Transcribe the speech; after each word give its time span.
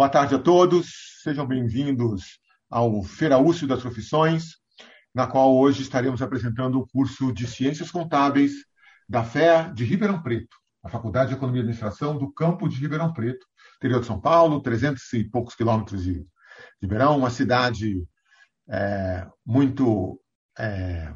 Boa 0.00 0.08
tarde 0.08 0.34
a 0.34 0.38
todos, 0.38 1.20
sejam 1.22 1.46
bem-vindos 1.46 2.40
ao 2.70 3.02
Feira 3.02 3.36
Úcio 3.36 3.66
das 3.66 3.82
Profissões, 3.82 4.56
na 5.14 5.26
qual 5.26 5.54
hoje 5.54 5.82
estaremos 5.82 6.22
apresentando 6.22 6.78
o 6.78 6.88
curso 6.88 7.30
de 7.34 7.46
Ciências 7.46 7.90
Contábeis 7.90 8.64
da 9.06 9.22
FEA 9.22 9.70
de 9.74 9.84
Ribeirão 9.84 10.22
Preto, 10.22 10.56
a 10.82 10.88
Faculdade 10.88 11.28
de 11.28 11.36
Economia 11.36 11.60
e 11.60 11.64
Administração 11.64 12.16
do 12.16 12.32
campo 12.32 12.66
de 12.66 12.80
Ribeirão 12.80 13.12
Preto, 13.12 13.46
interior 13.76 14.00
de 14.00 14.06
São 14.06 14.18
Paulo, 14.18 14.62
300 14.62 15.12
e 15.12 15.24
poucos 15.24 15.54
quilômetros 15.54 16.02
de 16.02 16.26
Ribeirão, 16.80 17.18
uma 17.18 17.28
cidade 17.28 18.02
é, 18.70 19.26
muito 19.44 20.18
é, 20.58 21.12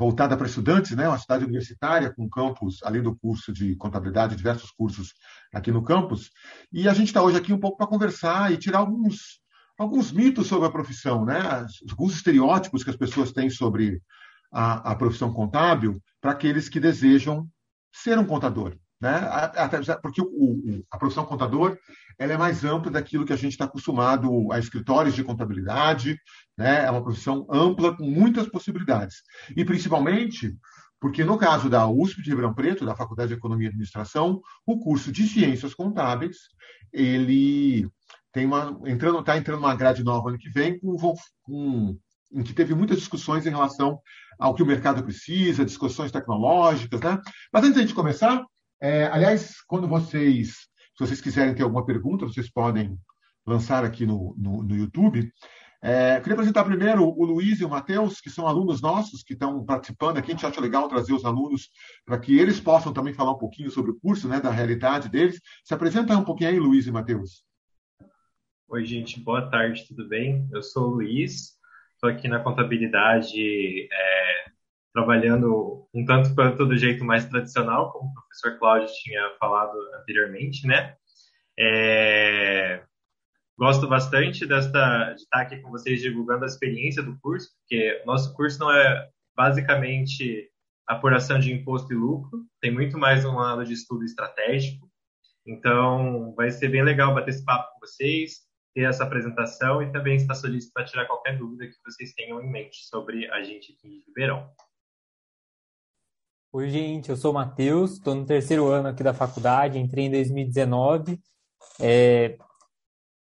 voltada 0.00 0.34
para 0.34 0.46
estudantes, 0.46 0.96
né? 0.96 1.06
uma 1.06 1.18
cidade 1.18 1.44
universitária 1.44 2.10
com 2.10 2.26
campus, 2.26 2.82
além 2.82 3.02
do 3.02 3.14
curso 3.14 3.52
de 3.52 3.76
contabilidade, 3.76 4.34
diversos 4.34 4.70
cursos 4.70 5.12
aqui 5.52 5.70
no 5.70 5.84
campus. 5.84 6.30
E 6.72 6.88
a 6.88 6.94
gente 6.94 7.08
está 7.08 7.22
hoje 7.22 7.36
aqui 7.36 7.52
um 7.52 7.60
pouco 7.60 7.76
para 7.76 7.86
conversar 7.86 8.50
e 8.50 8.56
tirar 8.56 8.78
alguns, 8.78 9.42
alguns 9.78 10.10
mitos 10.10 10.46
sobre 10.46 10.66
a 10.66 10.70
profissão, 10.70 11.26
né? 11.26 11.66
alguns 11.90 12.14
estereótipos 12.14 12.82
que 12.82 12.88
as 12.88 12.96
pessoas 12.96 13.30
têm 13.30 13.50
sobre 13.50 14.00
a, 14.50 14.92
a 14.92 14.96
profissão 14.96 15.34
contábil 15.34 16.02
para 16.18 16.30
aqueles 16.30 16.66
que 16.70 16.80
desejam 16.80 17.46
ser 17.92 18.18
um 18.18 18.24
contador. 18.24 18.78
Né? 19.00 19.12
Porque 20.02 20.22
a 20.90 20.98
profissão 20.98 21.24
contador 21.24 21.78
ela 22.18 22.34
é 22.34 22.36
mais 22.36 22.64
ampla 22.64 22.90
daquilo 22.90 23.24
que 23.24 23.32
a 23.32 23.36
gente 23.36 23.52
está 23.52 23.64
acostumado 23.64 24.52
a 24.52 24.58
escritórios 24.58 25.14
de 25.14 25.24
contabilidade, 25.24 26.18
né? 26.56 26.84
é 26.84 26.90
uma 26.90 27.02
profissão 27.02 27.46
ampla 27.50 27.96
com 27.96 28.04
muitas 28.04 28.46
possibilidades. 28.46 29.22
E 29.56 29.64
principalmente 29.64 30.54
porque 31.00 31.24
no 31.24 31.38
caso 31.38 31.70
da 31.70 31.88
USP 31.88 32.22
de 32.22 32.28
Ribeirão 32.28 32.52
Preto, 32.52 32.84
da 32.84 32.94
Faculdade 32.94 33.28
de 33.28 33.34
Economia 33.34 33.68
e 33.68 33.70
Administração, 33.70 34.42
o 34.66 34.78
curso 34.78 35.10
de 35.10 35.26
Ciências 35.26 35.72
Contábeis, 35.72 36.36
ele 36.92 37.88
tem 38.30 38.44
uma 38.44 38.78
entrando 38.86 39.20
está 39.20 39.36
entrando 39.36 39.60
uma 39.60 39.74
grade 39.74 40.04
nova 40.04 40.28
ano 40.28 40.38
que 40.38 40.50
vem 40.50 40.78
com, 40.78 40.96
com 41.42 41.98
em 42.32 42.42
que 42.42 42.52
teve 42.52 42.74
muitas 42.74 42.98
discussões 42.98 43.44
em 43.46 43.50
relação 43.50 43.98
ao 44.38 44.54
que 44.54 44.62
o 44.62 44.66
mercado 44.66 45.02
precisa, 45.02 45.64
discussões 45.64 46.12
tecnológicas, 46.12 47.00
né? 47.00 47.18
Mas 47.52 47.64
antes 47.64 47.88
de 47.88 47.94
começar, 47.94 48.44
é, 48.80 49.06
aliás, 49.06 49.60
quando 49.66 49.86
vocês, 49.86 50.48
se 50.48 50.98
vocês 50.98 51.20
quiserem 51.20 51.54
ter 51.54 51.62
alguma 51.62 51.84
pergunta, 51.84 52.26
vocês 52.26 52.50
podem 52.50 52.98
lançar 53.46 53.84
aqui 53.84 54.06
no, 54.06 54.34
no, 54.38 54.62
no 54.62 54.76
YouTube. 54.76 55.30
É, 55.82 56.20
queria 56.20 56.34
apresentar 56.34 56.64
primeiro 56.64 57.02
o 57.02 57.24
Luiz 57.24 57.58
e 57.60 57.64
o 57.64 57.68
Matheus, 57.68 58.20
que 58.20 58.28
são 58.28 58.46
alunos 58.46 58.82
nossos 58.82 59.22
que 59.22 59.32
estão 59.32 59.64
participando 59.64 60.18
aqui. 60.18 60.30
A 60.30 60.34
gente 60.34 60.46
acha 60.46 60.60
legal 60.60 60.88
trazer 60.88 61.14
os 61.14 61.24
alunos 61.24 61.70
para 62.04 62.18
que 62.18 62.38
eles 62.38 62.60
possam 62.60 62.92
também 62.92 63.14
falar 63.14 63.32
um 63.32 63.38
pouquinho 63.38 63.70
sobre 63.70 63.90
o 63.90 63.98
curso, 63.98 64.28
né, 64.28 64.40
da 64.40 64.50
realidade 64.50 65.08
deles. 65.08 65.40
Se 65.64 65.72
apresenta 65.72 66.16
um 66.16 66.24
pouquinho 66.24 66.50
aí, 66.50 66.58
Luiz 66.58 66.86
e 66.86 66.92
Matheus. 66.92 67.44
Oi, 68.68 68.84
gente, 68.84 69.18
boa 69.20 69.50
tarde, 69.50 69.86
tudo 69.88 70.06
bem? 70.06 70.46
Eu 70.52 70.62
sou 70.62 70.88
o 70.88 70.94
Luiz, 70.96 71.58
estou 71.94 72.10
aqui 72.10 72.28
na 72.28 72.40
contabilidade 72.40 73.88
é, 73.90 74.50
trabalhando 74.92 75.79
um 75.94 76.04
tanto 76.04 76.34
quanto 76.34 76.66
do 76.66 76.76
jeito 76.76 77.04
mais 77.04 77.24
tradicional, 77.26 77.92
como 77.92 78.10
o 78.10 78.14
professor 78.14 78.58
Cláudio 78.58 78.88
tinha 79.02 79.34
falado 79.38 79.76
anteriormente, 80.00 80.66
né? 80.66 80.94
É... 81.58 82.82
Gosto 83.58 83.86
bastante 83.86 84.46
desta, 84.46 85.12
de 85.12 85.22
estar 85.22 85.42
aqui 85.42 85.58
com 85.58 85.70
vocês 85.70 86.00
divulgando 86.00 86.44
a 86.44 86.46
experiência 86.46 87.02
do 87.02 87.18
curso, 87.20 87.50
porque 87.58 88.02
nosso 88.06 88.34
curso 88.34 88.58
não 88.58 88.72
é 88.72 89.08
basicamente 89.36 90.50
apuração 90.86 91.38
de 91.38 91.52
imposto 91.52 91.92
e 91.92 91.96
lucro, 91.96 92.44
tem 92.60 92.72
muito 92.72 92.98
mais 92.98 93.24
um 93.24 93.36
lado 93.36 93.64
de 93.64 93.74
estudo 93.74 94.04
estratégico. 94.04 94.90
Então, 95.46 96.34
vai 96.34 96.50
ser 96.50 96.68
bem 96.68 96.82
legal 96.82 97.14
bater 97.14 97.30
esse 97.30 97.44
papo 97.44 97.72
com 97.72 97.80
vocês, 97.80 98.38
ter 98.74 98.82
essa 98.82 99.04
apresentação 99.04 99.82
e 99.82 99.92
também 99.92 100.16
estar 100.16 100.34
solícito 100.34 100.72
para 100.72 100.84
tirar 100.84 101.06
qualquer 101.06 101.36
dúvida 101.36 101.66
que 101.66 101.76
vocês 101.84 102.12
tenham 102.14 102.40
em 102.40 102.50
mente 102.50 102.86
sobre 102.86 103.30
a 103.30 103.42
gente 103.42 103.72
aqui 103.72 103.88
em 103.88 104.02
Ribeirão. 104.06 104.50
Oi, 106.52 106.68
gente, 106.68 107.08
eu 107.08 107.16
sou 107.16 107.30
o 107.30 107.34
Matheus, 107.34 107.92
estou 107.92 108.12
no 108.12 108.26
terceiro 108.26 108.66
ano 108.66 108.88
aqui 108.88 109.04
da 109.04 109.14
faculdade, 109.14 109.78
entrei 109.78 110.06
em 110.06 110.10
2019. 110.10 111.20
É, 111.78 112.36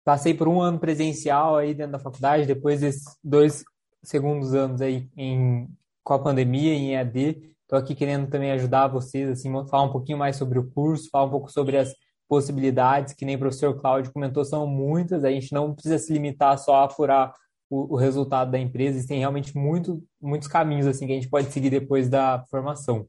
passei 0.04 0.36
por 0.36 0.48
um 0.48 0.62
ano 0.62 0.78
presencial 0.78 1.58
aí 1.58 1.74
dentro 1.74 1.94
da 1.94 2.00
faculdade, 2.00 2.46
depois 2.46 2.82
desses 2.82 3.18
dois 3.24 3.64
segundos 4.04 4.54
anos 4.54 4.80
aí 4.80 5.10
em, 5.18 5.68
com 6.04 6.14
a 6.14 6.20
pandemia 6.20 6.72
em 6.76 6.94
EAD. 6.94 7.52
Estou 7.64 7.80
aqui 7.80 7.96
querendo 7.96 8.30
também 8.30 8.52
ajudar 8.52 8.90
vocês, 8.90 9.28
assim, 9.28 9.52
falar 9.68 9.86
um 9.86 9.92
pouquinho 9.92 10.20
mais 10.20 10.36
sobre 10.36 10.60
o 10.60 10.70
curso, 10.70 11.10
falar 11.10 11.26
um 11.26 11.32
pouco 11.32 11.52
sobre 11.52 11.78
as 11.78 11.96
possibilidades, 12.30 13.16
que 13.16 13.26
nem 13.26 13.38
o 13.38 13.40
professor 13.40 13.82
Cláudio 13.82 14.14
comentou, 14.14 14.46
são 14.46 14.68
muitas, 14.68 15.24
a 15.24 15.32
gente 15.32 15.52
não 15.52 15.74
precisa 15.74 15.98
se 15.98 16.14
limitar 16.14 16.60
só 16.60 16.76
a 16.76 16.84
apurar 16.84 17.34
o, 17.70 17.96
o 17.96 17.98
resultado 17.98 18.52
da 18.52 18.60
empresa, 18.60 18.98
existem 18.98 19.20
realmente 19.20 19.58
muito, 19.58 20.04
muitos 20.22 20.48
caminhos 20.48 20.88
assim 20.88 21.06
que 21.06 21.14
a 21.14 21.16
gente 21.16 21.30
pode 21.30 21.52
seguir 21.52 21.70
depois 21.70 22.10
da 22.10 22.46
formação. 22.50 23.08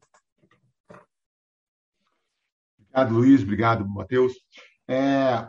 Obrigado, 2.79 3.15
Luiz. 3.15 3.43
Obrigado, 3.43 3.89
Matheus. 3.89 4.33
É, 4.89 5.47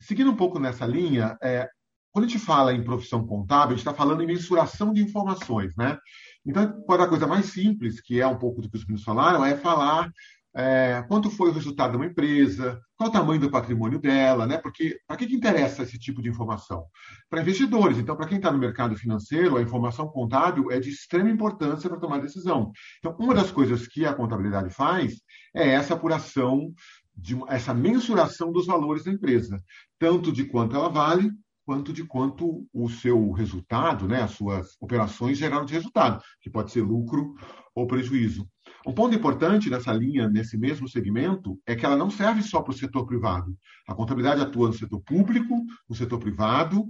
seguindo 0.00 0.30
um 0.30 0.36
pouco 0.36 0.58
nessa 0.58 0.84
linha, 0.84 1.38
é, 1.42 1.68
quando 2.10 2.24
a 2.24 2.28
gente 2.28 2.40
fala 2.40 2.72
em 2.72 2.82
profissão 2.82 3.24
contábil, 3.24 3.74
a 3.74 3.76
gente 3.76 3.86
está 3.86 3.94
falando 3.94 4.22
em 4.22 4.26
mensuração 4.26 4.92
de 4.92 5.02
informações, 5.02 5.74
né? 5.76 5.98
Então, 6.44 6.82
pode 6.82 7.02
a 7.02 7.08
coisa 7.08 7.26
mais 7.26 7.46
simples, 7.46 8.00
que 8.00 8.20
é 8.20 8.26
um 8.26 8.38
pouco 8.38 8.60
do 8.60 8.68
que 8.68 8.76
os 8.76 8.84
meninos 8.84 9.04
falaram, 9.04 9.44
é 9.44 9.56
falar 9.56 10.10
é, 10.54 11.04
quanto 11.06 11.30
foi 11.30 11.50
o 11.50 11.52
resultado 11.52 11.92
de 11.92 11.96
uma 11.96 12.06
empresa, 12.06 12.80
qual 12.96 13.08
o 13.08 13.12
tamanho 13.12 13.40
do 13.40 13.50
patrimônio 13.50 14.00
dela, 14.00 14.46
né? 14.46 14.58
Porque 14.58 14.98
para 15.06 15.16
que, 15.16 15.26
que 15.26 15.34
interessa 15.34 15.82
esse 15.82 15.98
tipo 15.98 16.20
de 16.20 16.28
informação? 16.28 16.84
Para 17.28 17.40
investidores. 17.40 17.98
Então, 17.98 18.16
para 18.16 18.26
quem 18.26 18.38
está 18.38 18.50
no 18.50 18.58
mercado 18.58 18.96
financeiro, 18.96 19.56
a 19.56 19.62
informação 19.62 20.08
contábil 20.08 20.70
é 20.70 20.80
de 20.80 20.90
extrema 20.90 21.30
importância 21.30 21.88
para 21.88 22.00
tomar 22.00 22.20
decisão. 22.20 22.72
Então, 22.98 23.16
uma 23.18 23.34
das 23.34 23.50
coisas 23.50 23.86
que 23.86 24.04
a 24.04 24.12
contabilidade 24.12 24.70
faz 24.70 25.20
é 25.54 25.68
essa 25.70 25.94
apuração, 25.94 26.72
de, 27.14 27.38
essa 27.48 27.72
mensuração 27.72 28.50
dos 28.50 28.66
valores 28.66 29.04
da 29.04 29.12
empresa, 29.12 29.62
tanto 29.98 30.32
de 30.32 30.44
quanto 30.44 30.74
ela 30.74 30.88
vale, 30.88 31.30
quanto 31.70 31.92
de 31.92 32.04
quanto 32.04 32.66
o 32.74 32.88
seu 32.88 33.30
resultado, 33.30 34.08
né, 34.08 34.22
as 34.22 34.32
suas 34.32 34.76
operações 34.80 35.38
geraram 35.38 35.64
de 35.64 35.72
resultado, 35.72 36.20
que 36.40 36.50
pode 36.50 36.72
ser 36.72 36.82
lucro 36.82 37.36
ou 37.72 37.86
prejuízo. 37.86 38.44
Um 38.84 38.92
ponto 38.92 39.14
importante 39.14 39.70
nessa 39.70 39.92
linha, 39.92 40.28
nesse 40.28 40.58
mesmo 40.58 40.88
segmento, 40.88 41.60
é 41.64 41.76
que 41.76 41.86
ela 41.86 41.96
não 41.96 42.10
serve 42.10 42.42
só 42.42 42.60
para 42.60 42.72
o 42.72 42.76
setor 42.76 43.06
privado. 43.06 43.56
A 43.86 43.94
contabilidade 43.94 44.40
atua 44.40 44.66
no 44.66 44.74
setor 44.74 45.00
público, 45.02 45.64
no 45.88 45.94
setor 45.94 46.18
privado 46.18 46.88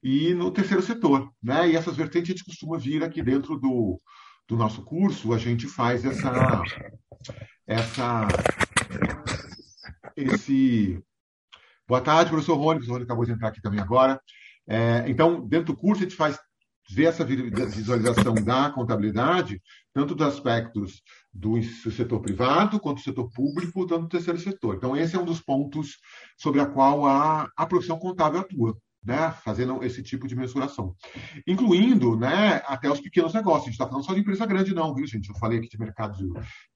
e 0.00 0.32
no 0.32 0.52
terceiro 0.52 0.82
setor. 0.84 1.28
Né? 1.42 1.72
E 1.72 1.76
essas 1.76 1.96
vertentes 1.96 2.30
a 2.30 2.32
gente 2.32 2.44
costuma 2.44 2.78
vir 2.78 3.02
aqui 3.02 3.24
dentro 3.24 3.58
do, 3.58 4.00
do 4.48 4.56
nosso 4.56 4.84
curso, 4.84 5.32
a 5.32 5.38
gente 5.38 5.66
faz 5.66 6.04
essa, 6.04 6.62
essa 7.66 8.28
esse. 10.16 11.02
Boa 11.90 12.00
tarde, 12.00 12.30
professor 12.30 12.54
Rony. 12.54 12.66
O 12.66 12.72
professor 12.74 12.92
Rony 12.92 13.02
acabou 13.04 13.24
de 13.24 13.32
entrar 13.32 13.48
aqui 13.48 13.60
também 13.60 13.80
agora. 13.80 14.20
É, 14.68 15.04
então, 15.08 15.44
dentro 15.44 15.74
do 15.74 15.76
curso, 15.76 16.00
a 16.00 16.04
gente 16.04 16.14
faz 16.14 16.38
ver 16.88 17.06
essa 17.06 17.24
visualização 17.24 18.32
da 18.34 18.70
contabilidade, 18.70 19.60
tanto 19.92 20.14
dos 20.14 20.24
aspectos 20.24 21.02
do 21.32 21.60
setor 21.90 22.20
privado, 22.20 22.78
quanto 22.78 22.98
do 22.98 23.02
setor 23.02 23.28
público, 23.32 23.88
tanto 23.88 24.02
do 24.02 24.08
terceiro 24.08 24.38
setor. 24.38 24.76
Então, 24.76 24.96
esse 24.96 25.16
é 25.16 25.18
um 25.18 25.24
dos 25.24 25.40
pontos 25.40 25.96
sobre 26.38 26.60
a 26.60 26.66
qual 26.66 27.04
a, 27.06 27.48
a 27.56 27.66
profissão 27.66 27.98
contábil 27.98 28.38
atua, 28.38 28.78
né? 29.02 29.30
fazendo 29.44 29.82
esse 29.82 30.02
tipo 30.02 30.26
de 30.26 30.36
mensuração. 30.36 30.94
Incluindo 31.46 32.16
né, 32.16 32.62
até 32.66 32.90
os 32.90 33.00
pequenos 33.00 33.32
negócios. 33.32 33.62
A 33.62 33.66
gente 33.66 33.74
está 33.74 33.86
falando 33.86 34.04
só 34.04 34.12
de 34.12 34.20
empresa 34.20 34.46
grande, 34.46 34.74
não, 34.74 34.94
viu, 34.94 35.06
gente? 35.06 35.28
Eu 35.28 35.36
falei 35.36 35.58
aqui 35.58 35.68
de 35.68 35.78
mercado 35.78 36.16
de, 36.16 36.28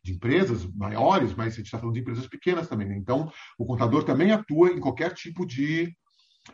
de 0.03 0.13
empresas 0.13 0.67
maiores, 0.75 1.35
mas 1.35 1.55
a 1.55 1.57
gente 1.57 1.67
está 1.67 1.79
falando 1.79 1.95
de 1.95 2.01
empresas 2.01 2.27
pequenas 2.27 2.69
também. 2.69 2.89
Né? 2.89 2.97
Então, 2.97 3.31
o 3.59 3.67
contador 3.67 4.05
também 4.05 4.33
atua 4.33 4.71
em 4.71 4.81
qualquer 4.81 5.13
tipo 5.13 5.47
de, 5.47 5.95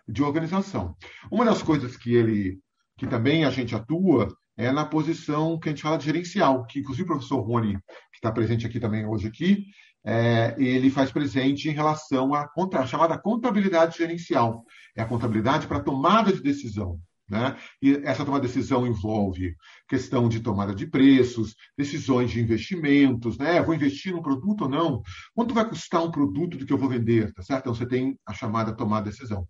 de 0.09 0.23
organização. 0.23 0.97
Uma 1.31 1.45
das 1.45 1.63
coisas 1.63 1.97
que 1.97 2.15
ele 2.15 2.59
que 2.99 3.07
também 3.07 3.47
a 3.47 3.51
gente 3.51 3.75
atua 3.75 4.29
é 4.59 4.71
na 4.71 4.85
posição 4.85 5.59
que 5.59 5.71
a 5.71 5.73
gente 5.73 5.81
fala 5.81 5.97
de 5.97 6.05
gerencial, 6.05 6.67
que 6.67 6.81
inclusive 6.81 7.05
o 7.05 7.07
professor 7.07 7.41
Rony, 7.41 7.79
que 7.79 8.17
está 8.17 8.31
presente 8.31 8.67
aqui 8.67 8.79
também 8.79 9.07
hoje 9.07 9.27
aqui, 9.27 9.65
é, 10.05 10.55
ele 10.59 10.91
faz 10.91 11.11
presente 11.13 11.69
em 11.69 11.73
relação 11.73 12.35
à 12.35 12.49
chamada 12.87 13.19
contabilidade 13.19 13.99
gerencial. 13.99 14.65
É 14.97 15.03
a 15.03 15.07
contabilidade 15.07 15.67
para 15.67 15.81
tomada 15.81 16.33
de 16.33 16.43
decisão. 16.43 16.99
Né? 17.31 17.57
E 17.81 17.93
essa 18.03 18.25
tomada 18.25 18.45
de 18.45 18.53
decisão 18.53 18.85
envolve 18.85 19.55
questão 19.89 20.29
de 20.29 20.41
tomada 20.41 20.75
de 20.75 20.85
preços, 20.85 21.55
decisões 21.79 22.33
de 22.33 22.41
investimentos, 22.41 23.39
né? 23.39 23.63
Vou 23.63 23.73
investir 23.73 24.13
num 24.13 24.21
produto 24.21 24.63
ou 24.63 24.69
não? 24.69 25.01
Quanto 25.33 25.55
vai 25.55 25.65
custar 25.69 26.03
um 26.03 26.11
produto 26.11 26.59
do 26.59 26.67
que 26.67 26.73
eu 26.73 26.79
vou 26.79 26.89
vender? 26.89 27.33
Tá 27.33 27.41
certo? 27.43 27.61
Então 27.61 27.75
você 27.75 27.87
tem 27.87 28.19
a 28.27 28.35
chamada 28.35 28.75
tomada 28.75 29.05
de 29.05 29.11
decisão. 29.17 29.47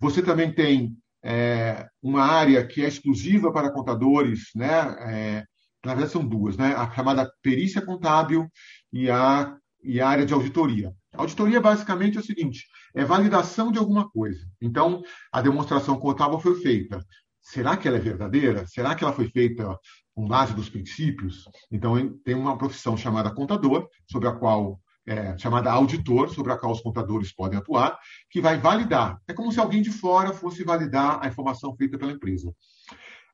Você 0.00 0.22
também 0.22 0.52
tem 0.52 0.96
é, 1.24 1.86
uma 2.02 2.24
área 2.24 2.66
que 2.66 2.84
é 2.84 2.88
exclusiva 2.88 3.52
para 3.52 3.70
contadores, 3.70 4.50
né? 4.56 4.96
É, 4.98 5.44
na 5.84 5.94
verdade 5.94 6.12
são 6.12 6.26
duas, 6.26 6.56
né? 6.56 6.74
A 6.74 6.90
chamada 6.90 7.30
perícia 7.40 7.80
contábil 7.80 8.48
e 8.92 9.08
a, 9.08 9.56
e 9.82 10.00
a 10.00 10.08
área 10.08 10.26
de 10.26 10.32
auditoria. 10.32 10.94
Auditoria, 11.14 11.60
basicamente, 11.60 12.16
é 12.16 12.20
o 12.20 12.24
seguinte: 12.24 12.66
é 12.94 13.04
validação 13.04 13.72
de 13.72 13.78
alguma 13.78 14.08
coisa. 14.08 14.46
Então, 14.60 15.02
a 15.32 15.40
demonstração 15.40 15.98
contábil 15.98 16.38
foi 16.38 16.60
feita. 16.60 17.04
Será 17.40 17.76
que 17.76 17.88
ela 17.88 17.96
é 17.96 18.00
verdadeira? 18.00 18.66
Será 18.66 18.94
que 18.94 19.02
ela 19.02 19.12
foi 19.12 19.28
feita 19.28 19.78
com 20.14 20.26
base 20.26 20.54
dos 20.54 20.68
princípios? 20.68 21.44
Então, 21.70 22.12
tem 22.24 22.34
uma 22.34 22.56
profissão 22.56 22.96
chamada 22.96 23.34
contador, 23.34 23.88
sobre 24.10 24.28
a 24.28 24.32
qual 24.32 24.80
é, 25.06 25.36
chamada 25.38 25.72
auditor, 25.72 26.30
sobre 26.30 26.52
a 26.52 26.56
qual 26.56 26.72
os 26.72 26.80
contadores 26.80 27.32
podem 27.34 27.58
atuar, 27.58 27.98
que 28.30 28.40
vai 28.40 28.58
validar. 28.58 29.18
É 29.26 29.32
como 29.32 29.50
se 29.50 29.58
alguém 29.58 29.82
de 29.82 29.90
fora 29.90 30.32
fosse 30.32 30.62
validar 30.62 31.18
a 31.22 31.26
informação 31.26 31.74
feita 31.74 31.98
pela 31.98 32.12
empresa. 32.12 32.54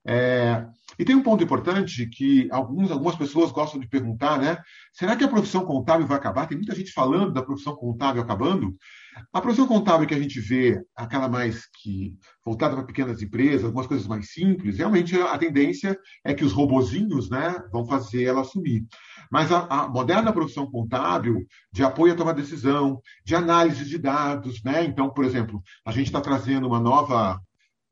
É, 0.06 0.64
e 0.99 1.05
tem 1.05 1.14
um 1.14 1.23
ponto 1.23 1.43
importante 1.43 2.06
que 2.06 2.49
alguns, 2.50 2.91
algumas 2.91 3.17
pessoas 3.17 3.50
gostam 3.50 3.81
de 3.81 3.88
perguntar, 3.88 4.38
né? 4.38 4.56
Será 4.93 5.14
que 5.17 5.25
a 5.25 5.29
profissão 5.29 5.64
contábil 5.64 6.06
vai 6.06 6.17
acabar? 6.17 6.47
Tem 6.47 6.56
muita 6.56 6.75
gente 6.75 6.93
falando 6.93 7.32
da 7.32 7.43
profissão 7.43 7.75
contábil 7.75 8.23
acabando. 8.23 8.75
A 9.32 9.41
profissão 9.41 9.67
contábil 9.67 10.06
que 10.06 10.14
a 10.14 10.19
gente 10.19 10.41
vê, 10.41 10.81
aquela 10.94 11.29
mais 11.29 11.67
que 11.82 12.17
voltada 12.44 12.76
para 12.76 12.85
pequenas 12.85 13.20
empresas, 13.20 13.64
algumas 13.64 13.87
coisas 13.87 14.06
mais 14.06 14.31
simples, 14.31 14.79
realmente 14.79 15.19
a 15.19 15.37
tendência 15.37 15.99
é 16.25 16.32
que 16.32 16.44
os 16.44 16.53
robozinhos, 16.53 17.29
né, 17.29 17.56
vão 17.73 17.87
fazer 17.87 18.25
ela 18.25 18.43
assumir. 18.43 18.87
Mas 19.31 19.50
a, 19.50 19.67
a 19.67 19.88
moderna 19.88 20.32
profissão 20.32 20.70
contábil, 20.70 21.47
de 21.73 21.82
apoio 21.82 22.12
a 22.12 22.17
tomar 22.17 22.32
decisão, 22.32 23.00
de 23.25 23.35
análise 23.35 23.85
de 23.85 23.99
dados, 23.99 24.62
né? 24.62 24.85
Então, 24.85 25.11
por 25.11 25.25
exemplo, 25.25 25.62
a 25.85 25.91
gente 25.93 26.06
está 26.06 26.20
trazendo 26.20 26.67
uma 26.67 26.79
nova 26.79 27.41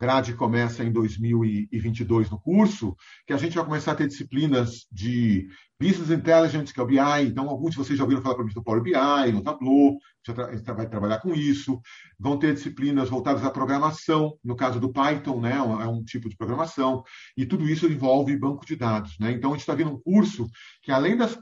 grade 0.01 0.35
começa 0.35 0.85
em 0.85 0.93
2022 0.93 2.31
no 2.31 2.41
curso, 2.41 2.97
que 3.27 3.33
a 3.33 3.37
gente 3.37 3.55
vai 3.55 3.65
começar 3.65 3.93
a 3.93 3.95
ter 3.95 4.09
disciplinas 4.09 4.87
de 4.91 5.49
Business 5.81 6.11
Intelligence, 6.11 6.73
que 6.73 6.81
é 6.81 6.83
o 6.83 6.87
BI. 6.87 6.99
Então, 7.27 7.49
alguns 7.49 7.73
de 7.73 7.79
vocês 7.79 7.99
já 7.99 8.05
ouviram 8.05 8.23
falar 8.23 8.35
para 8.35 8.45
mim 8.45 8.53
do 8.53 8.63
Power 8.63 8.83
BI, 8.83 9.33
no 9.33 9.43
Tableau, 9.43 9.99
já 10.27 10.47
a 10.47 10.55
gente 10.55 10.73
vai 10.73 10.89
trabalhar 10.89 11.21
com 11.21 11.35
isso. 11.35 11.81
Vão 12.19 12.39
ter 12.39 12.55
disciplinas 12.55 13.09
voltadas 13.09 13.45
à 13.45 13.51
programação, 13.51 14.37
no 14.43 14.57
caso 14.57 14.81
do 14.81 14.93
Python, 14.93 15.41
né, 15.41 15.55
é 15.55 15.87
um 15.89 16.03
tipo 16.03 16.29
de 16.29 16.37
programação, 16.37 17.03
e 17.37 17.45
tudo 17.47 17.69
isso 17.69 17.87
envolve 17.87 18.37
banco 18.37 18.65
de 18.67 18.77
dados. 18.77 19.19
Né? 19.19 19.33
Então, 19.33 19.51
a 19.51 19.53
gente 19.55 19.61
está 19.61 19.75
vendo 19.75 19.93
um 19.93 20.01
curso 20.01 20.47
que, 20.83 20.91
além 20.91 21.17
das 21.17 21.39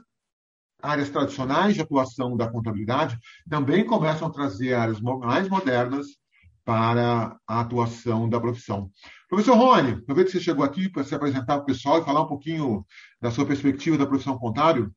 áreas 0.81 1.09
tradicionais 1.09 1.75
de 1.75 1.81
atuação 1.81 2.35
da 2.35 2.49
contabilidade, 2.49 3.17
também 3.49 3.85
começam 3.85 4.27
a 4.27 4.31
trazer 4.31 4.73
áreas 4.73 4.99
mais 4.99 5.47
modernas 5.47 6.07
para 6.65 7.37
a 7.47 7.59
atuação 7.59 8.29
da 8.29 8.39
profissão. 8.39 8.89
Professor 9.27 9.55
Rony, 9.55 9.93
aproveito 9.93 10.27
que 10.27 10.33
você 10.33 10.43
chegou 10.43 10.63
aqui 10.63 10.89
para 10.89 11.03
se 11.03 11.13
apresentar 11.13 11.55
para 11.55 11.63
o 11.63 11.65
pessoal 11.65 12.01
e 12.01 12.05
falar 12.05 12.21
um 12.21 12.27
pouquinho 12.27 12.85
da 13.21 13.31
sua 13.31 13.45
perspectiva 13.45 13.97
da 13.97 14.05
profissão 14.05 14.37
contábil. 14.37 14.91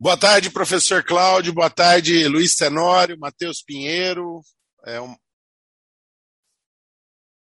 Boa 0.00 0.16
tarde, 0.16 0.50
professor 0.50 1.02
Cláudio. 1.02 1.52
Boa 1.52 1.70
tarde, 1.70 2.28
Luiz 2.28 2.54
Tenório, 2.54 3.18
Matheus 3.18 3.62
Pinheiro. 3.62 4.40
É, 4.84 5.00
um... 5.00 5.16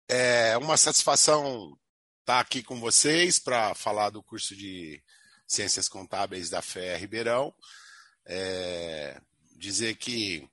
é 0.09 0.59
uma 0.59 0.76
satisfação 0.76 1.76
estar 2.20 2.41
aqui 2.41 2.62
com 2.62 2.79
vocês 2.79 3.38
para 3.38 3.75
falar 3.75 4.11
do 4.11 4.23
curso 4.23 4.55
de 4.55 5.03
Ciências 5.47 5.88
Contábeis 5.88 6.50
da 6.50 6.61
FE 6.61 6.97
Ribeirão. 6.97 7.55
É... 8.26 9.20
Dizer 9.56 9.94
que 9.94 10.47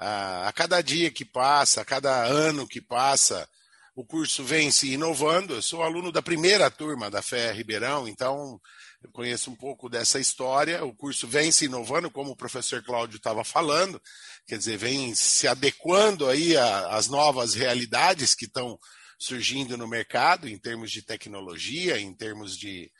a, 0.00 0.52
cada 0.54 0.80
dia 0.80 1.10
que 1.10 1.26
passa, 1.26 1.82
a 1.82 1.84
cada 1.84 2.24
ano 2.24 2.66
que 2.66 2.80
passa, 2.80 3.46
o 3.94 4.02
curso 4.02 4.42
vem 4.42 4.70
se 4.70 4.92
inovando. 4.92 5.54
Eu 5.54 5.62
sou 5.62 5.82
aluno 5.82 6.10
da 6.10 6.22
primeira 6.22 6.70
turma 6.70 7.10
da 7.10 7.20
FE 7.20 7.52
Ribeirão, 7.52 8.08
então 8.08 8.58
eu 9.02 9.10
conheço 9.10 9.50
um 9.50 9.54
pouco 9.54 9.90
dessa 9.90 10.18
história. 10.18 10.82
O 10.82 10.94
curso 10.94 11.28
vem 11.28 11.52
se 11.52 11.66
inovando, 11.66 12.10
como 12.10 12.30
o 12.30 12.36
professor 12.36 12.82
Cláudio 12.82 13.18
estava 13.18 13.44
falando, 13.44 14.00
quer 14.46 14.56
dizer, 14.56 14.78
vem 14.78 15.14
se 15.14 15.46
adequando 15.46 16.26
aí 16.28 16.56
às 16.56 17.08
novas 17.08 17.52
realidades 17.52 18.34
que 18.34 18.46
estão 18.46 18.78
surgindo 19.18 19.76
no 19.76 19.86
mercado 19.86 20.48
em 20.48 20.56
termos 20.56 20.90
de 20.90 21.02
tecnologia, 21.02 22.00
em 22.00 22.14
termos 22.14 22.56
de, 22.56 22.90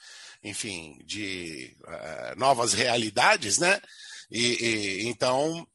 enfim, 0.45 0.99
de 1.07 1.75
uh, 1.83 2.39
novas 2.39 2.75
realidades, 2.75 3.57
né? 3.57 3.81
E, 4.31 4.65
e, 4.65 5.09
então 5.09 5.67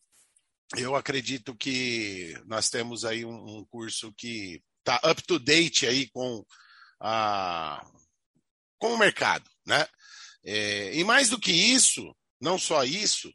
eu 0.77 0.95
acredito 0.95 1.55
que 1.55 2.33
nós 2.45 2.69
temos 2.69 3.05
aí 3.05 3.23
um, 3.23 3.57
um 3.57 3.65
curso 3.65 4.11
que 4.13 4.61
está 4.79 4.99
up 5.09 5.21
to 5.23 5.39
date 5.39 5.85
aí 5.85 6.09
com, 6.09 6.43
a, 6.99 7.85
com 8.77 8.93
o 8.93 8.97
mercado, 8.97 9.49
né? 9.65 9.87
É, 10.43 10.93
e 10.93 11.03
mais 11.03 11.29
do 11.29 11.39
que 11.39 11.51
isso, 11.51 12.15
não 12.39 12.57
só 12.57 12.83
isso, 12.83 13.31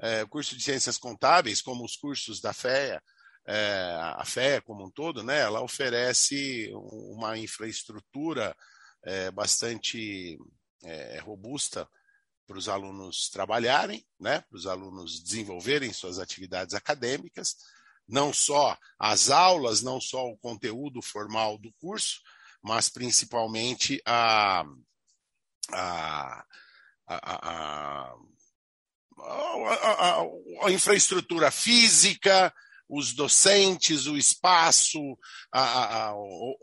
é, 0.00 0.22
o 0.22 0.28
curso 0.28 0.56
de 0.56 0.62
ciências 0.62 0.96
contábeis, 0.96 1.60
como 1.60 1.84
os 1.84 1.96
cursos 1.96 2.40
da 2.40 2.52
FEA, 2.52 3.02
é, 3.46 3.96
a 4.16 4.24
FEA 4.24 4.62
como 4.62 4.86
um 4.86 4.90
todo, 4.90 5.22
né? 5.22 5.40
Ela 5.40 5.62
oferece 5.62 6.70
uma 6.74 7.36
infraestrutura 7.38 8.56
é, 9.04 9.30
bastante 9.30 10.38
é, 10.84 11.18
robusta 11.20 11.88
para 12.46 12.58
os 12.58 12.68
alunos 12.68 13.28
trabalharem, 13.30 14.04
né, 14.18 14.40
para 14.40 14.56
os 14.56 14.66
alunos 14.66 15.22
desenvolverem 15.22 15.92
suas 15.92 16.18
atividades 16.18 16.74
acadêmicas, 16.74 17.56
não 18.06 18.32
só 18.32 18.76
as 18.98 19.30
aulas, 19.30 19.82
não 19.82 20.00
só 20.00 20.26
o 20.26 20.36
conteúdo 20.36 21.00
formal 21.00 21.56
do 21.56 21.72
curso, 21.74 22.20
mas 22.60 22.88
principalmente 22.88 24.00
a, 24.04 24.64
a, 25.70 26.44
a, 27.06 27.36
a, 28.06 28.14
a 30.62 30.70
infraestrutura 30.70 31.50
física, 31.50 32.52
os 32.94 33.14
docentes, 33.14 34.06
o 34.06 34.18
espaço, 34.18 35.00
a, 35.50 35.62
a, 35.62 36.14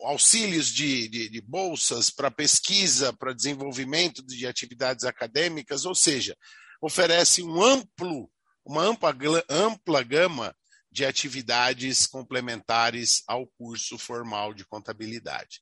auxílios 0.03 0.67
de, 0.67 1.07
de, 1.07 1.27
de 1.27 1.41
bolsas 1.41 2.11
para 2.11 2.29
pesquisa, 2.29 3.11
para 3.11 3.33
desenvolvimento 3.33 4.23
de 4.23 4.45
atividades 4.45 5.05
acadêmicas, 5.05 5.85
ou 5.85 5.95
seja, 5.95 6.37
oferece 6.79 7.41
um 7.41 7.63
amplo, 7.63 8.29
uma 8.63 8.83
ampla, 8.83 9.11
ampla 9.49 10.03
gama 10.03 10.55
de 10.91 11.03
atividades 11.03 12.05
complementares 12.05 13.23
ao 13.27 13.47
curso 13.47 13.97
formal 13.97 14.53
de 14.53 14.63
contabilidade. 14.63 15.61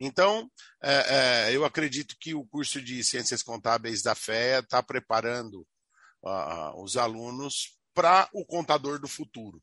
Então, 0.00 0.50
é, 0.82 1.48
é, 1.50 1.54
eu 1.54 1.62
acredito 1.62 2.16
que 2.18 2.34
o 2.34 2.46
curso 2.46 2.80
de 2.80 3.04
Ciências 3.04 3.42
Contábeis 3.42 4.02
da 4.02 4.14
FEA 4.14 4.60
está 4.60 4.82
preparando 4.82 5.60
uh, 6.22 6.82
os 6.82 6.96
alunos 6.96 7.76
para 7.92 8.30
o 8.32 8.46
contador 8.46 8.98
do 8.98 9.08
futuro 9.08 9.62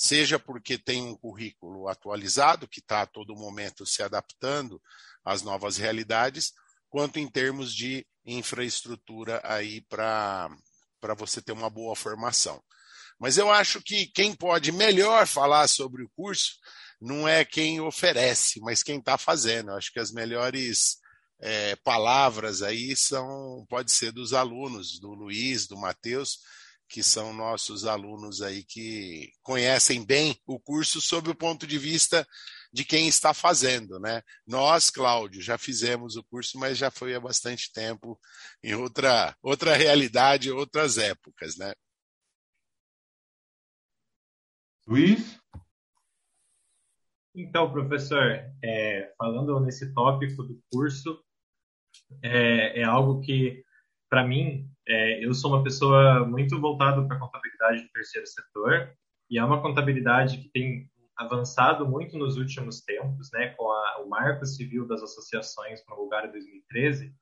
seja 0.00 0.38
porque 0.38 0.78
tem 0.78 1.02
um 1.02 1.16
currículo 1.16 1.88
atualizado, 1.88 2.68
que 2.68 2.78
está 2.78 3.02
a 3.02 3.06
todo 3.06 3.34
momento 3.34 3.84
se 3.84 4.00
adaptando 4.00 4.80
às 5.24 5.42
novas 5.42 5.76
realidades, 5.76 6.52
quanto 6.88 7.18
em 7.18 7.28
termos 7.28 7.74
de 7.74 8.06
infraestrutura 8.24 9.40
aí 9.42 9.80
para 9.80 10.48
você 11.16 11.42
ter 11.42 11.50
uma 11.50 11.68
boa 11.68 11.96
formação. 11.96 12.62
Mas 13.18 13.38
eu 13.38 13.50
acho 13.50 13.82
que 13.82 14.06
quem 14.06 14.32
pode 14.32 14.70
melhor 14.70 15.26
falar 15.26 15.66
sobre 15.66 16.04
o 16.04 16.10
curso 16.10 16.52
não 17.00 17.26
é 17.26 17.44
quem 17.44 17.80
oferece, 17.80 18.60
mas 18.60 18.84
quem 18.84 19.00
está 19.00 19.18
fazendo. 19.18 19.70
Eu 19.70 19.76
acho 19.78 19.92
que 19.92 19.98
as 19.98 20.12
melhores 20.12 20.98
é, 21.40 21.74
palavras 21.74 22.62
aí 22.62 22.94
são 22.94 23.66
pode 23.68 23.90
ser 23.90 24.12
dos 24.12 24.32
alunos, 24.32 25.00
do 25.00 25.12
Luiz, 25.12 25.66
do 25.66 25.76
Matheus, 25.76 26.38
que 26.88 27.02
são 27.02 27.32
nossos 27.32 27.84
alunos 27.84 28.40
aí 28.40 28.64
que 28.64 29.30
conhecem 29.42 30.04
bem 30.04 30.36
o 30.46 30.58
curso 30.58 31.00
sob 31.00 31.30
o 31.30 31.34
ponto 31.34 31.66
de 31.66 31.78
vista 31.78 32.26
de 32.72 32.84
quem 32.84 33.08
está 33.08 33.32
fazendo, 33.34 33.98
né? 33.98 34.22
Nós, 34.46 34.90
Cláudio, 34.90 35.40
já 35.40 35.56
fizemos 35.58 36.16
o 36.16 36.24
curso, 36.24 36.58
mas 36.58 36.78
já 36.78 36.90
foi 36.90 37.14
há 37.14 37.20
bastante 37.20 37.72
tempo 37.72 38.18
em 38.62 38.74
outra 38.74 39.36
outra 39.42 39.74
realidade, 39.76 40.50
outras 40.50 40.98
épocas, 40.98 41.56
né? 41.56 41.72
Luiz? 44.86 45.38
Então, 47.34 47.70
professor, 47.70 48.42
é, 48.64 49.12
falando 49.16 49.60
nesse 49.60 49.92
tópico 49.92 50.42
do 50.42 50.60
curso, 50.72 51.22
é, 52.22 52.80
é 52.80 52.84
algo 52.84 53.20
que, 53.20 53.64
para 54.08 54.26
mim, 54.26 54.68
é, 54.86 55.24
eu 55.24 55.34
sou 55.34 55.52
uma 55.52 55.62
pessoa 55.62 56.26
muito 56.26 56.60
voltada 56.60 57.02
para 57.06 57.16
a 57.16 57.20
contabilidade 57.20 57.82
do 57.82 57.88
terceiro 57.90 58.26
setor 58.26 58.92
e 59.30 59.38
é 59.38 59.44
uma 59.44 59.60
contabilidade 59.60 60.38
que 60.38 60.48
tem 60.48 60.88
avançado 61.16 61.86
muito 61.86 62.16
nos 62.16 62.36
últimos 62.36 62.80
tempos, 62.80 63.28
né, 63.32 63.48
com 63.56 63.70
a, 63.70 64.02
o 64.04 64.08
Marco 64.08 64.46
Civil 64.46 64.86
das 64.86 65.02
Associações 65.02 65.84
promulgado 65.84 66.28
em 66.28 66.32
2013. 66.32 67.12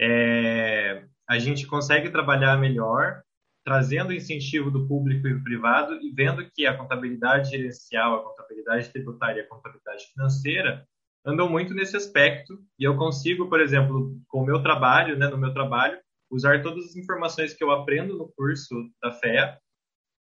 É, 0.00 1.04
a 1.28 1.38
gente 1.38 1.66
consegue 1.66 2.10
trabalhar 2.10 2.58
melhor, 2.58 3.22
trazendo 3.64 4.12
incentivo 4.12 4.70
do 4.70 4.88
público 4.88 5.28
e 5.28 5.34
do 5.34 5.42
privado 5.42 5.94
e 6.02 6.10
vendo 6.10 6.50
que 6.52 6.66
a 6.66 6.76
contabilidade 6.76 7.50
gerencial, 7.50 8.16
a 8.16 8.24
contabilidade 8.24 8.90
tributária 8.90 9.40
e 9.40 9.44
a 9.44 9.48
contabilidade 9.48 10.06
financeira 10.12 10.86
andam 11.24 11.48
muito 11.48 11.72
nesse 11.72 11.96
aspecto 11.96 12.58
e 12.78 12.84
eu 12.84 12.96
consigo, 12.96 13.48
por 13.48 13.60
exemplo, 13.60 14.20
com 14.28 14.42
o 14.42 14.44
meu 14.44 14.62
trabalho, 14.62 15.16
né, 15.16 15.28
no 15.28 15.38
meu 15.38 15.54
trabalho, 15.54 15.98
usar 16.34 16.62
todas 16.62 16.84
as 16.86 16.96
informações 16.96 17.54
que 17.54 17.62
eu 17.62 17.70
aprendo 17.70 18.16
no 18.18 18.28
curso 18.36 18.74
da 19.00 19.12
FEA 19.12 19.58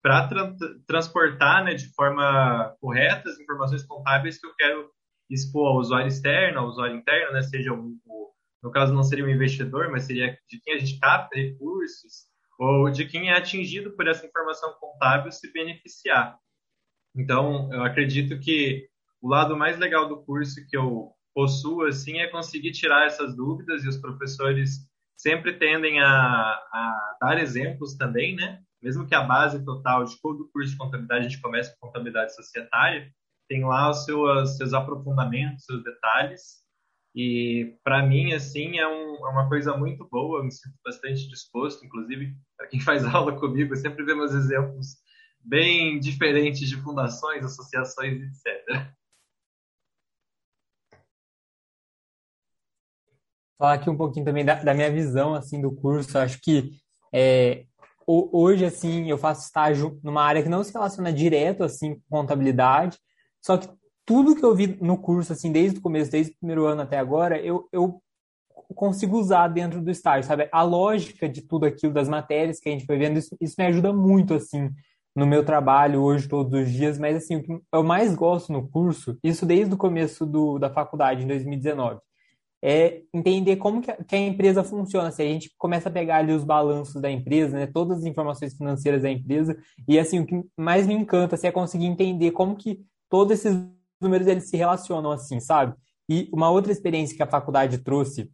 para 0.02 0.28
tra 0.28 0.54
transportar 0.86 1.64
né, 1.64 1.74
de 1.74 1.92
forma 1.92 2.74
correta 2.80 3.28
as 3.28 3.38
informações 3.38 3.84
contábeis 3.84 4.38
que 4.38 4.46
eu 4.46 4.54
quero 4.54 4.90
expor 5.28 5.68
ao 5.68 5.78
usuário 5.78 6.08
externo, 6.08 6.60
ao 6.60 6.68
usuário 6.68 6.96
interno, 6.96 7.32
né, 7.32 7.42
seja 7.42 7.72
um, 7.72 7.98
no 8.62 8.70
caso 8.70 8.94
não 8.94 9.02
seria 9.02 9.24
um 9.24 9.30
investidor, 9.30 9.90
mas 9.90 10.04
seria 10.04 10.36
de 10.48 10.60
quem 10.60 10.74
a 10.74 10.78
gente 10.78 10.98
capta 10.98 11.36
recursos 11.36 12.26
ou 12.58 12.90
de 12.90 13.06
quem 13.06 13.30
é 13.30 13.36
atingido 13.36 13.92
por 13.92 14.08
essa 14.08 14.26
informação 14.26 14.74
contábil 14.80 15.30
se 15.30 15.52
beneficiar. 15.52 16.38
Então, 17.14 17.72
eu 17.72 17.82
acredito 17.84 18.38
que 18.40 18.88
o 19.20 19.28
lado 19.28 19.56
mais 19.56 19.78
legal 19.78 20.08
do 20.08 20.22
curso 20.24 20.64
que 20.68 20.76
eu 20.76 21.12
possuo 21.34 21.84
assim 21.84 22.18
é 22.18 22.26
conseguir 22.26 22.72
tirar 22.72 23.06
essas 23.06 23.36
dúvidas 23.36 23.84
e 23.84 23.88
os 23.88 23.96
professores 23.96 24.88
sempre 25.18 25.52
tendem 25.58 26.00
a, 26.00 26.06
a 26.08 27.16
dar 27.20 27.38
exemplos 27.38 27.96
também, 27.96 28.36
né? 28.36 28.62
Mesmo 28.80 29.06
que 29.06 29.14
a 29.14 29.24
base 29.24 29.64
total 29.64 30.04
de 30.04 30.20
todo 30.22 30.44
o 30.44 30.48
curso 30.50 30.70
de 30.70 30.78
contabilidade 30.78 31.26
a 31.26 31.28
gente 31.28 31.42
comece 31.42 31.72
com 31.72 31.88
contabilidade 31.88 32.34
societária, 32.34 33.12
tem 33.48 33.64
lá 33.64 33.90
os 33.90 34.04
seus, 34.04 34.56
seus 34.56 34.72
aprofundamentos, 34.72 35.64
seus 35.64 35.82
detalhes. 35.82 36.62
E 37.14 37.76
para 37.82 38.06
mim, 38.06 38.32
assim, 38.32 38.78
é, 38.78 38.86
um, 38.86 39.26
é, 39.26 39.30
uma 39.30 39.48
coisa 39.48 39.76
muito 39.76 40.06
boa, 40.08 40.38
eu 40.38 40.44
me 40.44 40.52
sinto 40.52 40.76
bastante 40.84 41.28
disposto, 41.28 41.84
inclusive, 41.84 42.36
para 42.56 42.68
quem 42.68 42.80
faz 42.80 43.02
aula 43.12 43.36
comigo, 43.36 43.72
eu 43.72 43.76
sempre 43.76 44.04
vê 44.04 44.14
meus 44.14 44.32
exemplos 44.32 44.98
bem 45.44 45.98
diferentes 45.98 46.68
de 46.68 46.76
fundações, 46.76 47.44
associações, 47.44 48.20
etc. 48.22 48.92
Falar 53.58 53.74
aqui 53.74 53.90
um 53.90 53.96
pouquinho 53.96 54.24
também 54.24 54.44
da, 54.44 54.54
da 54.54 54.72
minha 54.72 54.90
visão, 54.90 55.34
assim, 55.34 55.60
do 55.60 55.72
curso, 55.72 56.16
acho 56.16 56.40
que 56.40 56.70
é, 57.12 57.64
hoje, 58.06 58.64
assim, 58.64 59.10
eu 59.10 59.18
faço 59.18 59.46
estágio 59.46 59.98
numa 60.02 60.22
área 60.22 60.42
que 60.42 60.48
não 60.48 60.62
se 60.62 60.72
relaciona 60.72 61.12
direto, 61.12 61.64
assim, 61.64 61.94
com 61.94 62.18
contabilidade, 62.18 62.98
só 63.42 63.58
que 63.58 63.68
tudo 64.06 64.34
que 64.34 64.44
eu 64.44 64.54
vi 64.54 64.78
no 64.80 64.96
curso, 64.96 65.32
assim, 65.32 65.52
desde 65.52 65.78
o 65.78 65.82
começo, 65.82 66.10
desde 66.10 66.32
o 66.32 66.38
primeiro 66.38 66.66
ano 66.66 66.82
até 66.82 66.98
agora, 66.98 67.38
eu, 67.38 67.68
eu 67.72 68.00
consigo 68.74 69.18
usar 69.18 69.48
dentro 69.48 69.82
do 69.82 69.90
estágio, 69.90 70.26
sabe? 70.26 70.48
A 70.50 70.62
lógica 70.62 71.28
de 71.28 71.42
tudo 71.42 71.66
aquilo, 71.66 71.92
das 71.92 72.08
matérias 72.08 72.58
que 72.58 72.68
a 72.68 72.72
gente 72.72 72.86
foi 72.86 72.96
vendo, 72.96 73.18
isso, 73.18 73.36
isso 73.40 73.56
me 73.58 73.66
ajuda 73.66 73.92
muito, 73.92 74.34
assim, 74.34 74.70
no 75.14 75.26
meu 75.26 75.44
trabalho 75.44 76.00
hoje, 76.00 76.28
todos 76.28 76.58
os 76.58 76.72
dias, 76.72 76.98
mas, 76.98 77.16
assim, 77.16 77.36
o 77.36 77.42
que 77.42 77.60
eu 77.72 77.82
mais 77.82 78.14
gosto 78.14 78.52
no 78.52 78.68
curso, 78.68 79.18
isso 79.22 79.44
desde 79.44 79.74
o 79.74 79.78
começo 79.78 80.24
do, 80.24 80.58
da 80.58 80.70
faculdade, 80.70 81.24
em 81.24 81.26
2019, 81.26 82.00
é 82.62 83.02
entender 83.14 83.56
como 83.56 83.80
que 83.80 83.90
a, 83.90 84.18
empresa 84.18 84.64
funciona. 84.64 85.10
Se 85.10 85.22
a 85.22 85.24
gente 85.24 85.52
começa 85.56 85.88
a 85.88 85.92
pegar 85.92 86.16
ali 86.16 86.32
os 86.32 86.44
balanços 86.44 87.00
da 87.00 87.10
empresa, 87.10 87.56
né, 87.56 87.66
todas 87.66 87.98
as 87.98 88.04
informações 88.04 88.54
financeiras 88.54 89.02
da 89.02 89.10
empresa, 89.10 89.56
e 89.86 89.98
assim, 89.98 90.20
o 90.20 90.26
que 90.26 90.42
mais 90.56 90.86
me 90.86 90.94
encanta 90.94 91.36
assim, 91.36 91.46
é 91.46 91.52
conseguir 91.52 91.86
entender 91.86 92.32
como 92.32 92.56
que 92.56 92.80
todos 93.08 93.32
esses 93.32 93.56
números 94.00 94.26
eles 94.26 94.48
se 94.48 94.56
relacionam 94.56 95.10
assim, 95.10 95.40
sabe? 95.40 95.74
E 96.08 96.28
uma 96.32 96.50
outra 96.50 96.72
experiência 96.72 97.16
que 97.16 97.22
a 97.22 97.30
faculdade 97.30 97.78
trouxe, 97.78 98.30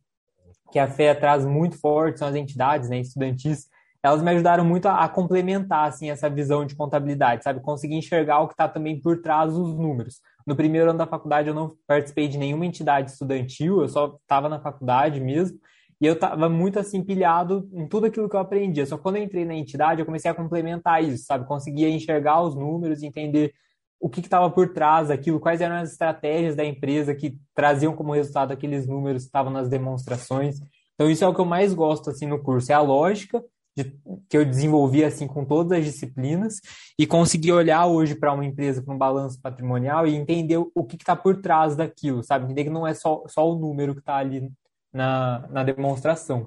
que 0.72 0.78
a 0.78 0.88
FEA 0.88 1.14
traz 1.14 1.44
muito 1.44 1.78
forte, 1.78 2.18
são 2.18 2.28
as 2.28 2.34
entidades 2.34 2.88
né, 2.88 3.00
estudantis, 3.00 3.68
elas 4.02 4.22
me 4.22 4.30
ajudaram 4.30 4.64
muito 4.64 4.86
a, 4.86 5.02
a 5.02 5.08
complementar 5.08 5.88
assim, 5.88 6.10
essa 6.10 6.28
visão 6.28 6.66
de 6.66 6.74
contabilidade, 6.74 7.42
sabe? 7.42 7.60
Conseguir 7.60 7.94
enxergar 7.94 8.40
o 8.40 8.48
que 8.48 8.54
está 8.54 8.68
também 8.68 9.00
por 9.00 9.22
trás 9.22 9.54
dos 9.54 9.74
números. 9.74 10.20
No 10.46 10.54
primeiro 10.54 10.90
ano 10.90 10.98
da 10.98 11.06
faculdade 11.06 11.48
eu 11.48 11.54
não 11.54 11.74
participei 11.86 12.28
de 12.28 12.36
nenhuma 12.36 12.66
entidade 12.66 13.10
estudantil, 13.10 13.80
eu 13.80 13.88
só 13.88 14.18
estava 14.20 14.48
na 14.48 14.60
faculdade 14.60 15.20
mesmo, 15.20 15.58
e 16.00 16.06
eu 16.06 16.14
estava 16.14 16.48
muito 16.48 16.78
assim 16.78 17.02
pilhado 17.02 17.68
em 17.72 17.88
tudo 17.88 18.06
aquilo 18.06 18.28
que 18.28 18.36
eu 18.36 18.40
aprendia. 18.40 18.84
Só 18.84 18.98
quando 18.98 19.16
eu 19.16 19.22
entrei 19.22 19.44
na 19.44 19.54
entidade 19.54 20.00
eu 20.00 20.06
comecei 20.06 20.30
a 20.30 20.34
complementar 20.34 21.02
isso, 21.02 21.24
sabe? 21.24 21.46
Conseguia 21.46 21.88
enxergar 21.88 22.42
os 22.42 22.54
números, 22.54 23.02
entender 23.02 23.54
o 23.98 24.08
que 24.08 24.20
estava 24.20 24.50
por 24.50 24.74
trás 24.74 25.08
daquilo, 25.08 25.40
quais 25.40 25.62
eram 25.62 25.76
as 25.76 25.92
estratégias 25.92 26.54
da 26.54 26.64
empresa 26.64 27.14
que 27.14 27.38
traziam 27.54 27.96
como 27.96 28.12
resultado 28.12 28.52
aqueles 28.52 28.86
números 28.86 29.22
que 29.22 29.28
estavam 29.28 29.50
nas 29.52 29.68
demonstrações. 29.68 30.60
Então 30.94 31.10
isso 31.10 31.24
é 31.24 31.28
o 31.28 31.34
que 31.34 31.40
eu 31.40 31.46
mais 31.46 31.72
gosto 31.72 32.10
assim 32.10 32.26
no 32.26 32.42
curso, 32.42 32.70
é 32.70 32.74
a 32.74 32.80
lógica 32.80 33.42
de, 33.76 33.98
que 34.28 34.36
eu 34.36 34.44
desenvolvi 34.44 35.04
assim 35.04 35.26
com 35.26 35.44
todas 35.44 35.78
as 35.78 35.84
disciplinas 35.84 36.60
e 36.98 37.06
conseguir 37.06 37.52
olhar 37.52 37.86
hoje 37.86 38.14
para 38.14 38.32
uma 38.32 38.44
empresa 38.44 38.82
com 38.82 38.94
um 38.94 38.98
balanço 38.98 39.40
patrimonial 39.40 40.06
e 40.06 40.14
entender 40.14 40.58
o 40.58 40.84
que 40.84 40.96
está 40.96 41.16
por 41.16 41.40
trás 41.40 41.74
daquilo, 41.74 42.22
sabe? 42.22 42.44
Entender 42.44 42.64
que 42.64 42.70
não 42.70 42.86
é 42.86 42.94
só, 42.94 43.24
só 43.26 43.50
o 43.50 43.58
número 43.58 43.94
que 43.94 44.00
está 44.00 44.16
ali 44.16 44.50
na, 44.92 45.46
na 45.48 45.64
demonstração. 45.64 46.46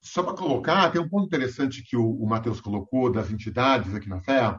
Só 0.00 0.22
para 0.24 0.34
colocar, 0.34 0.90
tem 0.90 1.00
um 1.00 1.08
ponto 1.08 1.26
interessante 1.26 1.84
que 1.84 1.96
o, 1.96 2.04
o 2.04 2.26
Matheus 2.26 2.60
colocou 2.60 3.10
das 3.10 3.30
entidades 3.30 3.94
aqui 3.94 4.08
na 4.08 4.20
FEA. 4.20 4.58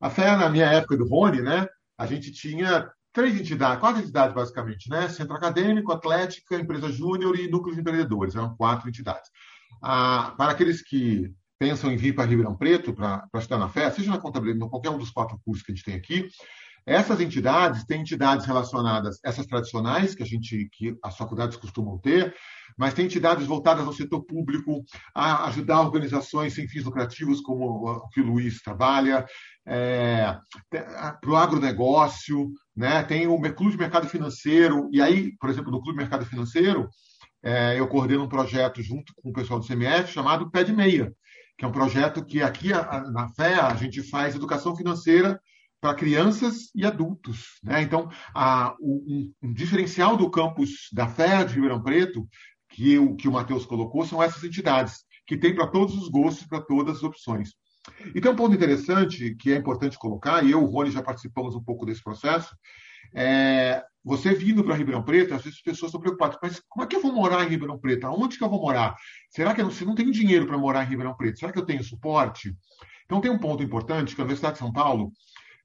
A 0.00 0.08
FEA, 0.08 0.36
na 0.36 0.48
minha 0.48 0.66
época 0.66 0.96
do 0.96 1.06
Rony, 1.06 1.42
né, 1.42 1.66
a 1.98 2.06
gente 2.06 2.32
tinha 2.32 2.90
três 3.12 3.38
entidades, 3.38 3.80
quatro 3.80 4.00
entidades 4.00 4.34
basicamente, 4.34 4.88
né? 4.88 5.08
Centro 5.08 5.34
Acadêmico, 5.34 5.92
Atlética, 5.92 6.56
Empresa 6.56 6.90
Júnior 6.90 7.38
e 7.38 7.50
Núcleos 7.50 7.76
Empreendedores, 7.76 8.34
eram 8.34 8.54
quatro 8.56 8.88
entidades. 8.88 9.28
Ah, 9.82 10.34
para 10.36 10.52
aqueles 10.52 10.82
que 10.82 11.32
pensam 11.58 11.90
em 11.90 11.96
vir 11.96 12.14
para 12.14 12.24
Ribeirão 12.24 12.56
Preto 12.56 12.92
para 12.92 13.28
estudar 13.34 13.58
na 13.58 13.68
FEA, 13.68 13.90
seja 13.90 14.10
na 14.10 14.18
contabilidade, 14.18 14.64
em 14.64 14.68
qualquer 14.68 14.90
um 14.90 14.98
dos 14.98 15.10
quatro 15.10 15.38
cursos 15.44 15.64
que 15.64 15.72
a 15.72 15.74
gente 15.74 15.84
tem 15.84 15.94
aqui, 15.94 16.28
essas 16.88 17.20
entidades 17.20 17.84
têm 17.84 18.00
entidades 18.00 18.46
relacionadas, 18.46 19.18
essas 19.22 19.44
tradicionais, 19.44 20.14
que 20.14 20.22
a 20.22 20.26
gente, 20.26 20.70
que 20.72 20.96
as 21.04 21.18
faculdades 21.18 21.58
costumam 21.58 21.98
ter, 21.98 22.34
mas 22.78 22.94
tem 22.94 23.04
entidades 23.04 23.46
voltadas 23.46 23.86
ao 23.86 23.92
setor 23.92 24.24
público, 24.24 24.82
a 25.14 25.48
ajudar 25.48 25.82
organizações 25.82 26.54
sem 26.54 26.66
fins 26.66 26.84
lucrativos, 26.84 27.42
como 27.42 27.86
o 27.86 28.08
que 28.08 28.22
o 28.22 28.26
Luiz 28.26 28.62
trabalha, 28.62 29.26
é, 29.66 30.34
para 30.70 31.30
o 31.30 31.36
agronegócio, 31.36 32.50
né? 32.74 33.02
tem 33.02 33.26
o 33.26 33.38
Clube 33.52 33.72
de 33.72 33.78
Mercado 33.78 34.08
Financeiro, 34.08 34.88
e 34.90 35.02
aí, 35.02 35.36
por 35.38 35.50
exemplo, 35.50 35.70
no 35.70 35.82
Clube 35.82 35.98
de 35.98 36.04
Mercado 36.04 36.24
Financeiro, 36.24 36.88
é, 37.42 37.78
eu 37.78 37.86
coordeno 37.86 38.24
um 38.24 38.28
projeto 38.28 38.82
junto 38.82 39.12
com 39.16 39.30
o 39.30 39.32
pessoal 39.32 39.60
do 39.60 39.66
CMF 39.66 40.12
chamado 40.12 40.50
Pé 40.50 40.64
de 40.64 40.72
Meia, 40.72 41.12
que 41.56 41.64
é 41.64 41.68
um 41.68 41.72
projeto 41.72 42.24
que 42.24 42.42
aqui 42.42 42.70
na 42.70 43.28
FEA 43.34 43.66
a 43.66 43.74
gente 43.74 44.02
faz 44.02 44.34
educação 44.34 44.76
financeira 44.76 45.40
para 45.80 45.94
crianças 45.94 46.70
e 46.74 46.84
adultos. 46.84 47.58
Né? 47.62 47.82
Então, 47.82 48.10
a, 48.34 48.74
um, 48.80 49.32
um, 49.42 49.52
diferencial 49.52 50.16
do 50.16 50.30
campus 50.30 50.88
da 50.92 51.08
FEA 51.08 51.44
de 51.44 51.54
Ribeirão 51.54 51.82
Preto, 51.82 52.28
que 52.70 52.98
o, 52.98 53.14
que 53.14 53.28
o 53.28 53.32
Matheus 53.32 53.64
colocou, 53.64 54.04
são 54.04 54.22
essas 54.22 54.42
entidades, 54.42 55.04
que 55.26 55.36
tem 55.36 55.54
para 55.54 55.66
todos 55.66 55.96
os 55.96 56.08
gostos, 56.08 56.46
para 56.46 56.60
todas 56.60 56.96
as 56.96 57.02
opções. 57.02 57.50
E 58.14 58.20
tem 58.20 58.30
um 58.30 58.36
ponto 58.36 58.54
interessante 58.54 59.34
que 59.36 59.52
é 59.52 59.56
importante 59.56 59.98
colocar, 59.98 60.44
e 60.44 60.50
eu 60.50 60.60
e 60.60 60.64
o 60.64 60.66
Rony 60.66 60.90
já 60.90 61.02
participamos 61.02 61.54
um 61.54 61.62
pouco 61.62 61.86
desse 61.86 62.02
processo, 62.02 62.54
é, 63.14 63.82
você 64.08 64.34
vindo 64.34 64.64
para 64.64 64.74
Ribeirão 64.74 65.02
Preto, 65.02 65.34
às 65.34 65.42
vezes 65.42 65.58
as 65.58 65.62
pessoas 65.62 65.90
estão 65.90 66.00
preocupadas, 66.00 66.38
mas 66.42 66.62
como 66.66 66.82
é 66.82 66.86
que 66.88 66.96
eu 66.96 67.02
vou 67.02 67.12
morar 67.12 67.44
em 67.44 67.50
Ribeirão 67.50 67.78
Preto? 67.78 68.06
Aonde 68.06 68.38
que 68.38 68.42
eu 68.42 68.48
vou 68.48 68.58
morar? 68.58 68.96
Será 69.28 69.54
que 69.54 69.60
eu 69.60 69.66
não, 69.66 69.86
não 69.86 69.94
tenho 69.94 70.10
dinheiro 70.10 70.46
para 70.46 70.56
morar 70.56 70.82
em 70.82 70.88
Ribeirão 70.88 71.14
Preto? 71.14 71.38
Será 71.38 71.52
que 71.52 71.58
eu 71.58 71.66
tenho 71.66 71.84
suporte? 71.84 72.56
Então 73.04 73.20
tem 73.20 73.30
um 73.30 73.38
ponto 73.38 73.62
importante 73.62 74.14
que 74.14 74.20
a 74.22 74.24
Universidade 74.24 74.54
de 74.54 74.60
São 74.60 74.72
Paulo, 74.72 75.12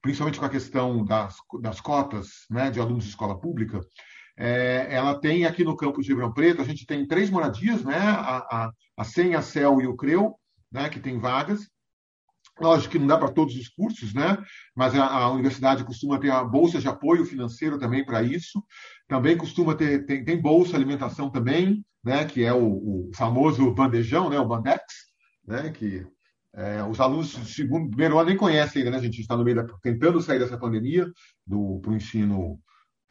principalmente 0.02 0.40
com 0.40 0.46
a 0.46 0.50
questão 0.50 1.06
das, 1.06 1.38
das 1.62 1.80
cotas 1.80 2.46
né, 2.50 2.70
de 2.70 2.82
alunos 2.82 3.06
de 3.06 3.12
escola 3.12 3.40
pública, 3.40 3.80
é, 4.36 4.88
ela 4.90 5.18
tem 5.18 5.46
aqui 5.46 5.64
no 5.64 5.78
campus 5.78 6.04
de 6.04 6.12
Ribeirão 6.12 6.34
Preto, 6.34 6.62
a 6.62 6.66
gente 6.66 6.86
tem 6.86 7.08
três 7.08 7.30
moradias, 7.30 7.86
né, 7.86 7.98
a, 7.98 8.38
a, 8.38 8.72
a 8.98 9.04
SEM, 9.06 9.36
a 9.36 9.42
CEL 9.42 9.82
e 9.82 9.88
o 9.88 9.96
CREU, 9.96 10.36
né, 10.70 10.90
que 10.90 11.00
tem 11.00 11.18
vagas, 11.18 11.70
Lógico 12.60 12.92
que 12.92 13.00
não 13.00 13.08
dá 13.08 13.18
para 13.18 13.32
todos 13.32 13.56
os 13.56 13.68
cursos, 13.68 14.14
né? 14.14 14.38
mas 14.76 14.94
a, 14.94 15.06
a, 15.06 15.32
universidade 15.32 15.84
costuma 15.84 16.20
ter 16.20 16.32
a 16.32 16.44
bolsa 16.44 16.80
de 16.80 16.88
apoio 16.88 17.26
financeiro 17.26 17.80
também 17.80 18.06
para 18.06 18.22
isso. 18.22 18.64
Também 19.08 19.36
costuma 19.36 19.74
ter, 19.74 20.06
tem, 20.06 20.24
tem, 20.24 20.40
bolsa 20.40 20.76
alimentação 20.76 21.30
também, 21.30 21.84
né? 22.04 22.26
que 22.26 22.44
é 22.44 22.54
o, 22.54 22.66
o 22.66 23.12
famoso 23.16 23.74
bandejão, 23.74 24.30
né? 24.30 24.40
o 24.40 24.48
Bandex, 24.48 24.84
né? 25.48 25.72
que 25.72 26.06
é, 26.56 26.84
os 26.84 27.00
alunos 27.00 27.36
do 27.36 27.46
segundo, 27.46 27.90
primeiro 27.90 28.20
ano 28.20 28.30
nem 28.30 28.38
conhecem 28.38 28.82
ainda, 28.82 28.92
né? 28.92 28.98
A 28.98 29.04
gente 29.04 29.20
está 29.20 29.36
no 29.36 29.44
meio 29.44 29.56
da, 29.56 29.66
tentando 29.82 30.22
sair 30.22 30.38
dessa 30.38 30.58
pandemia 30.58 31.12
para 31.48 31.58
o 31.58 31.96
ensino 31.96 32.60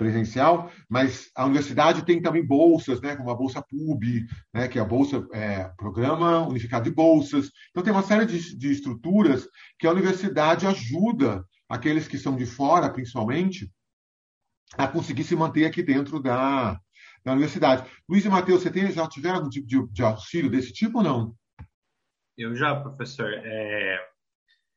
presencial, 0.02 0.70
mas 0.88 1.30
a 1.36 1.44
universidade 1.44 2.04
tem 2.04 2.20
também 2.20 2.44
bolsas, 2.44 3.00
né, 3.00 3.14
como 3.14 3.30
a 3.30 3.36
Bolsa 3.36 3.62
PUB, 3.62 4.26
né, 4.52 4.66
que 4.66 4.78
é 4.78 4.82
a 4.82 4.84
Bolsa 4.84 5.24
é, 5.32 5.70
Programa 5.76 6.46
Unificado 6.46 6.84
de 6.84 6.94
Bolsas. 6.94 7.50
Então, 7.70 7.84
tem 7.84 7.92
uma 7.92 8.02
série 8.02 8.26
de, 8.26 8.58
de 8.58 8.72
estruturas 8.72 9.48
que 9.78 9.86
a 9.86 9.92
universidade 9.92 10.66
ajuda 10.66 11.44
aqueles 11.68 12.08
que 12.08 12.18
são 12.18 12.36
de 12.36 12.44
fora, 12.44 12.90
principalmente, 12.90 13.70
a 14.76 14.88
conseguir 14.88 15.22
se 15.22 15.36
manter 15.36 15.66
aqui 15.66 15.84
dentro 15.84 16.20
da, 16.20 16.78
da 17.24 17.32
universidade. 17.32 17.88
Luiz 18.08 18.24
e 18.24 18.28
Matheus, 18.28 18.62
você 18.62 18.72
tem, 18.72 18.90
já 18.90 19.08
tiveram 19.08 19.36
algum 19.36 19.50
tipo 19.50 19.66
de, 19.68 19.86
de, 19.88 20.02
auxílio 20.02 20.50
desse 20.50 20.72
tipo 20.72 20.98
ou 20.98 21.04
não? 21.04 21.34
Eu 22.36 22.56
já, 22.56 22.74
professor. 22.74 23.30
É, 23.32 24.00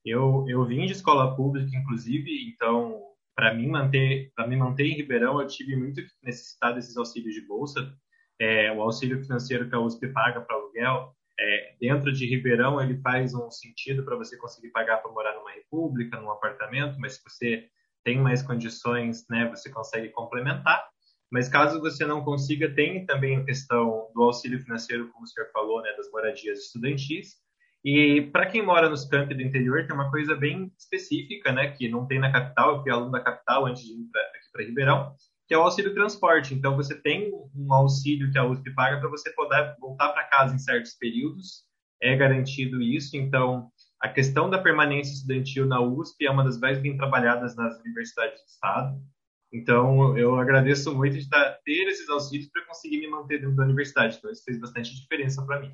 eu, 0.05 0.45
eu 0.47 0.63
vim 0.65 0.85
de 0.85 0.91
escola 0.91 1.35
pública, 1.35 1.75
inclusive, 1.75 2.29
então 2.53 3.01
para 3.35 3.53
mim 3.53 3.67
manter 3.67 4.31
para 4.35 4.47
me 4.47 4.55
manter 4.55 4.85
em 4.85 4.95
Ribeirão 4.95 5.41
eu 5.41 5.47
tive 5.47 5.75
muito 5.75 6.01
que 6.01 6.09
necessitar 6.23 6.73
desses 6.73 6.95
auxílios 6.97 7.33
de 7.33 7.41
bolsa 7.41 7.95
é, 8.39 8.71
o 8.71 8.81
auxílio 8.81 9.21
financeiro 9.21 9.69
que 9.69 9.75
a 9.75 9.79
USP 9.79 10.07
paga 10.09 10.41
para 10.41 10.55
aluguel, 10.55 11.15
é, 11.39 11.75
dentro 11.79 12.11
de 12.11 12.25
Ribeirão 12.25 12.81
ele 12.81 12.97
faz 13.01 13.33
um 13.33 13.49
sentido 13.49 14.03
para 14.03 14.15
você 14.15 14.37
conseguir 14.37 14.69
pagar 14.69 14.97
para 14.97 15.11
morar 15.11 15.35
numa 15.35 15.51
república, 15.51 16.19
num 16.19 16.31
apartamento, 16.31 16.99
mas 16.99 17.15
se 17.15 17.23
você 17.23 17.69
tem 18.03 18.19
mais 18.19 18.41
condições, 18.41 19.25
né, 19.29 19.49
você 19.49 19.69
consegue 19.69 20.09
complementar. 20.09 20.87
Mas 21.31 21.49
caso 21.49 21.81
você 21.81 22.05
não 22.05 22.23
consiga, 22.23 22.73
tem 22.73 23.05
também 23.05 23.37
a 23.37 23.43
questão 23.43 24.09
do 24.13 24.23
auxílio 24.23 24.61
financeiro, 24.61 25.09
como 25.11 25.23
o 25.23 25.27
senhor 25.27 25.49
falou, 25.51 25.81
né, 25.81 25.91
das 25.97 26.09
moradias 26.11 26.59
estudantis. 26.59 27.35
E 27.85 28.19
para 28.31 28.47
quem 28.47 28.65
mora 28.65 28.89
nos 28.89 29.05
campos 29.05 29.37
do 29.37 29.43
interior, 29.43 29.85
tem 29.85 29.95
uma 29.95 30.09
coisa 30.09 30.33
bem 30.33 30.73
específica, 30.75 31.51
né, 31.51 31.67
que 31.67 31.87
não 31.87 32.07
tem 32.07 32.17
na 32.17 32.31
capital, 32.31 32.77
eu 32.77 32.81
fui 32.81 32.91
aluno 32.91 33.11
da 33.11 33.19
capital 33.19 33.67
antes 33.67 33.83
de 33.83 33.93
ir 33.93 34.09
pra, 34.11 34.21
aqui 34.21 34.51
para 34.51 34.65
Ribeirão, 34.65 35.15
que 35.47 35.53
é 35.53 35.57
o 35.57 35.61
auxílio 35.61 35.93
transporte. 35.93 36.55
Então, 36.55 36.75
você 36.75 36.99
tem 36.99 37.31
um 37.55 37.71
auxílio 37.71 38.31
que 38.31 38.39
a 38.39 38.43
USP 38.43 38.73
paga 38.73 38.99
para 38.99 39.07
você 39.07 39.29
poder 39.33 39.75
voltar 39.79 40.09
para 40.13 40.23
casa 40.23 40.55
em 40.55 40.57
certos 40.57 40.95
períodos, 40.95 41.63
é 42.01 42.15
garantido 42.15 42.81
isso. 42.81 43.15
Então, 43.15 43.69
a 44.01 44.09
questão 44.09 44.49
da 44.49 44.57
permanência 44.57 45.13
estudantil 45.13 45.67
na 45.67 45.79
USP 45.79 46.25
é 46.25 46.31
uma 46.31 46.43
das 46.43 46.59
mais 46.59 46.79
bem 46.79 46.97
trabalhadas 46.97 47.55
nas 47.55 47.79
universidades 47.81 48.41
do 48.41 48.47
Estado. 48.47 48.99
Então, 49.53 50.17
eu 50.17 50.39
agradeço 50.39 50.91
muito 50.95 51.19
de 51.19 51.29
ter 51.29 51.87
esses 51.87 52.09
auxílios 52.09 52.49
para 52.49 52.65
conseguir 52.65 52.97
me 52.97 53.07
manter 53.07 53.41
dentro 53.41 53.55
da 53.55 53.63
universidade. 53.63 54.17
Então, 54.17 54.31
isso 54.31 54.43
fez 54.43 54.59
bastante 54.59 54.95
diferença 54.95 55.45
para 55.45 55.59
mim. 55.59 55.71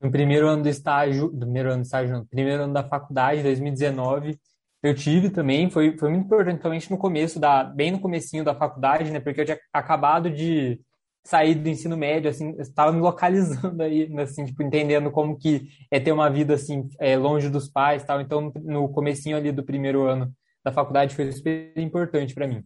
No 0.00 0.10
primeiro 0.10 0.46
ano 0.46 0.62
do 0.62 0.68
estágio, 0.68 1.28
do 1.28 1.40
primeiro 1.40 1.70
ano 1.70 1.82
do 1.82 1.86
estágio, 1.86 2.18
no 2.18 2.26
primeiro 2.26 2.64
ano 2.64 2.74
da 2.74 2.84
faculdade, 2.84 3.42
2019, 3.42 4.38
eu 4.82 4.94
tive 4.94 5.30
também, 5.30 5.70
foi, 5.70 5.96
foi 5.96 6.10
muito 6.10 6.26
importante, 6.26 6.52
principalmente 6.52 6.90
no 6.90 6.98
começo, 6.98 7.40
da, 7.40 7.64
bem 7.64 7.90
no 7.90 7.98
comecinho 7.98 8.44
da 8.44 8.54
faculdade, 8.54 9.10
né? 9.10 9.20
Porque 9.20 9.40
eu 9.40 9.44
tinha 9.44 9.58
acabado 9.72 10.30
de 10.30 10.80
sair 11.24 11.56
do 11.56 11.68
ensino 11.68 11.96
médio, 11.96 12.30
assim, 12.30 12.54
estava 12.60 12.92
me 12.92 13.00
localizando 13.00 13.82
aí, 13.82 14.08
assim, 14.20 14.44
tipo, 14.44 14.62
entendendo 14.62 15.10
como 15.10 15.36
que 15.36 15.68
é 15.90 15.98
ter 15.98 16.12
uma 16.12 16.30
vida, 16.30 16.54
assim, 16.54 16.88
é, 17.00 17.16
longe 17.16 17.48
dos 17.48 17.68
pais 17.68 18.04
tal. 18.04 18.20
Então, 18.20 18.52
no 18.62 18.88
comecinho 18.88 19.36
ali 19.36 19.50
do 19.50 19.64
primeiro 19.64 20.06
ano 20.06 20.32
da 20.64 20.70
faculdade 20.70 21.16
foi 21.16 21.30
super 21.32 21.72
importante 21.76 22.34
para 22.34 22.46
mim. 22.46 22.64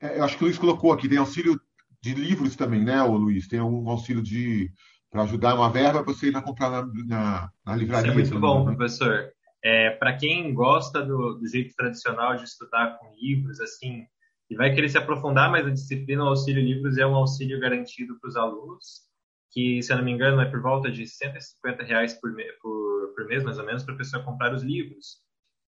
É, 0.00 0.18
eu 0.18 0.24
acho 0.24 0.36
que 0.36 0.44
o 0.44 0.46
Luiz 0.46 0.58
colocou 0.58 0.92
aqui, 0.92 1.08
tem 1.08 1.18
auxílio 1.18 1.60
de 2.02 2.14
livros 2.14 2.56
também, 2.56 2.84
né, 2.84 3.02
o 3.02 3.16
Luiz? 3.16 3.48
Tem 3.48 3.60
um 3.60 3.88
auxílio 3.88 4.22
de 4.22 4.70
para 5.10 5.22
ajudar 5.22 5.54
uma 5.54 5.70
verba 5.70 6.02
para 6.02 6.12
você 6.12 6.28
ir 6.28 6.32
na 6.32 6.42
comprar 6.42 6.70
na, 6.70 6.86
na, 7.06 7.50
na 7.64 7.76
livraria. 7.76 8.10
Isso 8.10 8.18
é 8.18 8.22
muito 8.22 8.40
bom, 8.40 8.64
né? 8.64 8.74
professor. 8.74 9.30
É, 9.64 9.90
para 9.90 10.16
quem 10.16 10.52
gosta 10.52 11.02
do, 11.02 11.34
do, 11.34 11.48
jeito 11.48 11.74
tradicional 11.74 12.36
de 12.36 12.44
estudar 12.44 12.98
com 12.98 13.14
livros, 13.14 13.60
assim, 13.60 14.04
e 14.50 14.54
vai 14.54 14.74
querer 14.74 14.88
se 14.88 14.98
aprofundar 14.98 15.50
mais 15.50 15.64
na 15.64 15.72
disciplina, 15.72 16.22
o 16.22 16.28
auxílio 16.28 16.62
livros 16.62 16.98
é 16.98 17.06
um 17.06 17.16
auxílio 17.16 17.58
garantido 17.58 18.18
para 18.20 18.28
os 18.28 18.36
alunos, 18.36 19.06
que, 19.50 19.82
se 19.82 19.92
eu 19.92 19.96
não 19.96 20.04
me 20.04 20.12
engano, 20.12 20.40
é 20.40 20.44
por 20.44 20.60
volta 20.60 20.90
de 20.90 21.06
150 21.06 21.82
reais 21.82 22.14
por, 22.20 22.30
por, 22.60 23.14
por 23.14 23.26
mês, 23.26 23.42
mais 23.42 23.58
ou 23.58 23.64
menos, 23.64 23.82
para 23.82 23.94
a 23.94 23.98
pessoa 23.98 24.22
comprar 24.22 24.54
os 24.54 24.62
livros. 24.62 25.16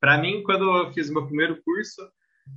Para 0.01 0.19
mim, 0.19 0.43
quando 0.45 0.65
eu 0.65 0.93
fiz 0.93 1.11
meu 1.11 1.27
primeiro 1.27 1.61
curso, 1.63 2.03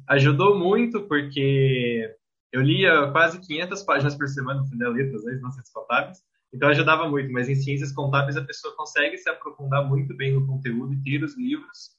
ajudou 0.09 0.59
muito, 0.59 1.07
porque 1.07 2.07
eu 2.51 2.61
lia 2.61 3.11
quase 3.11 3.39
500 3.39 3.83
páginas 3.83 4.15
por 4.15 4.27
semana, 4.27 4.61
no 4.61 4.67
final 4.67 4.91
letras, 4.91 5.23
né, 5.23 5.39
não 5.41 5.51
ciências 5.51 5.73
contábeis, 5.73 6.23
então 6.53 6.69
ajudava 6.69 7.07
muito, 7.09 7.31
mas 7.31 7.47
em 7.47 7.55
ciências 7.55 7.91
contábeis 7.91 8.35
a 8.35 8.43
pessoa 8.43 8.75
consegue 8.75 9.17
se 9.17 9.29
aprofundar 9.29 9.87
muito 9.87 10.15
bem 10.15 10.33
no 10.33 10.45
conteúdo 10.45 10.93
e 10.93 11.01
ter 11.01 11.23
os 11.23 11.37
livros, 11.37 11.91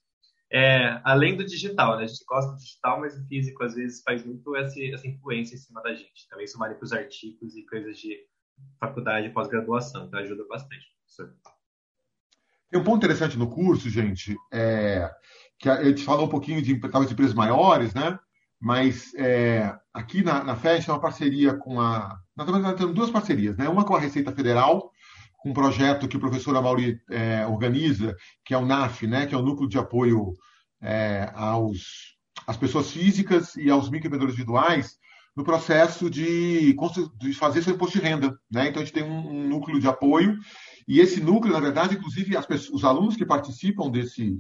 é, 0.52 1.00
além 1.02 1.35
do 1.35 1.47
digital, 1.47 1.97
né? 1.97 2.04
A 2.04 2.06
gente 2.06 2.23
gosta 2.26 2.52
do 2.52 2.59
digital, 2.59 3.00
mas 3.00 3.16
o 3.16 3.26
físico 3.26 3.64
às 3.64 3.75
vezes 3.75 4.02
faz 4.02 4.23
muito 4.23 4.54
essa, 4.54 4.78
essa 4.85 5.09
influência 5.09 5.54
em 5.54 5.59
cima 5.59 5.82
da 5.82 5.94
gente. 5.94 6.28
Também 6.28 6.44
isso 6.44 6.59
vale 6.59 6.75
para 6.75 6.85
os 6.85 6.92
artigos 6.92 7.56
e 7.56 7.64
coisas 7.64 7.97
de 7.97 8.18
faculdade 8.78 9.30
pós-graduação, 9.30 10.04
então 10.04 10.21
ajuda 10.21 10.44
bastante, 10.47 10.85
professor. 10.99 11.35
Tem 12.71 12.78
um 12.78 12.85
ponto 12.85 12.99
interessante 12.99 13.38
no 13.38 13.49
curso, 13.49 13.88
gente, 13.88 14.37
é, 14.52 15.11
que 15.59 15.71
a 15.71 15.82
gente 15.85 16.04
falou 16.04 16.26
um 16.26 16.30
pouquinho 16.30 16.61
de 16.61 16.79
talvez 16.90 17.11
empresas 17.11 17.35
maiores, 17.35 17.94
né? 17.94 18.18
Mas 18.62 19.12
é, 19.16 19.75
aqui 19.92 20.22
na, 20.22 20.44
na 20.44 20.55
tem 20.55 20.81
uma 20.87 21.01
parceria 21.01 21.53
com 21.53 21.81
a. 21.81 22.16
Nós 22.37 22.77
temos 22.77 22.94
duas 22.94 23.11
parcerias, 23.11 23.57
né? 23.57 23.68
Uma 23.68 23.85
com 23.85 23.96
a 23.96 23.98
Receita 23.98 24.31
Federal, 24.31 24.92
com 25.38 25.51
um 25.51 25.53
projeto 25.53 26.07
que 26.07 26.16
o 26.16 26.20
professor 26.20 26.57
Amauri 26.57 27.01
é, 27.11 27.44
organiza, 27.44 28.14
que 28.44 28.55
é 28.55 28.57
o 28.57 28.64
NAF, 28.64 29.05
né? 29.09 29.27
Que 29.27 29.35
é 29.35 29.38
o 29.38 29.42
Núcleo 29.42 29.68
de 29.68 29.79
Apoio 29.79 30.35
é, 30.81 31.29
aos, 31.35 32.14
às 32.46 32.57
pessoas 32.57 32.92
físicas 32.92 33.57
e 33.57 33.68
aos 33.68 33.90
microempreendedores 33.90 34.35
individuais 34.35 34.96
no 35.35 35.42
processo 35.42 36.09
de, 36.09 36.77
de, 37.18 37.33
fazer 37.33 37.62
seu 37.62 37.75
imposto 37.75 37.98
de 37.98 38.05
renda. 38.05 38.38
Né? 38.48 38.68
Então, 38.68 38.81
a 38.81 38.85
gente 38.85 38.94
tem 38.94 39.03
um, 39.03 39.29
um 39.29 39.48
núcleo 39.48 39.81
de 39.81 39.88
apoio, 39.88 40.38
e 40.87 41.01
esse 41.01 41.20
núcleo, 41.20 41.53
na 41.53 41.61
verdade, 41.61 41.94
inclusive, 41.94 42.37
os 42.72 42.85
alunos 42.85 43.16
que 43.16 43.25
participam 43.25 43.90
desse, 43.90 44.38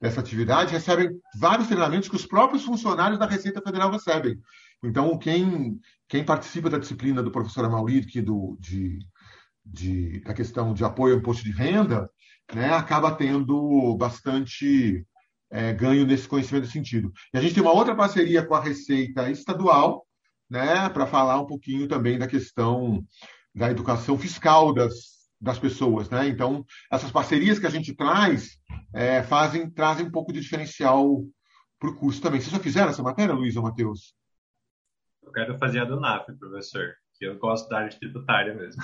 dessa 0.00 0.20
atividade 0.20 0.72
recebem 0.72 1.10
vários 1.38 1.68
treinamentos 1.68 2.08
que 2.08 2.16
os 2.16 2.26
próprios 2.26 2.64
funcionários 2.64 3.18
da 3.18 3.26
Receita 3.26 3.60
Federal 3.60 3.90
recebem. 3.90 4.40
Então, 4.82 5.18
quem, 5.18 5.78
quem 6.08 6.24
participa 6.24 6.70
da 6.70 6.78
disciplina 6.78 7.22
do 7.22 7.30
professor 7.30 7.64
Amaury, 7.64 8.06
que 8.06 8.22
do, 8.22 8.56
de, 8.58 8.98
de, 9.64 10.20
da 10.20 10.32
questão 10.32 10.72
de 10.72 10.82
apoio 10.82 11.14
ao 11.14 11.20
imposto 11.20 11.44
de 11.44 11.52
renda, 11.52 12.10
né, 12.54 12.72
acaba 12.72 13.14
tendo 13.14 13.94
bastante 13.96 15.04
é, 15.50 15.72
ganho 15.74 16.06
nesse 16.06 16.26
conhecimento 16.26 16.62
nesse 16.62 16.72
sentido. 16.72 17.12
E 17.34 17.38
a 17.38 17.42
gente 17.42 17.54
tem 17.54 17.62
uma 17.62 17.72
outra 17.72 17.94
parceria 17.94 18.44
com 18.44 18.54
a 18.54 18.62
Receita 18.62 19.30
Estadual, 19.30 20.06
né, 20.48 20.88
para 20.88 21.06
falar 21.06 21.38
um 21.40 21.46
pouquinho 21.46 21.86
também 21.86 22.18
da 22.18 22.26
questão 22.26 23.04
da 23.54 23.70
educação 23.70 24.16
fiscal 24.16 24.72
das, 24.72 25.19
das 25.40 25.58
pessoas, 25.58 26.10
né? 26.10 26.28
Então, 26.28 26.64
essas 26.92 27.10
parcerias 27.10 27.58
que 27.58 27.66
a 27.66 27.70
gente 27.70 27.94
traz 27.94 28.58
é, 28.94 29.22
fazem 29.22 29.70
trazem 29.70 30.06
um 30.06 30.10
pouco 30.10 30.32
de 30.32 30.40
diferencial 30.40 31.24
para 31.78 31.90
o 31.90 31.96
curso 31.96 32.20
também. 32.20 32.40
Vocês 32.40 32.52
já 32.52 32.58
fizeram 32.58 32.90
essa 32.90 33.02
matéria, 33.02 33.34
Luiz 33.34 33.56
ou 33.56 33.62
Matheus? 33.62 34.14
Eu 35.22 35.32
quero 35.32 35.58
fazer 35.58 35.80
a 35.80 35.84
do 35.84 35.98
NAF, 35.98 36.32
professor, 36.38 36.94
que 37.14 37.24
eu 37.24 37.38
gosto 37.38 37.68
da 37.68 37.78
área 37.78 37.98
tributária 37.98 38.54
mesmo. 38.54 38.82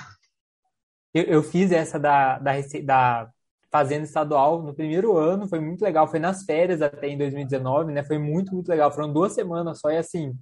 Eu, 1.13 1.23
eu 1.23 1.43
fiz 1.43 1.71
essa 1.71 1.99
da, 1.99 2.39
da, 2.39 2.53
da 2.83 3.29
Fazenda 3.71 4.03
Estadual 4.03 4.61
no 4.61 4.73
primeiro 4.73 5.17
ano, 5.17 5.47
foi 5.47 5.59
muito 5.59 5.81
legal, 5.81 6.07
foi 6.07 6.19
nas 6.19 6.43
férias 6.43 6.81
até 6.81 7.07
em 7.07 7.17
2019, 7.17 7.91
né? 7.91 8.03
Foi 8.03 8.17
muito, 8.17 8.53
muito 8.53 8.69
legal. 8.69 8.91
Foram 8.91 9.11
duas 9.11 9.33
semanas 9.33 9.79
só 9.79 9.89
e 9.89 9.97
assim, 9.97 10.33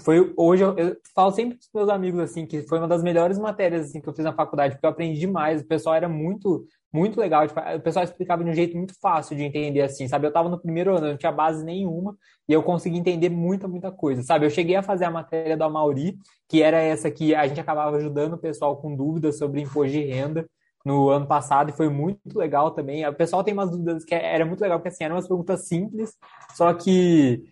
foi 0.00 0.32
hoje 0.36 0.62
eu, 0.62 0.76
eu, 0.76 0.96
falo 1.14 1.30
sempre 1.30 1.58
para 1.72 1.80
meus 1.82 1.92
amigos 1.92 2.20
assim 2.20 2.46
que 2.46 2.62
foi 2.62 2.78
uma 2.78 2.88
das 2.88 3.02
melhores 3.02 3.38
matérias 3.38 3.86
assim 3.86 4.00
que 4.00 4.08
eu 4.08 4.14
fiz 4.14 4.24
na 4.24 4.32
faculdade 4.32 4.74
porque 4.74 4.86
eu 4.86 4.90
aprendi 4.90 5.18
demais. 5.20 5.62
O 5.62 5.66
pessoal 5.66 5.94
era 5.94 6.08
muito 6.08 6.64
muito 6.92 7.20
legal. 7.20 7.46
Tipo, 7.46 7.60
o 7.60 7.80
pessoal 7.80 8.04
explicava 8.04 8.42
de 8.42 8.50
um 8.50 8.54
jeito 8.54 8.76
muito 8.76 8.94
fácil 9.00 9.36
de 9.36 9.42
entender 9.42 9.82
assim 9.82 10.08
sabe? 10.08 10.26
Eu 10.26 10.28
estava 10.28 10.48
no 10.48 10.60
primeiro 10.60 10.96
ano 10.96 11.08
não 11.08 11.16
tinha 11.16 11.32
base 11.32 11.64
nenhuma 11.64 12.16
e 12.48 12.52
eu 12.52 12.62
consegui 12.62 12.98
entender 12.98 13.28
muita 13.28 13.68
muita 13.68 13.90
coisa 13.90 14.22
sabe? 14.22 14.46
Eu 14.46 14.50
cheguei 14.50 14.76
a 14.76 14.82
fazer 14.82 15.04
a 15.04 15.10
matéria 15.10 15.56
do 15.56 15.64
Amauri 15.64 16.18
que 16.48 16.62
era 16.62 16.78
essa 16.78 17.10
que 17.10 17.34
a 17.34 17.46
gente 17.46 17.60
acabava 17.60 17.96
ajudando 17.96 18.34
o 18.34 18.38
pessoal 18.38 18.76
com 18.76 18.94
dúvidas 18.94 19.38
sobre 19.38 19.60
imposto 19.60 19.92
de 19.92 20.04
renda 20.04 20.46
no 20.86 21.10
ano 21.10 21.26
passado 21.26 21.70
e 21.70 21.72
foi 21.72 21.88
muito 21.88 22.38
legal 22.38 22.70
também. 22.70 23.04
O 23.08 23.12
pessoal 23.12 23.42
tem 23.42 23.52
umas 23.52 23.72
dúvidas 23.72 24.04
que 24.04 24.14
era 24.14 24.46
muito 24.46 24.60
legal, 24.60 24.78
porque 24.78 24.88
assim, 24.88 25.02
eram 25.02 25.16
umas 25.16 25.26
perguntas 25.26 25.66
simples, 25.66 26.12
só 26.54 26.72
que 26.72 27.42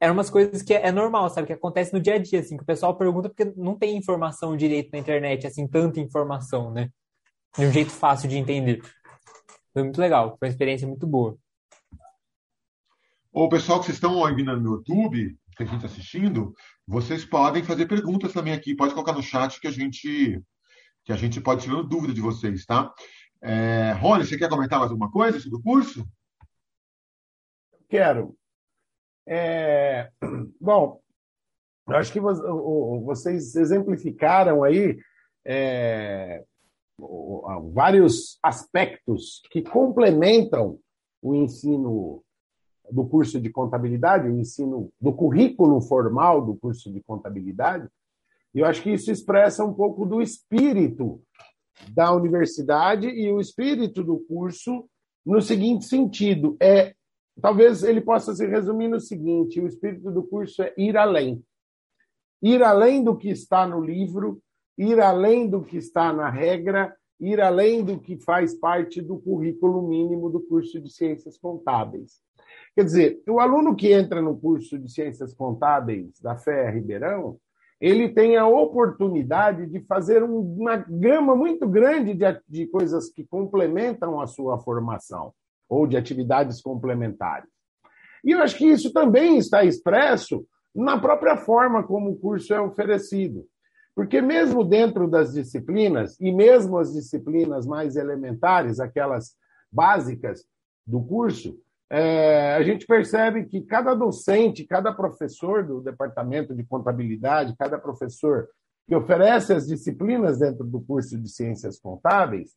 eram 0.00 0.14
umas 0.14 0.28
coisas 0.28 0.62
que 0.62 0.74
é 0.74 0.92
normal, 0.92 1.30
sabe? 1.30 1.46
Que 1.46 1.52
acontece 1.52 1.92
no 1.92 2.00
dia 2.00 2.14
a 2.14 2.18
dia, 2.18 2.40
assim, 2.40 2.56
que 2.56 2.62
o 2.62 2.66
pessoal 2.66 2.96
pergunta 2.96 3.28
porque 3.28 3.52
não 3.56 3.76
tem 3.76 3.96
informação 3.96 4.56
direito 4.56 4.90
na 4.92 4.98
internet, 4.98 5.46
assim, 5.46 5.66
tanta 5.66 6.00
informação, 6.00 6.70
né? 6.70 6.90
De 7.56 7.64
um 7.64 7.72
jeito 7.72 7.90
fácil 7.90 8.28
de 8.28 8.36
entender. 8.36 8.82
Foi 9.72 9.82
muito 9.82 10.00
legal, 10.00 10.36
foi 10.38 10.48
uma 10.48 10.52
experiência 10.52 10.86
muito 10.86 11.06
boa. 11.06 11.36
O 13.32 13.48
pessoal 13.48 13.78
que 13.78 13.86
vocês 13.86 13.96
estão 13.96 14.16
ouvindo 14.16 14.58
no 14.58 14.76
YouTube, 14.76 15.36
que 15.56 15.62
a 15.62 15.66
gente 15.66 15.76
está 15.76 15.86
assistindo, 15.86 16.54
vocês 16.86 17.24
podem 17.24 17.62
fazer 17.62 17.86
perguntas 17.86 18.32
também 18.32 18.52
aqui, 18.52 18.74
pode 18.74 18.94
colocar 18.94 19.12
no 19.12 19.22
chat 19.22 19.60
que 19.60 19.66
a 19.66 19.70
gente 19.70 20.42
que 21.04 21.12
a 21.12 21.16
gente 21.16 21.40
pode 21.40 21.62
tirar 21.62 21.82
dúvida 21.82 22.12
de 22.12 22.20
vocês, 22.20 22.66
tá? 22.66 22.92
É, 23.40 23.92
Rony, 23.92 24.26
você 24.26 24.36
quer 24.36 24.48
comentar 24.48 24.80
mais 24.80 24.90
alguma 24.90 25.10
coisa 25.10 25.38
sobre 25.38 25.58
o 25.58 25.62
curso? 25.62 26.04
Quero. 27.88 28.36
É, 29.26 30.10
bom, 30.60 31.00
acho 31.88 32.12
que 32.12 32.20
vocês 32.20 33.56
exemplificaram 33.56 34.62
aí 34.62 34.98
é, 35.44 36.44
vários 37.72 38.38
aspectos 38.42 39.42
que 39.50 39.62
complementam 39.62 40.78
o 41.22 41.34
ensino 41.34 42.22
do 42.90 43.04
curso 43.06 43.40
de 43.40 43.50
contabilidade, 43.50 44.28
o 44.28 44.38
ensino 44.38 44.90
do 45.00 45.12
currículo 45.12 45.80
formal 45.80 46.44
do 46.44 46.54
curso 46.54 46.92
de 46.92 47.00
contabilidade. 47.02 47.88
E 48.54 48.60
eu 48.60 48.66
acho 48.66 48.82
que 48.82 48.92
isso 48.92 49.10
expressa 49.10 49.64
um 49.64 49.74
pouco 49.74 50.06
do 50.06 50.22
espírito 50.22 51.20
da 51.90 52.12
universidade 52.12 53.08
e 53.08 53.30
o 53.30 53.40
espírito 53.40 54.02
do 54.02 54.18
curso 54.20 54.88
no 55.24 55.42
seguinte 55.42 55.84
sentido: 55.84 56.56
é 56.60 56.94
talvez 57.40 57.82
ele 57.82 58.00
possa 58.00 58.34
se 58.34 58.46
resumir 58.46 58.88
no 58.88 59.00
seguinte: 59.00 59.60
o 59.60 59.66
espírito 59.66 60.10
do 60.10 60.22
curso 60.22 60.62
é 60.62 60.72
ir 60.76 60.96
além. 60.96 61.42
Ir 62.42 62.62
além 62.62 63.02
do 63.02 63.16
que 63.16 63.30
está 63.30 63.66
no 63.66 63.80
livro, 63.80 64.40
ir 64.76 65.00
além 65.00 65.48
do 65.48 65.62
que 65.62 65.76
está 65.76 66.12
na 66.12 66.28
regra, 66.28 66.94
ir 67.18 67.40
além 67.40 67.82
do 67.82 67.98
que 67.98 68.18
faz 68.18 68.54
parte 68.54 69.00
do 69.00 69.18
currículo 69.18 69.82
mínimo 69.82 70.28
do 70.28 70.40
curso 70.40 70.80
de 70.80 70.92
Ciências 70.92 71.38
Contábeis. 71.38 72.20
Quer 72.74 72.84
dizer, 72.84 73.22
o 73.26 73.40
aluno 73.40 73.74
que 73.74 73.92
entra 73.92 74.20
no 74.20 74.38
curso 74.38 74.78
de 74.78 74.90
Ciências 74.92 75.32
Contábeis 75.32 76.20
da 76.20 76.36
FEA 76.36 76.70
Ribeirão, 76.70 77.38
ele 77.80 78.08
tem 78.08 78.36
a 78.36 78.46
oportunidade 78.46 79.66
de 79.66 79.80
fazer 79.80 80.22
uma 80.22 80.76
gama 80.76 81.34
muito 81.34 81.68
grande 81.68 82.14
de, 82.14 82.24
de 82.48 82.66
coisas 82.66 83.10
que 83.10 83.24
complementam 83.24 84.20
a 84.20 84.26
sua 84.26 84.58
formação, 84.58 85.32
ou 85.68 85.86
de 85.86 85.96
atividades 85.96 86.60
complementares. 86.60 87.48
E 88.24 88.32
eu 88.32 88.42
acho 88.42 88.56
que 88.56 88.66
isso 88.66 88.92
também 88.92 89.38
está 89.38 89.64
expresso 89.64 90.46
na 90.74 90.98
própria 90.98 91.36
forma 91.36 91.82
como 91.82 92.10
o 92.10 92.16
curso 92.16 92.52
é 92.52 92.60
oferecido. 92.60 93.46
Porque, 93.94 94.20
mesmo 94.20 94.62
dentro 94.62 95.08
das 95.08 95.32
disciplinas, 95.32 96.20
e 96.20 96.30
mesmo 96.30 96.76
as 96.76 96.92
disciplinas 96.92 97.66
mais 97.66 97.96
elementares, 97.96 98.78
aquelas 98.78 99.34
básicas 99.72 100.44
do 100.86 101.00
curso, 101.00 101.58
é, 101.88 102.54
a 102.54 102.62
gente 102.62 102.84
percebe 102.84 103.46
que 103.46 103.62
cada 103.62 103.94
docente, 103.94 104.66
cada 104.66 104.92
professor 104.92 105.64
do 105.64 105.80
departamento 105.80 106.54
de 106.54 106.64
contabilidade, 106.64 107.56
cada 107.56 107.78
professor 107.78 108.48
que 108.86 108.94
oferece 108.94 109.52
as 109.52 109.66
disciplinas 109.66 110.38
dentro 110.38 110.64
do 110.64 110.80
curso 110.80 111.18
de 111.18 111.28
ciências 111.28 111.78
contábeis, 111.78 112.54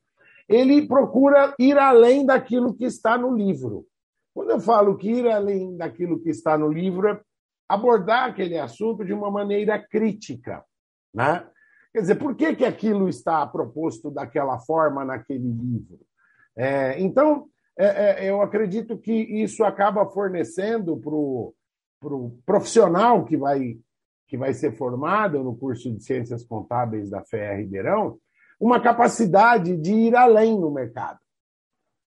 ele 0.49 0.87
procura 0.87 1.53
ir 1.59 1.77
além 1.77 2.25
daquilo 2.25 2.73
que 2.73 2.85
está 2.85 3.17
no 3.17 3.35
livro. 3.35 3.85
Quando 4.33 4.49
eu 4.49 4.59
falo 4.59 4.97
que 4.97 5.09
ir 5.09 5.29
além 5.29 5.77
daquilo 5.77 6.19
que 6.19 6.29
está 6.29 6.57
no 6.57 6.71
livro 6.71 7.07
é 7.07 7.21
abordar 7.67 8.29
aquele 8.29 8.57
assunto 8.57 9.05
de 9.05 9.13
uma 9.13 9.29
maneira 9.29 9.77
crítica. 9.77 10.65
Né? 11.13 11.47
Quer 11.93 12.01
dizer, 12.01 12.15
por 12.15 12.35
que, 12.35 12.55
que 12.55 12.65
aquilo 12.65 13.07
está 13.07 13.45
proposto 13.45 14.09
daquela 14.09 14.57
forma 14.59 15.05
naquele 15.05 15.47
livro? 15.51 15.99
É, 16.55 16.99
então, 16.99 17.47
é, 17.77 18.25
é, 18.25 18.29
eu 18.29 18.41
acredito 18.41 18.97
que 18.97 19.13
isso 19.13 19.63
acaba 19.63 20.09
fornecendo 20.09 20.97
para 20.97 21.13
o 21.13 21.53
pro 21.99 22.31
profissional 22.45 23.25
que 23.25 23.35
vai, 23.35 23.77
que 24.27 24.37
vai 24.37 24.53
ser 24.53 24.71
formado 24.77 25.43
no 25.43 25.55
curso 25.55 25.91
de 25.93 26.01
Ciências 26.01 26.45
Contábeis 26.45 27.09
da 27.09 27.23
FER 27.23 27.57
Ribeirão 27.57 28.17
uma 28.59 28.81
capacidade 28.81 29.77
de 29.77 29.93
ir 29.93 30.15
além 30.15 30.59
no 30.59 30.69
mercado. 30.69 31.19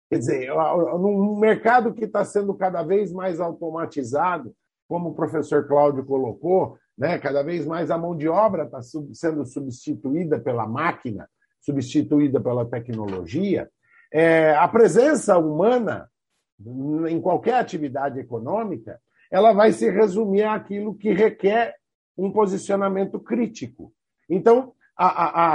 Quer 0.10 0.20
dizer, 0.20 0.50
num 0.50 1.38
mercado 1.38 1.94
que 1.94 2.06
está 2.06 2.24
sendo 2.24 2.54
cada 2.54 2.82
vez 2.82 3.12
mais 3.12 3.42
automatizado, 3.42 4.56
como 4.88 5.10
o 5.10 5.14
professor 5.14 5.68
Cláudio 5.68 6.06
colocou, 6.06 6.78
né? 6.98 7.20
Cada 7.20 7.44
vez 7.44 7.66
mais 7.66 7.92
a 7.92 7.98
mão 7.98 8.16
de 8.16 8.28
obra 8.28 8.64
está 8.64 8.80
sendo 8.82 9.46
substituída 9.46 10.40
pela 10.40 10.66
máquina, 10.66 11.30
substituída 11.60 12.40
pela 12.40 12.66
tecnologia. 12.66 13.70
É, 14.12 14.56
a 14.56 14.68
presença 14.68 15.38
humana 15.38 16.10
em 17.10 17.22
qualquer 17.22 17.56
atividade 17.56 18.20
econômica, 18.20 19.00
ela 19.30 19.54
vai 19.54 19.72
se 19.72 19.90
resumir 19.92 20.44
àquilo 20.44 20.96
que 20.96 21.12
requer 21.12 21.76
um 22.18 22.32
posicionamento 22.32 23.20
crítico. 23.20 23.94
Então, 24.30 24.74
a, 24.98 25.08
a, 25.08 25.46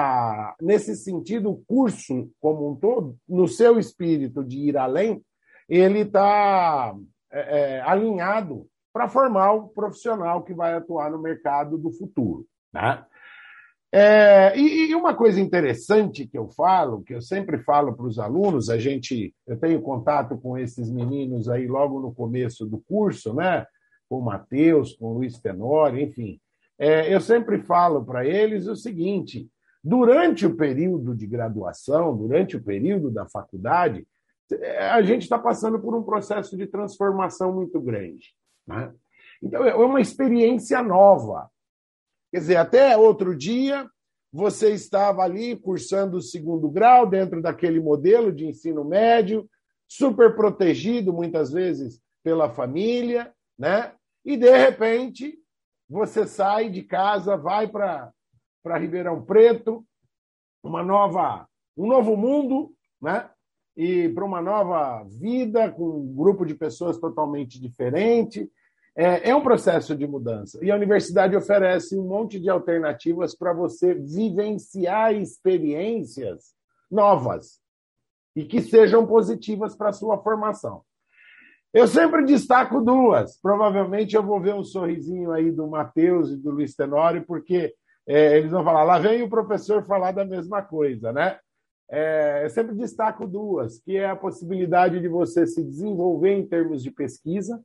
a, 0.51 0.57
nesse 0.61 0.95
sentido, 0.95 1.51
o 1.51 1.65
curso 1.67 2.31
como 2.41 2.71
um 2.71 2.77
todo, 2.77 3.17
no 3.29 3.49
seu 3.49 3.79
espírito 3.79 4.45
de 4.45 4.59
ir 4.59 4.77
além, 4.77 5.23
ele 5.69 6.01
está 6.01 6.95
é, 7.31 7.59
é, 7.59 7.81
alinhado 7.81 8.67
para 8.93 9.09
formar 9.09 9.53
o 9.53 9.69
profissional 9.69 10.43
que 10.43 10.55
vai 10.55 10.75
atuar 10.75 11.11
no 11.11 11.21
mercado 11.21 11.77
do 11.77 11.91
futuro. 11.91 12.47
Né? 12.73 13.05
É, 13.91 14.57
e, 14.57 14.91
e, 14.91 14.95
uma 14.95 15.15
coisa 15.15 15.41
interessante 15.41 16.27
que 16.27 16.39
eu 16.39 16.49
falo, 16.49 17.03
que 17.03 17.15
eu 17.15 17.21
sempre 17.21 17.59
falo 17.59 17.95
para 17.95 18.07
os 18.07 18.19
alunos, 18.19 18.71
a 18.71 18.79
gente, 18.79 19.35
eu 19.47 19.59
tenho 19.59 19.83
contato 19.83 20.39
com 20.39 20.57
esses 20.57 20.91
meninos 20.91 21.49
aí 21.49 21.67
logo 21.67 22.01
no 22.01 22.15
começo 22.15 22.65
do 22.65 22.79
curso, 22.89 23.35
né? 23.35 23.67
Com 24.09 24.19
o 24.19 24.25
Matheus, 24.25 24.95
com 24.95 25.09
o 25.09 25.15
Luiz 25.15 25.39
Tenório, 25.39 26.01
enfim. 26.01 26.41
É, 26.83 27.15
eu 27.15 27.21
sempre 27.21 27.63
falo 27.63 28.05
para 28.05 28.27
eles 28.27 28.67
o 28.67 28.75
seguinte: 28.75 29.49
durante 29.85 30.45
o 30.45 30.57
período 30.57 31.15
de 31.15 31.29
graduação, 31.29 32.17
durante 32.17 32.57
o 32.57 32.63
período 32.63 33.09
da 33.09 33.25
faculdade, 33.29 34.05
a 34.91 35.01
gente 35.01 35.23
está 35.23 35.39
passando 35.39 35.79
por 35.79 35.95
um 35.95 36.03
processo 36.03 36.57
de 36.57 36.67
transformação 36.67 37.55
muito 37.55 37.81
grande. 37.81 38.35
Né? 38.67 38.93
Então, 39.41 39.65
é 39.65 39.77
uma 39.77 40.01
experiência 40.01 40.83
nova. 40.83 41.49
Quer 42.33 42.41
dizer, 42.41 42.57
até 42.57 42.97
outro 42.97 43.37
dia, 43.37 43.89
você 44.33 44.73
estava 44.73 45.23
ali 45.23 45.55
cursando 45.55 46.17
o 46.17 46.23
segundo 46.23 46.69
grau, 46.69 47.07
dentro 47.07 47.41
daquele 47.41 47.79
modelo 47.79 48.33
de 48.33 48.45
ensino 48.45 48.85
médio, 48.85 49.49
super 49.87 50.35
protegido, 50.35 51.13
muitas 51.13 51.53
vezes, 51.53 52.01
pela 52.25 52.51
família, 52.51 53.33
né? 53.57 53.93
E, 54.25 54.37
de 54.37 54.51
repente, 54.51 55.39
você 55.93 56.27
sai 56.27 56.71
de 56.71 56.83
casa, 56.83 57.37
vai 57.37 57.69
para 57.69 58.13
Ribeirão 58.79 59.23
Preto, 59.23 59.85
uma 60.63 60.83
nova, 60.83 61.47
um 61.77 61.87
novo 61.87 62.17
mundo, 62.17 62.75
né? 63.01 63.29
e 63.77 64.09
para 64.09 64.25
uma 64.25 64.41
nova 64.41 65.05
vida 65.05 65.71
com 65.71 65.85
um 65.85 66.15
grupo 66.15 66.47
de 66.47 66.55
pessoas 66.55 66.99
totalmente 66.99 67.61
diferente. 67.61 68.51
É, 68.97 69.31
é 69.31 69.37
um 69.37 69.43
processo 69.43 69.95
de 69.95 70.07
mudança. 70.07 70.59
E 70.65 70.71
a 70.71 70.77
universidade 70.77 71.37
oferece 71.37 71.99
um 71.99 72.07
monte 72.07 72.41
de 72.41 72.49
alternativas 72.49 73.35
para 73.35 73.53
você 73.53 73.95
vivenciar 73.95 75.15
experiências 75.15 76.55
novas 76.91 77.61
e 78.35 78.45
que 78.45 78.63
sejam 78.63 79.07
positivas 79.07 79.77
para 79.77 79.91
a 79.91 79.95
sua 79.95 80.19
formação. 80.23 80.83
Eu 81.73 81.87
sempre 81.87 82.25
destaco 82.25 82.81
duas. 82.81 83.41
Provavelmente 83.41 84.15
eu 84.15 84.23
vou 84.23 84.41
ver 84.41 84.55
um 84.55 84.65
sorrisinho 84.65 85.33
aí 85.33 85.51
do 85.51 85.67
Matheus 85.67 86.31
e 86.31 86.37
do 86.37 86.51
Luiz 86.51 86.75
Tenório, 86.75 87.25
porque 87.27 87.75
é, 88.07 88.39
eles 88.39 88.51
vão 88.51 88.65
falar, 88.65 88.83
lá 88.83 88.99
vem 88.99 89.23
o 89.23 89.31
professor 89.31 89.85
falar 89.85 90.13
da 90.13 90.25
mesma 90.25 90.61
coisa, 90.61 91.13
né? 91.13 91.39
é, 91.93 92.41
eu 92.43 92.49
sempre 92.49 92.75
destaco 92.75 93.27
duas, 93.27 93.79
que 93.79 93.99
é 93.99 94.07
a 94.07 94.17
possibilidade 94.17 94.99
de 94.99 95.09
você 95.09 95.47
se 95.47 95.63
desenvolver 95.63 96.33
em 96.33 96.47
termos 96.47 96.83
de 96.83 96.91
pesquisa. 96.91 97.63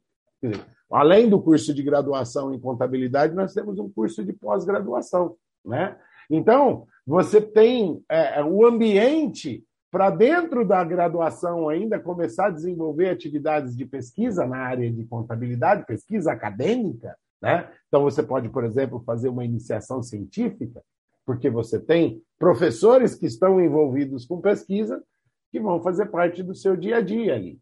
além 0.91 1.29
do 1.29 1.41
curso 1.41 1.73
de 1.73 1.81
graduação 1.81 2.53
em 2.53 2.59
contabilidade, 2.59 3.33
nós 3.33 3.53
temos 3.53 3.79
um 3.79 3.89
curso 3.89 4.25
de 4.25 4.33
pós-graduação. 4.33 5.37
Né? 5.63 5.97
Então, 6.29 6.85
você 7.05 7.39
tem 7.39 8.03
é, 8.09 8.43
o 8.43 8.65
ambiente 8.65 9.63
para 9.97 10.11
dentro 10.11 10.63
da 10.63 10.83
graduação 10.83 11.67
ainda 11.67 11.99
começar 11.99 12.45
a 12.45 12.51
desenvolver 12.51 13.09
atividades 13.09 13.75
de 13.75 13.83
pesquisa 13.83 14.45
na 14.45 14.57
área 14.57 14.91
de 14.91 15.03
contabilidade, 15.05 15.87
pesquisa 15.87 16.31
acadêmica. 16.31 17.17
Né? 17.41 17.67
Então, 17.87 18.03
você 18.03 18.21
pode, 18.21 18.47
por 18.49 18.63
exemplo, 18.63 19.01
fazer 19.03 19.27
uma 19.27 19.43
iniciação 19.43 20.03
científica, 20.03 20.83
porque 21.25 21.49
você 21.49 21.79
tem 21.79 22.21
professores 22.37 23.15
que 23.15 23.25
estão 23.25 23.59
envolvidos 23.59 24.23
com 24.23 24.39
pesquisa 24.39 25.03
que 25.51 25.59
vão 25.59 25.81
fazer 25.81 26.05
parte 26.11 26.43
do 26.43 26.53
seu 26.53 26.77
dia 26.77 26.97
a 26.97 27.01
dia 27.01 27.33
ali. 27.33 27.57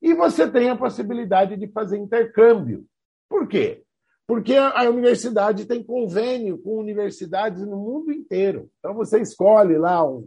E 0.00 0.14
você 0.14 0.48
tem 0.48 0.70
a 0.70 0.76
possibilidade 0.76 1.56
de 1.56 1.66
fazer 1.66 1.98
intercâmbio. 1.98 2.84
Por 3.28 3.48
quê? 3.48 3.82
Porque 4.28 4.54
a 4.54 4.88
universidade 4.88 5.66
tem 5.66 5.82
convênio 5.82 6.56
com 6.56 6.78
universidades 6.78 7.66
no 7.66 7.78
mundo 7.78 8.12
inteiro. 8.12 8.70
Então 8.78 8.94
você 8.94 9.20
escolhe 9.20 9.76
lá 9.76 10.08
um, 10.08 10.24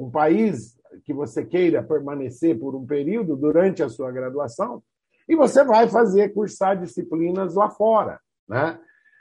um 0.00 0.10
país 0.10 0.78
que 1.04 1.12
você 1.12 1.44
queira 1.44 1.82
permanecer 1.82 2.58
por 2.58 2.74
um 2.74 2.86
período 2.86 3.36
durante 3.36 3.82
a 3.82 3.88
sua 3.88 4.10
graduação 4.10 4.82
e 5.28 5.36
você 5.36 5.62
vai 5.62 5.88
fazer 5.88 6.32
cursar 6.32 6.80
disciplinas 6.80 7.54
lá 7.54 7.70
fora, 7.70 8.18
né? 8.48 8.80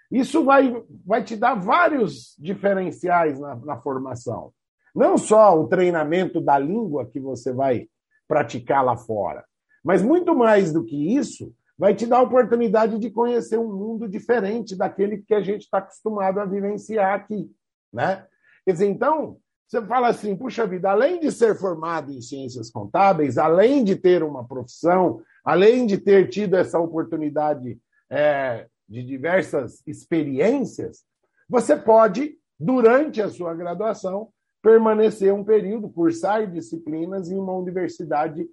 Isso 0.10 0.44
vai, 0.44 0.74
vai 1.06 1.24
te 1.24 1.36
dar 1.36 1.54
vários 1.54 2.36
diferenciais 2.40 3.40
na, 3.40 3.56
na 3.58 3.78
formação. 3.78 4.52
Não 4.96 5.20
só 5.20 5.60
o 5.60 5.68
treinamento 5.68 6.42
da 6.42 6.58
língua 6.58 7.06
que 7.06 7.20
você 7.20 7.54
vai 7.54 7.88
praticar 8.28 8.84
lá 8.84 8.98
fora, 8.98 9.46
mas 9.84 10.02
muito 10.02 10.36
mais 10.36 10.74
do 10.74 10.84
que 10.84 11.16
isso, 11.16 11.54
vai 11.78 11.94
te 11.94 12.08
dar 12.08 12.18
a 12.18 12.24
oportunidade 12.24 12.98
de 12.98 13.12
conhecer 13.12 13.60
um 13.60 13.72
mundo 13.72 14.10
diferente 14.10 14.76
daquele 14.76 15.20
que 15.20 15.34
a 15.34 15.42
gente 15.42 15.62
está 15.62 15.78
acostumado 15.78 16.40
a 16.40 16.46
vivenciar 16.46 17.14
aqui. 17.14 17.52
Né? 17.94 18.26
Quer 18.66 18.72
dizer, 18.72 18.88
então, 18.88 19.38
você 19.70 19.86
fala 19.86 20.08
assim, 20.08 20.36
puxa 20.36 20.66
vida, 20.66 20.90
além 20.90 21.20
de 21.20 21.32
ser 21.32 21.56
formado 21.56 22.12
em 22.12 22.20
ciências 22.22 22.72
contábeis, 22.72 23.38
além 23.38 23.84
de 23.84 23.96
ter 23.96 24.24
uma 24.24 24.44
profissão, 24.44 25.22
além 25.46 25.86
de 25.86 26.00
ter 26.00 26.28
tido 26.28 26.56
essa 26.56 26.80
oportunidade 26.80 27.80
é, 28.10 28.66
de 28.88 29.04
diversas 29.04 29.84
experiências, 29.86 31.06
você 31.48 31.78
pode, 31.78 32.36
durante 32.60 33.22
a 33.22 33.30
sua 33.30 33.54
graduação, 33.54 34.30
permanecer 34.60 35.32
um 35.32 35.44
período, 35.44 35.88
cursar 35.88 36.52
disciplinas 36.52 37.30
em 37.30 37.38
uma 37.38 37.54
universidade 37.54 38.50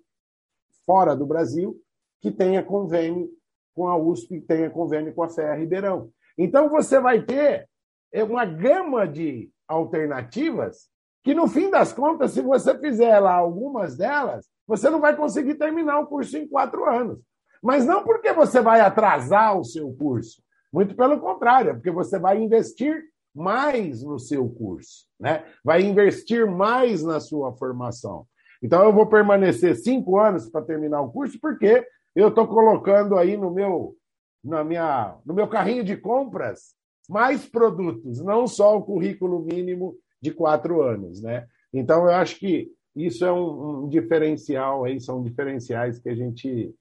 fora 0.84 1.16
do 1.16 1.24
Brasil, 1.24 1.80
que 2.20 2.30
tenha 2.30 2.62
convênio 2.62 3.30
com 3.74 3.88
a 3.88 3.96
USP, 3.96 4.40
que 4.40 4.46
tenha 4.46 4.68
convênio 4.68 5.14
com 5.14 5.22
a 5.22 5.30
FEA 5.30 5.54
Ribeirão. 5.54 6.10
Então, 6.36 6.68
você 6.68 7.00
vai 7.00 7.22
ter 7.22 7.66
uma 8.12 8.44
gama 8.44 9.08
de 9.08 9.50
alternativas 9.66 10.94
que, 11.26 11.34
no 11.34 11.48
fim 11.48 11.68
das 11.68 11.92
contas, 11.92 12.30
se 12.30 12.40
você 12.40 12.78
fizer 12.78 13.18
lá 13.18 13.34
algumas 13.34 13.96
delas, 13.96 14.46
você 14.64 14.88
não 14.88 15.00
vai 15.00 15.16
conseguir 15.16 15.56
terminar 15.56 15.98
o 15.98 16.06
curso 16.06 16.38
em 16.38 16.46
quatro 16.46 16.84
anos. 16.88 17.18
Mas 17.60 17.84
não 17.84 18.04
porque 18.04 18.32
você 18.32 18.60
vai 18.60 18.80
atrasar 18.80 19.58
o 19.58 19.64
seu 19.64 19.92
curso, 19.92 20.40
muito 20.72 20.94
pelo 20.94 21.18
contrário, 21.18 21.70
é 21.70 21.74
porque 21.74 21.90
você 21.90 22.16
vai 22.16 22.40
investir 22.40 23.02
mais 23.34 24.04
no 24.04 24.20
seu 24.20 24.48
curso, 24.48 25.08
né? 25.18 25.44
vai 25.64 25.82
investir 25.82 26.46
mais 26.48 27.02
na 27.02 27.18
sua 27.18 27.52
formação. 27.56 28.24
Então, 28.62 28.84
eu 28.84 28.92
vou 28.92 29.06
permanecer 29.06 29.74
cinco 29.74 30.20
anos 30.20 30.48
para 30.48 30.62
terminar 30.62 31.00
o 31.00 31.10
curso, 31.10 31.40
porque 31.40 31.84
eu 32.14 32.28
estou 32.28 32.46
colocando 32.46 33.16
aí 33.16 33.36
no 33.36 33.50
meu, 33.50 33.96
na 34.44 34.62
minha, 34.62 35.16
no 35.26 35.34
meu 35.34 35.48
carrinho 35.48 35.82
de 35.82 35.96
compras 35.96 36.76
mais 37.08 37.44
produtos, 37.44 38.20
não 38.20 38.46
só 38.46 38.76
o 38.78 38.82
currículo 38.84 39.40
mínimo 39.40 39.96
de 40.20 40.30
quatro 40.30 40.82
anos. 40.82 41.22
Né? 41.22 41.46
Então, 41.72 42.04
eu 42.04 42.14
acho 42.14 42.38
que 42.38 42.70
isso 42.94 43.24
é 43.24 43.32
um, 43.32 43.84
um 43.84 43.88
diferencial, 43.88 44.84
aí, 44.84 45.00
são 45.00 45.22
diferenciais 45.22 45.98
que 45.98 46.08
a 46.08 46.14
gente 46.14 46.74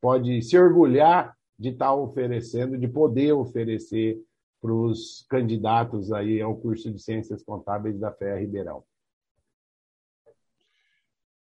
pode 0.00 0.40
se 0.42 0.56
orgulhar 0.56 1.36
de 1.58 1.70
estar 1.70 1.86
tá 1.86 1.94
oferecendo, 1.94 2.78
de 2.78 2.86
poder 2.86 3.32
oferecer 3.32 4.18
para 4.60 4.72
os 4.72 5.26
candidatos 5.28 6.12
aí 6.12 6.40
ao 6.40 6.56
curso 6.56 6.92
de 6.92 7.02
Ciências 7.02 7.42
Contábeis 7.42 7.98
da 7.98 8.12
FEA 8.12 8.38
Ribeirão. 8.38 8.84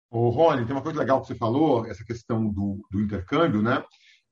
Ô, 0.10 0.30
Rony, 0.30 0.66
tem 0.66 0.76
uma 0.76 0.84
coisa 0.84 1.00
legal 1.00 1.22
que 1.22 1.28
você 1.28 1.36
falou, 1.36 1.86
essa 1.86 2.04
questão 2.04 2.50
do, 2.50 2.86
do 2.92 3.00
intercâmbio, 3.00 3.62
né? 3.62 3.82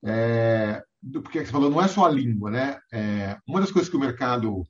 É, 0.04 0.82
porque 1.22 1.44
você 1.44 1.50
falou, 1.50 1.70
não 1.70 1.80
é 1.80 1.88
só 1.88 2.04
a 2.04 2.10
língua, 2.10 2.50
né? 2.50 2.78
É, 2.92 3.38
uma 3.46 3.60
das 3.60 3.70
coisas 3.70 3.88
que 3.88 3.96
o 3.96 4.00
mercado 4.00 4.62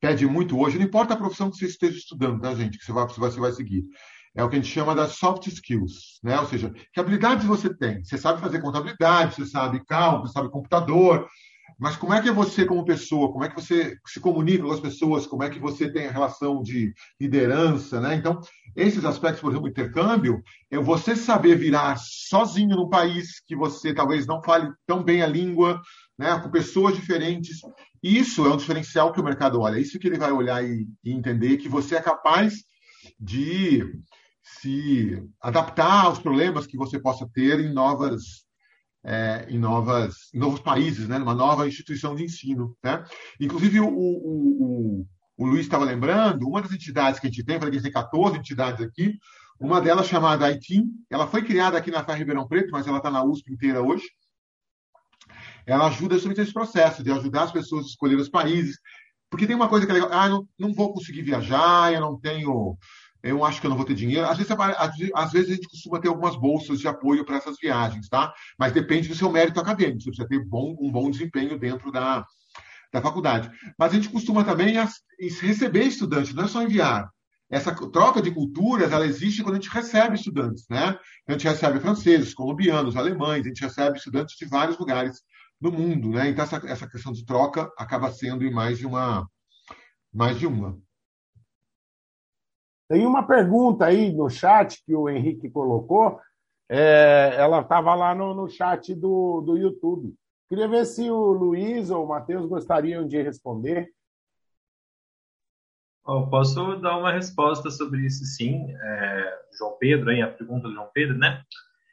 pede 0.00 0.26
muito 0.26 0.58
hoje, 0.58 0.78
não 0.78 0.86
importa 0.86 1.14
a 1.14 1.16
profissão 1.16 1.50
que 1.50 1.58
você 1.58 1.66
esteja 1.66 1.98
estudando, 1.98 2.40
tá, 2.40 2.54
gente? 2.54 2.78
Que 2.78 2.84
você 2.84 2.92
vai, 2.92 3.06
você 3.06 3.40
vai 3.40 3.52
seguir 3.52 3.84
é 4.34 4.44
o 4.44 4.48
que 4.48 4.56
a 4.56 4.58
gente 4.60 4.72
chama 4.72 4.94
das 4.94 5.12
soft 5.12 5.46
skills, 5.46 6.20
né? 6.22 6.38
Ou 6.38 6.46
seja, 6.46 6.72
que 6.92 7.00
habilidades 7.00 7.44
você 7.44 7.72
tem? 7.74 8.04
Você 8.04 8.16
sabe 8.16 8.40
fazer 8.40 8.60
contabilidade, 8.60 9.34
você 9.34 9.46
sabe 9.46 9.84
cálculo, 9.84 10.26
você 10.26 10.32
sabe 10.32 10.50
computador, 10.50 11.28
mas 11.78 11.96
como 11.96 12.12
é 12.12 12.20
que 12.20 12.28
é 12.28 12.32
você 12.32 12.64
como 12.64 12.84
pessoa? 12.84 13.32
Como 13.32 13.42
é 13.42 13.48
que 13.48 13.54
você 13.54 13.96
se 14.06 14.20
comunica 14.20 14.62
com 14.62 14.70
as 14.70 14.80
pessoas? 14.80 15.26
Como 15.26 15.42
é 15.42 15.50
que 15.50 15.58
você 15.58 15.90
tem 15.90 16.06
a 16.06 16.12
relação 16.12 16.62
de 16.62 16.92
liderança, 17.18 18.00
né? 18.00 18.14
Então, 18.14 18.40
esses 18.76 19.04
aspectos, 19.04 19.40
por 19.40 19.50
exemplo, 19.50 19.68
intercâmbio, 19.68 20.42
é 20.70 20.78
você 20.78 21.16
saber 21.16 21.56
virar 21.56 21.96
sozinho 21.98 22.76
no 22.76 22.88
país 22.88 23.40
que 23.46 23.56
você 23.56 23.94
talvez 23.94 24.26
não 24.26 24.42
fale 24.42 24.70
tão 24.86 25.02
bem 25.02 25.22
a 25.22 25.26
língua, 25.26 25.80
né? 26.20 26.38
Com 26.38 26.50
pessoas 26.50 26.94
diferentes. 26.94 27.60
Isso 28.02 28.44
é 28.44 28.52
um 28.52 28.56
diferencial 28.58 29.10
que 29.10 29.20
o 29.20 29.24
mercado 29.24 29.58
olha. 29.58 29.80
Isso 29.80 29.98
que 29.98 30.06
ele 30.06 30.18
vai 30.18 30.30
olhar 30.30 30.62
e, 30.62 30.86
e 31.02 31.12
entender 31.12 31.56
que 31.56 31.66
você 31.66 31.96
é 31.96 32.02
capaz 32.02 32.62
de 33.18 33.82
se 34.42 35.18
adaptar 35.40 36.04
aos 36.04 36.18
problemas 36.18 36.66
que 36.66 36.76
você 36.76 37.00
possa 37.00 37.26
ter 37.32 37.58
em 37.58 37.72
novas 37.72 38.44
é, 39.02 39.46
em 39.48 39.58
novas 39.58 40.28
em 40.34 40.38
novos 40.38 40.60
países, 40.60 41.08
né? 41.08 41.18
Numa 41.18 41.34
nova 41.34 41.66
instituição 41.66 42.14
de 42.14 42.22
ensino, 42.22 42.76
né? 42.84 43.02
Inclusive 43.40 43.80
o, 43.80 43.88
o, 43.88 45.00
o, 45.00 45.06
o 45.38 45.46
Luiz 45.46 45.62
estava 45.62 45.86
lembrando, 45.86 46.46
uma 46.46 46.60
das 46.60 46.72
entidades 46.72 47.18
que 47.18 47.28
a 47.28 47.30
gente 47.30 47.44
tem, 47.44 47.58
que 47.58 47.64
a 47.64 47.82
tem 47.82 47.90
14 47.90 48.36
entidades 48.36 48.84
aqui, 48.84 49.14
uma 49.58 49.80
delas 49.80 50.06
chamada 50.06 50.50
ITIM, 50.52 50.84
ela 51.08 51.26
foi 51.26 51.42
criada 51.42 51.78
aqui 51.78 51.90
na 51.90 52.04
Ferra 52.04 52.18
Ribeirão 52.18 52.46
Preto, 52.46 52.72
mas 52.72 52.86
ela 52.86 52.98
está 52.98 53.10
na 53.10 53.24
USP 53.24 53.50
inteira 53.50 53.80
hoje. 53.80 54.04
Ela 55.66 55.86
ajuda 55.86 56.14
justamente 56.14 56.40
esse 56.40 56.52
processo 56.52 57.02
de 57.02 57.10
ajudar 57.10 57.44
as 57.44 57.52
pessoas 57.52 57.84
a 57.84 57.88
escolher 57.88 58.16
os 58.16 58.28
países, 58.28 58.78
porque 59.30 59.46
tem 59.46 59.56
uma 59.56 59.68
coisa 59.68 59.86
que 59.86 59.92
é 59.92 59.94
legal, 59.94 60.10
ah, 60.12 60.28
não, 60.28 60.46
não 60.58 60.74
vou 60.74 60.92
conseguir 60.92 61.22
viajar, 61.22 61.92
eu 61.92 62.00
não 62.00 62.18
tenho 62.18 62.76
eu 63.22 63.44
acho 63.44 63.60
que 63.60 63.66
eu 63.66 63.70
não 63.70 63.76
vou 63.76 63.86
ter 63.86 63.94
dinheiro. 63.94 64.26
Às 64.26 64.38
vezes, 64.38 64.52
às 65.14 65.32
vezes 65.32 65.50
a 65.50 65.54
gente 65.54 65.68
costuma 65.68 66.00
ter 66.00 66.08
algumas 66.08 66.36
bolsas 66.36 66.80
de 66.80 66.88
apoio 66.88 67.24
para 67.24 67.36
essas 67.36 67.56
viagens, 67.60 68.08
tá? 68.08 68.32
Mas 68.58 68.72
depende 68.72 69.08
do 69.08 69.14
seu 69.14 69.30
mérito 69.30 69.60
acadêmico. 69.60 70.00
Você 70.00 70.10
precisa 70.10 70.28
ter 70.28 70.42
bom, 70.44 70.74
um 70.80 70.90
bom 70.90 71.10
desempenho 71.10 71.58
dentro 71.58 71.92
da, 71.92 72.24
da 72.92 73.02
faculdade. 73.02 73.50
Mas 73.78 73.92
a 73.92 73.94
gente 73.94 74.08
costuma 74.08 74.44
também 74.44 74.74
receber 75.18 75.84
estudantes, 75.84 76.34
não 76.34 76.44
é 76.44 76.48
só 76.48 76.62
enviar. 76.62 77.10
Essa 77.50 77.74
troca 77.74 78.22
de 78.22 78.30
culturas, 78.30 78.92
ela 78.92 79.04
existe 79.04 79.42
quando 79.42 79.56
a 79.56 79.60
gente 79.60 79.74
recebe 79.74 80.14
estudantes, 80.14 80.64
né? 80.70 80.96
A 81.26 81.32
gente 81.32 81.48
recebe 81.48 81.80
franceses, 81.80 82.32
colombianos, 82.32 82.96
alemães, 82.96 83.44
a 83.44 83.48
gente 83.48 83.60
recebe 83.60 83.98
estudantes 83.98 84.36
de 84.36 84.46
vários 84.46 84.78
lugares 84.78 85.20
do 85.60 85.70
mundo, 85.70 86.10
né? 86.10 86.28
Então 86.28 86.44
essa, 86.44 86.56
essa 86.66 86.88
questão 86.88 87.12
de 87.12 87.24
troca 87.24 87.70
acaba 87.76 88.10
sendo 88.10 88.44
em 88.44 88.52
mais 88.52 88.78
de 88.78 88.86
uma, 88.86 89.28
mais 90.12 90.38
de 90.38 90.46
uma. 90.46 90.78
Tem 92.88 93.06
uma 93.06 93.24
pergunta 93.26 93.84
aí 93.86 94.12
no 94.12 94.28
chat 94.28 94.82
que 94.84 94.94
o 94.94 95.08
Henrique 95.08 95.50
colocou. 95.50 96.18
É, 96.68 97.34
ela 97.36 97.60
estava 97.60 97.94
lá 97.94 98.14
no, 98.14 98.34
no 98.34 98.48
chat 98.48 98.94
do, 98.94 99.40
do 99.42 99.56
YouTube. 99.56 100.14
Queria 100.48 100.66
ver 100.66 100.84
se 100.84 101.08
o 101.10 101.32
Luiz 101.32 101.90
ou 101.90 102.04
o 102.04 102.08
Matheus 102.08 102.46
gostariam 102.46 103.06
de 103.06 103.22
responder. 103.22 103.88
Oh, 106.04 106.28
posso 106.28 106.76
dar 106.76 106.98
uma 106.98 107.12
resposta 107.12 107.70
sobre 107.70 108.04
isso, 108.06 108.24
sim. 108.24 108.66
É, 108.72 109.40
João 109.56 109.76
Pedro, 109.78 110.10
aí, 110.10 110.22
a 110.22 110.28
pergunta 110.28 110.66
do 110.66 110.74
João 110.74 110.90
Pedro, 110.92 111.16
né? 111.16 111.44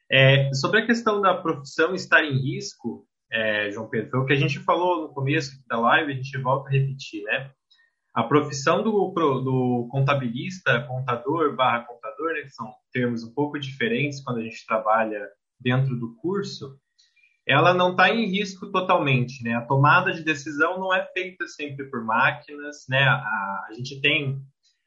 É, 0.10 0.52
sobre 0.54 0.80
a 0.80 0.86
questão 0.86 1.22
da 1.22 1.36
profissão 1.36 1.94
estar 1.94 2.24
em 2.24 2.38
risco, 2.40 3.07
é, 3.32 3.72
João 3.72 3.90
Pedro, 3.90 4.12
foi 4.12 4.20
o 4.20 4.26
que 4.26 4.34
a 4.34 4.38
gente 4.38 4.60
falou 4.60 5.02
no 5.02 5.14
começo 5.14 5.52
da 5.68 5.80
live, 5.80 6.12
a 6.12 6.16
gente 6.16 6.38
volta 6.38 6.70
a 6.70 6.72
repetir, 6.72 7.24
né? 7.24 7.52
A 8.14 8.24
profissão 8.24 8.82
do, 8.82 9.14
do 9.14 9.88
contabilista, 9.92 10.82
contador 10.88 11.56
barra 11.56 11.86
contador, 11.86 12.34
né, 12.34 12.42
que 12.42 12.50
são 12.50 12.74
termos 12.92 13.24
um 13.24 13.32
pouco 13.32 13.60
diferentes 13.60 14.24
quando 14.24 14.40
a 14.40 14.44
gente 14.44 14.66
trabalha 14.66 15.22
dentro 15.60 15.96
do 15.96 16.16
curso, 16.16 16.80
ela 17.48 17.74
não 17.74 17.92
está 17.92 18.10
em 18.10 18.26
risco 18.26 18.72
totalmente, 18.72 19.42
né? 19.44 19.54
A 19.54 19.62
tomada 19.62 20.12
de 20.12 20.24
decisão 20.24 20.80
não 20.80 20.94
é 20.94 21.06
feita 21.14 21.48
sempre 21.48 21.90
por 21.90 22.04
máquinas, 22.04 22.86
né? 22.90 23.04
A, 23.04 23.68
a, 23.70 23.74
gente 23.74 24.02
tem 24.02 24.42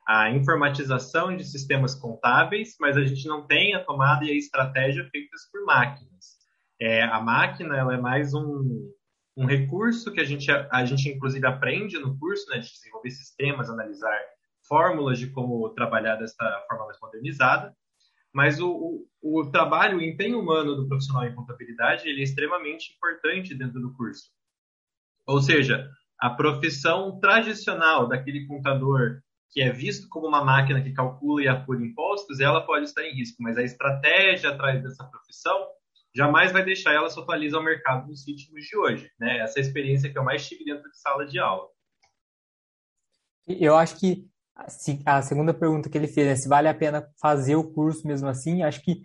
a 0.07 0.31
informatização 0.31 1.35
de 1.35 1.45
sistemas 1.45 1.95
contábeis, 1.95 2.77
mas 2.79 2.97
a 2.97 3.05
gente 3.05 3.27
não 3.27 3.47
tem 3.47 3.75
a 3.75 3.85
tomada 3.85 4.25
e 4.25 4.31
a 4.31 4.37
estratégia 4.37 5.09
feitas 5.11 5.49
por 5.51 5.65
máquinas. 5.65 6.40
É, 6.81 7.03
a 7.03 7.21
máquina 7.21 7.77
ela 7.77 7.95
é 7.95 8.01
mais 8.01 8.33
um, 8.33 8.91
um 9.37 9.45
recurso 9.45 10.13
que 10.13 10.21
a 10.21 10.25
gente, 10.25 10.51
a 10.51 10.85
gente 10.85 11.09
inclusive 11.09 11.47
aprende 11.47 11.99
no 11.99 12.19
curso, 12.19 12.49
né, 12.51 12.59
de 12.59 12.73
desenvolver 12.73 13.11
sistemas, 13.11 13.69
analisar 13.69 14.19
fórmulas 14.67 15.19
de 15.19 15.29
como 15.31 15.69
trabalhar 15.71 16.17
dessa 16.17 16.65
forma 16.69 16.87
mais 16.87 16.99
modernizada, 17.01 17.77
mas 18.33 18.61
o, 18.61 19.07
o, 19.21 19.41
o 19.41 19.51
trabalho, 19.51 19.99
o 19.99 20.03
empenho 20.03 20.41
humano 20.41 20.75
do 20.75 20.89
profissional 20.89 21.27
em 21.27 21.35
contabilidade, 21.35 22.09
ele 22.09 22.21
é 22.21 22.25
extremamente 22.25 22.95
importante 22.95 23.55
dentro 23.55 23.81
do 23.81 23.93
curso. 23.95 24.31
Ou 25.27 25.41
seja, 25.41 25.91
a 26.19 26.31
profissão 26.31 27.19
tradicional 27.19 28.09
daquele 28.09 28.47
contador 28.47 29.21
que 29.53 29.61
é 29.61 29.73
visto 29.73 30.09
como 30.09 30.29
uma 30.29 30.45
máquina 30.45 30.81
que 30.81 30.93
calcula 30.93 31.43
e 31.43 31.49
apura 31.49 31.85
impostos, 31.85 32.39
ela 32.39 32.65
pode 32.65 32.85
estar 32.85 33.03
em 33.03 33.15
risco, 33.15 33.43
mas 33.43 33.59
a 33.59 33.65
estratégia 33.65 34.51
atrás 34.51 34.81
dessa 34.81 35.05
profissão 35.05 35.67
jamais 36.15 36.53
vai 36.53 36.65
deixar 36.65 36.93
ela 36.93 37.09
se 37.09 37.19
atualizar 37.19 37.59
ao 37.59 37.65
mercado 37.65 38.09
nos 38.09 38.27
ritmos 38.27 38.65
de 38.65 38.77
hoje. 38.77 39.11
Né? 39.19 39.39
Essa 39.39 39.59
é 39.59 39.63
a 39.63 39.67
experiência 39.67 40.11
que 40.11 40.19
eu 40.19 40.25
mais 40.25 40.47
tive 40.47 40.65
dentro 40.65 40.89
de 40.91 40.99
sala 40.99 41.27
de 41.27 41.39
aula. 41.39 41.69
Eu 43.47 43.77
acho 43.77 43.99
que 43.99 44.29
a 45.07 45.23
segunda 45.23 45.55
pergunta 45.55 45.89
que 45.89 45.97
ele 45.97 46.07
fez, 46.07 46.27
né, 46.27 46.37
se 46.37 46.49
vale 46.49 46.69
a 46.69 46.75
pena 46.75 47.09
fazer 47.21 47.57
o 47.57 47.73
curso 47.73 48.07
mesmo 48.07 48.29
assim, 48.29 48.63
acho 48.63 48.83
que 48.83 49.03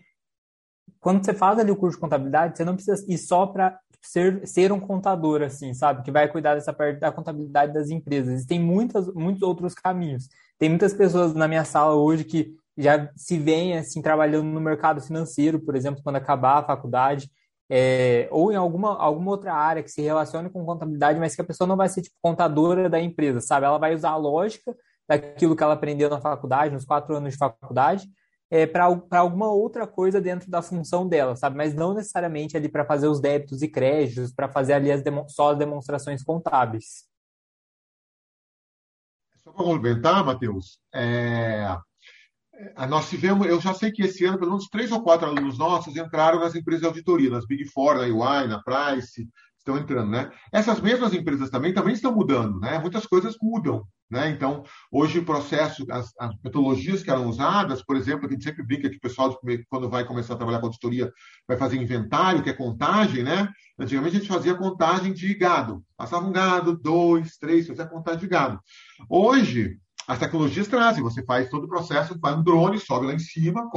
quando 1.00 1.24
você 1.24 1.34
faz 1.34 1.58
ali 1.60 1.72
o 1.72 1.76
curso 1.76 1.98
de 1.98 2.02
contabilidade, 2.02 2.58
você 2.58 2.66
não 2.66 2.76
precisa 2.76 3.06
ir 3.08 3.18
só 3.18 3.46
para 3.46 3.80
ser, 4.02 4.46
ser 4.48 4.72
um 4.72 4.80
contador, 4.80 5.42
assim, 5.42 5.74
sabe? 5.74 6.04
Que 6.04 6.12
vai 6.12 6.28
cuidar 6.28 6.56
dessa 6.56 6.74
parte 6.74 7.00
da 7.00 7.12
contabilidade 7.12 7.74
das 7.74 7.90
empresas. 7.90 8.34
Existem 8.34 8.60
muitas, 8.60 9.08
muitos 9.14 9.42
outros 9.42 9.74
caminhos. 9.74 10.28
Tem 10.58 10.70
muitas 10.70 10.94
pessoas 10.94 11.34
na 11.34 11.48
minha 11.48 11.64
sala 11.64 11.96
hoje 11.96 12.24
que 12.24 12.56
já 12.78 13.10
se 13.16 13.38
vem 13.38 13.78
assim 13.78 14.02
trabalhando 14.02 14.48
no 14.48 14.60
mercado 14.60 15.02
financeiro, 15.02 15.60
por 15.60 15.76
exemplo, 15.76 16.04
quando 16.04 16.18
acabar 16.18 16.60
a 16.60 16.66
faculdade, 16.66 17.30
é, 17.70 18.28
ou 18.32 18.52
em 18.52 18.56
alguma, 18.56 18.98
alguma 18.98 19.32
outra 19.32 19.54
área 19.54 19.82
que 19.82 19.90
se 19.90 20.02
relacione 20.02 20.50
com 20.50 20.66
contabilidade, 20.66 21.20
mas 21.20 21.36
que 21.36 21.42
a 21.42 21.46
pessoa 21.46 21.68
não 21.68 21.78
vai 21.78 21.90
ser 21.90 22.02
tipo 22.02 22.16
contadora 22.22 22.90
da 22.90 23.00
empresa, 23.00 23.42
sabe? 23.42 23.66
Ela 23.66 23.78
vai 23.78 23.96
usar 23.96 24.12
a 24.12 24.18
lógica 24.18 24.76
daquilo 25.08 25.56
que 25.56 25.64
ela 25.64 25.74
aprendeu 25.74 26.10
na 26.10 26.22
faculdade, 26.22 26.74
nos 26.74 26.86
quatro 26.86 27.16
anos 27.16 27.34
de 27.34 27.40
faculdade, 27.40 28.08
é, 28.50 28.68
para 28.68 28.86
alguma 28.86 29.52
outra 29.52 29.88
coisa 29.88 30.22
dentro 30.22 30.50
da 30.50 30.62
função 30.62 31.08
dela, 31.08 31.36
sabe? 31.36 31.58
Mas 31.58 31.74
não 31.74 31.94
necessariamente 31.94 32.56
ali 32.56 32.70
para 32.70 32.86
fazer 32.86 33.08
os 33.08 33.20
débitos 33.20 33.62
e 33.62 33.68
créditos, 33.68 34.34
para 34.34 34.48
fazer 34.48 34.74
ali 34.74 34.92
as 34.92 35.02
só 35.28 35.52
as 35.52 35.58
demonstrações 35.58 36.24
contábeis. 36.24 37.06
Só 39.44 39.52
para 39.52 39.64
complementar, 39.64 40.24
Matheus, 40.24 40.80
é, 40.94 41.64
É, 41.64 41.78
nós 42.90 43.10
tivemos, 43.10 43.48
eu 43.48 43.60
já 43.60 43.74
sei 43.74 43.92
que 43.92 44.04
esse 44.04 44.26
ano, 44.26 44.38
pelo 44.38 44.52
menos 44.52 44.68
três 44.68 44.92
ou 44.92 45.02
quatro 45.02 45.28
alunos 45.28 45.58
nossos 45.58 45.96
entraram 45.96 46.40
nas 46.40 46.56
empresas 46.56 46.82
de 46.82 46.88
auditoria, 46.88 47.30
nas 47.30 47.46
Big 47.46 47.66
Four, 47.66 47.96
na 47.96 48.02
UI, 48.02 48.48
na 48.48 48.62
Price, 48.64 49.28
estão 49.66 49.78
entrando, 49.78 50.12
né? 50.12 50.30
Essas 50.52 50.80
mesmas 50.80 51.14
empresas 51.14 51.50
também 51.50 51.74
também 51.74 51.94
estão 51.94 52.14
mudando, 52.14 52.60
né? 52.60 52.78
Muitas 52.78 53.06
coisas 53.08 53.36
mudam, 53.42 53.84
né? 54.10 54.30
Então, 54.30 54.64
hoje 54.92 55.18
o 55.18 55.26
processo, 55.26 55.84
as, 55.90 56.14
as, 56.20 56.36
metodologias 56.44 57.02
que 57.02 57.10
eram 57.10 57.28
usadas, 57.28 57.84
por 57.84 57.98
exemplo, 57.98 58.28
a 58.28 58.32
gente 58.32 58.44
sempre 58.44 58.64
brinca 58.64 58.90
que 58.90 58.98
o 58.98 59.02
pessoal 59.02 59.38
quando 59.68 59.90
vai 59.90 60.06
começar 60.06 60.36
a 60.36 60.38
trabalhar 60.38 60.60
com 60.60 60.68
auditoria 60.68 61.12
vai 61.48 61.58
fazer 61.58 61.78
inventário, 61.78 62.44
que 62.44 62.50
é 62.50 62.54
contagem, 62.54 63.24
né? 63.24 63.50
Antigamente 63.78 64.16
a 64.16 64.20
gente 64.20 64.32
fazia 64.32 64.54
contagem 64.54 65.12
de 65.12 65.34
gado, 65.34 65.84
passava 65.98 66.26
um 66.26 66.32
gado, 66.32 66.78
dois, 66.78 67.38
três, 67.38 67.68
fazia 67.68 67.88
contagem 67.88 68.20
de 68.20 68.28
gado. 68.28 68.60
Hoje 69.10 69.80
as 70.08 70.20
tecnologias 70.20 70.68
trazem, 70.68 71.04
você 71.04 71.24
faz 71.24 71.50
todo 71.50 71.66
o 71.66 71.70
processo, 71.70 72.18
vai 72.20 72.34
um 72.36 72.44
drone, 72.44 72.80
sobe 72.80 73.08
lá 73.08 73.14
em 73.14 73.20
cima, 73.20 73.70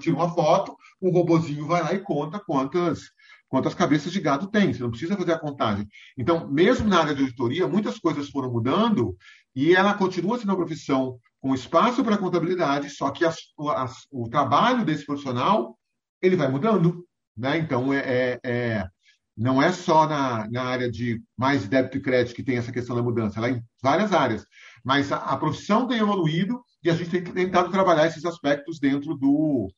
tira 0.00 0.16
uma 0.16 0.32
foto, 0.32 0.76
um 1.02 1.10
robozinho 1.10 1.66
vai 1.66 1.82
lá 1.82 1.92
e 1.92 2.00
conta 2.00 2.38
quantas 2.38 3.12
quantas 3.54 3.74
cabeças 3.74 4.10
de 4.10 4.20
gado 4.20 4.48
tem, 4.48 4.72
você 4.72 4.82
não 4.82 4.90
precisa 4.90 5.16
fazer 5.16 5.32
a 5.32 5.38
contagem. 5.38 5.86
Então, 6.18 6.50
mesmo 6.50 6.88
na 6.88 6.98
área 6.98 7.14
de 7.14 7.22
auditoria, 7.22 7.68
muitas 7.68 8.00
coisas 8.00 8.28
foram 8.28 8.50
mudando 8.50 9.16
e 9.54 9.76
ela 9.76 9.94
continua 9.94 10.36
sendo 10.36 10.48
uma 10.48 10.56
profissão 10.56 11.20
com 11.40 11.54
espaço 11.54 12.02
para 12.02 12.18
contabilidade, 12.18 12.90
só 12.90 13.12
que 13.12 13.24
as, 13.24 13.36
as, 13.76 14.08
o 14.10 14.28
trabalho 14.28 14.84
desse 14.84 15.06
profissional 15.06 15.78
ele 16.20 16.34
vai 16.34 16.48
mudando. 16.48 17.06
Né? 17.36 17.58
Então, 17.58 17.92
é, 17.92 17.98
é, 17.98 18.40
é, 18.42 18.88
não 19.36 19.62
é 19.62 19.70
só 19.70 20.08
na, 20.08 20.48
na 20.50 20.64
área 20.64 20.90
de 20.90 21.22
mais 21.36 21.68
débito 21.68 21.98
e 21.98 22.02
crédito 22.02 22.34
que 22.34 22.42
tem 22.42 22.56
essa 22.56 22.72
questão 22.72 22.96
da 22.96 23.02
mudança, 23.02 23.38
ela 23.38 23.48
é 23.48 23.52
em 23.52 23.62
várias 23.80 24.12
áreas. 24.12 24.44
Mas 24.84 25.10
a, 25.10 25.16
a 25.16 25.36
profissão 25.36 25.86
tem 25.86 25.98
evoluído 25.98 26.62
e 26.82 26.90
a 26.90 26.94
gente 26.94 27.10
tem 27.10 27.24
tentado 27.24 27.70
trabalhar 27.70 28.06
esses 28.06 28.24
aspectos 28.24 28.78
dentro 28.78 29.14
do, 29.14 29.68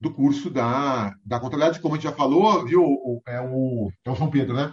do 0.00 0.12
curso 0.12 0.50
da, 0.50 1.14
da 1.24 1.40
contabilidade, 1.40 1.80
como 1.80 1.94
a 1.94 1.96
gente 1.96 2.04
já 2.04 2.12
falou, 2.12 2.64
viu? 2.64 2.82
É 3.26 3.40
o, 3.40 3.90
é 4.04 4.10
o 4.10 4.14
João 4.14 4.30
Pedro, 4.30 4.54
né? 4.54 4.72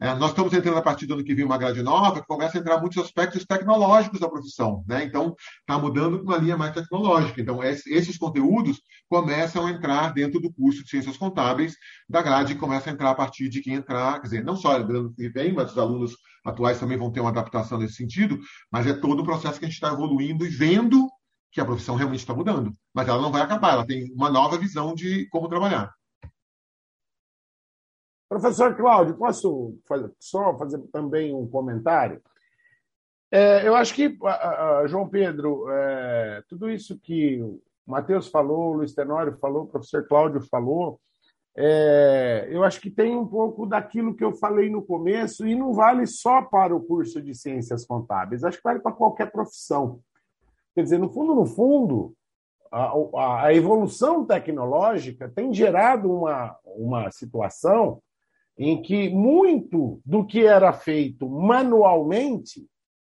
É, 0.00 0.14
nós 0.14 0.30
estamos 0.30 0.52
entrando 0.52 0.78
a 0.78 0.82
partir 0.82 1.06
do 1.06 1.14
ano 1.14 1.24
que 1.24 1.34
vem 1.34 1.44
uma 1.44 1.58
grade 1.58 1.82
nova 1.82 2.20
que 2.20 2.26
começa 2.26 2.58
a 2.58 2.60
entrar 2.60 2.80
muitos 2.80 2.98
aspectos 2.98 3.44
tecnológicos 3.44 4.20
da 4.20 4.28
profissão, 4.28 4.84
né? 4.86 5.04
Então, 5.04 5.34
está 5.60 5.78
mudando 5.78 6.18
para 6.18 6.34
uma 6.34 6.36
linha 6.36 6.56
mais 6.56 6.74
tecnológica. 6.74 7.40
Então, 7.40 7.62
esses 7.62 8.18
conteúdos 8.18 8.80
começam 9.08 9.66
a 9.66 9.70
entrar 9.70 10.12
dentro 10.12 10.40
do 10.40 10.52
curso 10.52 10.82
de 10.82 10.90
Ciências 10.90 11.16
Contábeis 11.16 11.74
da 12.08 12.22
grade 12.22 12.54
começa 12.54 12.90
a 12.90 12.92
entrar 12.92 13.10
a 13.10 13.14
partir 13.14 13.48
de 13.48 13.60
quem 13.60 13.74
entrar, 13.74 14.20
quer 14.20 14.28
dizer, 14.28 14.44
não 14.44 14.56
só 14.56 14.78
do 14.78 14.96
ano 14.96 15.14
que 15.14 15.28
vem, 15.28 15.52
mas 15.52 15.72
os 15.72 15.78
alunos 15.78 16.16
atuais 16.44 16.78
também 16.78 16.98
vão 16.98 17.10
ter 17.10 17.20
uma 17.20 17.30
adaptação 17.30 17.78
nesse 17.78 17.94
sentido, 17.94 18.38
mas 18.70 18.86
é 18.86 18.92
todo 18.92 19.20
o 19.20 19.24
processo 19.24 19.58
que 19.58 19.64
a 19.64 19.68
gente 19.68 19.76
está 19.76 19.92
evoluindo 19.92 20.44
e 20.44 20.48
vendo 20.48 21.08
que 21.50 21.60
a 21.60 21.64
profissão 21.64 21.94
realmente 21.94 22.20
está 22.20 22.34
mudando. 22.34 22.74
Mas 22.92 23.08
ela 23.08 23.22
não 23.22 23.32
vai 23.32 23.42
acabar, 23.42 23.74
ela 23.74 23.86
tem 23.86 24.12
uma 24.12 24.30
nova 24.30 24.58
visão 24.58 24.94
de 24.94 25.28
como 25.30 25.48
trabalhar. 25.48 25.90
Professor 28.40 28.74
Cláudio, 28.74 29.16
posso 29.16 29.78
fazer, 29.86 30.10
só 30.18 30.58
fazer 30.58 30.78
também 30.92 31.32
um 31.32 31.46
comentário? 31.46 32.20
É, 33.30 33.66
eu 33.66 33.76
acho 33.76 33.94
que, 33.94 34.18
a, 34.24 34.78
a, 34.80 34.86
João 34.88 35.08
Pedro, 35.08 35.70
é, 35.70 36.42
tudo 36.48 36.68
isso 36.68 36.98
que 36.98 37.40
o 37.40 37.60
Matheus 37.86 38.26
falou, 38.26 38.70
o 38.70 38.72
Luiz 38.78 38.92
Tenório 38.92 39.36
falou, 39.38 39.62
o 39.62 39.68
professor 39.68 40.04
Cláudio 40.08 40.40
falou, 40.40 41.00
é, 41.56 42.48
eu 42.50 42.64
acho 42.64 42.80
que 42.80 42.90
tem 42.90 43.16
um 43.16 43.26
pouco 43.26 43.66
daquilo 43.66 44.16
que 44.16 44.24
eu 44.24 44.32
falei 44.32 44.68
no 44.68 44.82
começo, 44.82 45.46
e 45.46 45.54
não 45.54 45.72
vale 45.72 46.04
só 46.04 46.42
para 46.42 46.74
o 46.74 46.82
curso 46.82 47.22
de 47.22 47.36
Ciências 47.36 47.86
Contábeis, 47.86 48.42
acho 48.42 48.56
que 48.56 48.64
vale 48.64 48.80
para 48.80 48.90
qualquer 48.90 49.30
profissão. 49.30 50.00
Quer 50.74 50.82
dizer, 50.82 50.98
no 50.98 51.08
fundo, 51.08 51.36
no 51.36 51.46
fundo, 51.46 52.14
a, 52.68 53.44
a 53.44 53.54
evolução 53.54 54.26
tecnológica 54.26 55.28
tem 55.28 55.54
gerado 55.54 56.12
uma, 56.12 56.58
uma 56.64 57.10
situação 57.12 58.02
em 58.56 58.80
que 58.80 59.08
muito 59.10 60.00
do 60.04 60.24
que 60.24 60.46
era 60.46 60.72
feito 60.72 61.28
manualmente 61.28 62.66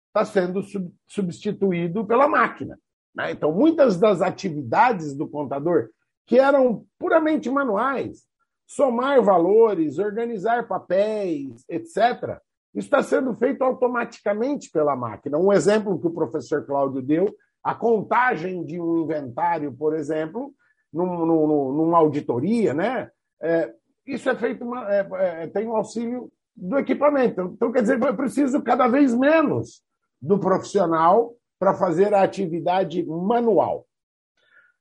está 0.08 0.24
sendo 0.24 0.62
sub, 0.62 0.90
substituído 1.06 2.06
pela 2.06 2.26
máquina. 2.26 2.78
Né? 3.14 3.32
Então, 3.32 3.52
muitas 3.52 3.98
das 3.98 4.22
atividades 4.22 5.14
do 5.14 5.28
contador 5.28 5.88
que 6.26 6.38
eram 6.38 6.84
puramente 6.98 7.48
manuais, 7.50 8.24
somar 8.66 9.22
valores, 9.22 9.98
organizar 9.98 10.66
papéis, 10.66 11.64
etc., 11.68 12.40
está 12.74 13.02
sendo 13.02 13.32
feito 13.34 13.62
automaticamente 13.62 14.70
pela 14.70 14.96
máquina. 14.96 15.38
Um 15.38 15.52
exemplo 15.52 15.98
que 15.98 16.08
o 16.08 16.14
professor 16.14 16.66
Cláudio 16.66 17.00
deu 17.00 17.34
a 17.62 17.74
contagem 17.74 18.64
de 18.64 18.80
um 18.80 19.02
inventário, 19.02 19.72
por 19.72 19.94
exemplo, 19.94 20.52
num, 20.92 21.24
num, 21.24 21.72
numa 21.72 21.98
auditoria, 21.98 22.74
né? 22.74 23.10
É, 23.40 23.72
isso 24.06 24.28
é 24.30 24.36
feito, 24.36 24.64
uma, 24.64 24.92
é, 24.92 25.08
é, 25.42 25.46
tem 25.48 25.66
um 25.66 25.76
auxílio 25.76 26.30
do 26.54 26.78
equipamento. 26.78 27.52
Então, 27.54 27.72
quer 27.72 27.82
dizer, 27.82 28.00
eu 28.00 28.16
preciso 28.16 28.62
cada 28.62 28.86
vez 28.88 29.14
menos 29.14 29.82
do 30.20 30.38
profissional 30.38 31.34
para 31.58 31.74
fazer 31.74 32.14
a 32.14 32.22
atividade 32.22 33.04
manual. 33.04 33.86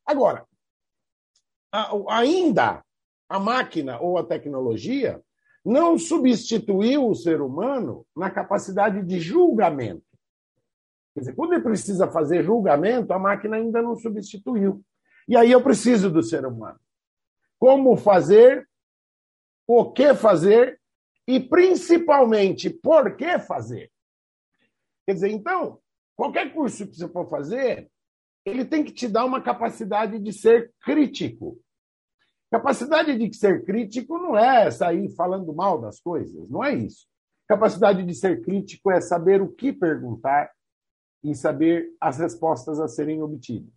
Agora, 0.05 0.45
ainda 2.09 2.83
a 3.27 3.39
máquina 3.39 3.99
ou 3.99 4.17
a 4.17 4.23
tecnologia 4.23 5.21
não 5.63 5.97
substituiu 5.97 7.09
o 7.09 7.15
ser 7.15 7.41
humano 7.41 8.05
na 8.15 8.29
capacidade 8.29 9.01
de 9.01 9.19
julgamento. 9.19 10.03
Quer 11.13 11.21
dizer, 11.21 11.35
quando 11.35 11.53
ele 11.53 11.63
precisa 11.63 12.07
fazer 12.07 12.43
julgamento, 12.43 13.11
a 13.13 13.19
máquina 13.19 13.55
ainda 13.55 13.81
não 13.81 13.95
substituiu. 13.95 14.83
E 15.27 15.35
aí 15.35 15.51
eu 15.51 15.63
preciso 15.63 16.11
do 16.11 16.21
ser 16.21 16.45
humano. 16.45 16.79
Como 17.57 17.97
fazer, 17.97 18.67
o 19.67 19.91
que 19.91 20.13
fazer 20.13 20.79
e 21.27 21.39
principalmente 21.39 22.69
por 22.69 23.15
que 23.15 23.39
fazer. 23.39 23.91
Quer 25.05 25.13
dizer, 25.13 25.29
então, 25.29 25.79
qualquer 26.15 26.53
curso 26.53 26.87
que 26.87 26.95
você 26.95 27.07
for 27.07 27.27
fazer, 27.29 27.89
ele 28.45 28.63
tem 28.63 28.83
que 28.83 28.91
te 28.91 29.07
dar 29.07 29.25
uma 29.25 29.41
capacidade 29.41 30.19
de 30.19 30.31
ser 30.31 30.71
crítico. 30.81 31.59
Capacidade 32.51 33.17
de 33.17 33.35
ser 33.35 33.65
crítico 33.65 34.17
não 34.17 34.37
é 34.37 34.69
sair 34.69 35.09
falando 35.15 35.53
mal 35.53 35.81
das 35.81 35.99
coisas, 35.99 36.47
não 36.49 36.63
é 36.63 36.73
isso. 36.73 37.07
Capacidade 37.47 38.03
de 38.03 38.13
ser 38.13 38.41
crítico 38.41 38.91
é 38.91 39.01
saber 39.01 39.41
o 39.41 39.51
que 39.51 39.73
perguntar, 39.73 40.51
em 41.23 41.33
saber 41.33 41.91
as 41.99 42.19
respostas 42.19 42.79
a 42.79 42.87
serem 42.87 43.21
obtidas. 43.21 43.73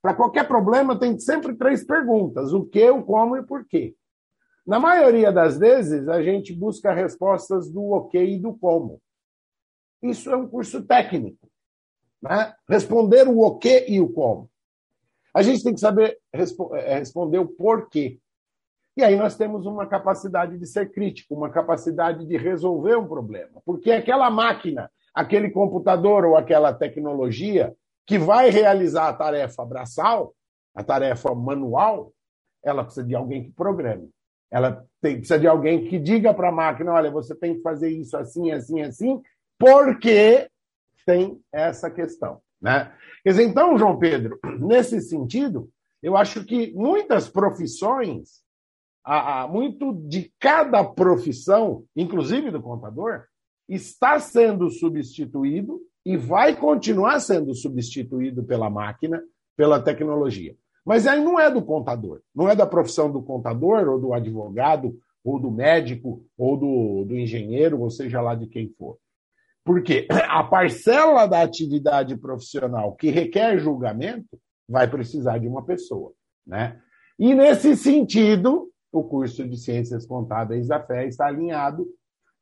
Para 0.00 0.14
qualquer 0.14 0.46
problema, 0.46 0.98
tem 0.98 1.18
sempre 1.18 1.54
três 1.54 1.84
perguntas: 1.84 2.52
o 2.52 2.64
que, 2.64 2.90
o 2.90 3.02
como 3.02 3.36
e 3.36 3.40
o 3.40 3.46
porquê. 3.46 3.94
Na 4.66 4.78
maioria 4.78 5.32
das 5.32 5.58
vezes, 5.58 6.08
a 6.08 6.22
gente 6.22 6.52
busca 6.52 6.92
respostas 6.92 7.70
do 7.70 7.82
o 7.82 8.08
que 8.08 8.22
e 8.22 8.38
do 8.38 8.54
como. 8.54 9.00
Isso 10.02 10.30
é 10.30 10.36
um 10.36 10.48
curso 10.48 10.82
técnico. 10.82 11.48
Né? 12.22 12.54
Responder 12.68 13.26
o 13.26 13.40
o 13.40 13.58
que 13.58 13.86
e 13.88 14.00
o 14.00 14.08
como. 14.08 14.48
A 15.34 15.42
gente 15.42 15.64
tem 15.64 15.74
que 15.74 15.80
saber 15.80 16.18
é, 16.32 16.98
responder 16.98 17.38
o 17.38 17.48
porquê. 17.48 18.18
E 18.96 19.02
aí 19.02 19.16
nós 19.16 19.36
temos 19.36 19.64
uma 19.64 19.86
capacidade 19.86 20.58
de 20.58 20.66
ser 20.66 20.92
crítico, 20.92 21.34
uma 21.34 21.50
capacidade 21.50 22.26
de 22.26 22.36
resolver 22.36 22.96
um 22.96 23.08
problema. 23.08 23.62
Porque 23.64 23.90
aquela 23.90 24.30
máquina 24.30 24.90
aquele 25.14 25.50
computador 25.50 26.24
ou 26.24 26.36
aquela 26.36 26.72
tecnologia 26.72 27.74
que 28.06 28.18
vai 28.18 28.50
realizar 28.50 29.08
a 29.08 29.12
tarefa 29.12 29.64
braçal, 29.64 30.34
a 30.74 30.82
tarefa 30.82 31.34
manual, 31.34 32.12
ela 32.64 32.82
precisa 32.82 33.06
de 33.06 33.14
alguém 33.14 33.44
que 33.44 33.52
programe. 33.52 34.10
Ela 34.52 34.86
tem, 35.00 35.16
precisa 35.16 35.38
de 35.38 35.48
alguém 35.48 35.88
que 35.88 35.98
diga 35.98 36.34
para 36.34 36.50
a 36.50 36.52
máquina: 36.52 36.92
olha, 36.92 37.10
você 37.10 37.34
tem 37.34 37.54
que 37.54 37.62
fazer 37.62 37.88
isso 37.88 38.16
assim, 38.16 38.52
assim, 38.52 38.82
assim, 38.82 39.22
porque 39.58 40.48
tem 41.06 41.40
essa 41.50 41.90
questão. 41.90 42.40
Né? 42.60 42.92
Dizer, 43.26 43.44
então, 43.44 43.78
João 43.78 43.98
Pedro, 43.98 44.38
nesse 44.60 45.00
sentido, 45.00 45.68
eu 46.02 46.16
acho 46.16 46.44
que 46.44 46.72
muitas 46.74 47.28
profissões, 47.28 48.42
muito 49.50 49.94
de 50.06 50.32
cada 50.38 50.84
profissão, 50.84 51.84
inclusive 51.96 52.50
do 52.50 52.62
contador, 52.62 53.24
está 53.68 54.20
sendo 54.20 54.70
substituído 54.70 55.80
e 56.04 56.16
vai 56.16 56.54
continuar 56.54 57.20
sendo 57.20 57.54
substituído 57.54 58.44
pela 58.44 58.68
máquina, 58.68 59.22
pela 59.56 59.80
tecnologia. 59.80 60.54
Mas 60.84 61.06
aí 61.06 61.22
não 61.22 61.38
é 61.38 61.50
do 61.50 61.62
contador, 61.62 62.20
não 62.34 62.48
é 62.48 62.56
da 62.56 62.66
profissão 62.66 63.10
do 63.10 63.22
contador, 63.22 63.88
ou 63.88 64.00
do 64.00 64.12
advogado, 64.12 64.98
ou 65.24 65.38
do 65.38 65.50
médico, 65.50 66.24
ou 66.36 66.56
do, 66.56 67.04
do 67.04 67.16
engenheiro, 67.16 67.80
ou 67.80 67.90
seja 67.90 68.20
lá 68.20 68.34
de 68.34 68.46
quem 68.46 68.68
for. 68.76 68.98
Porque 69.64 70.08
a 70.28 70.42
parcela 70.42 71.26
da 71.26 71.42
atividade 71.42 72.16
profissional 72.16 72.94
que 72.96 73.10
requer 73.10 73.58
julgamento 73.58 74.38
vai 74.68 74.90
precisar 74.90 75.38
de 75.38 75.46
uma 75.46 75.64
pessoa. 75.64 76.12
Né? 76.44 76.80
E, 77.18 77.34
nesse 77.34 77.76
sentido, 77.76 78.68
o 78.90 79.04
curso 79.04 79.48
de 79.48 79.56
Ciências 79.56 80.04
Contábeis 80.04 80.66
da 80.66 80.80
Fé 80.84 81.06
está 81.06 81.26
alinhado 81.26 81.86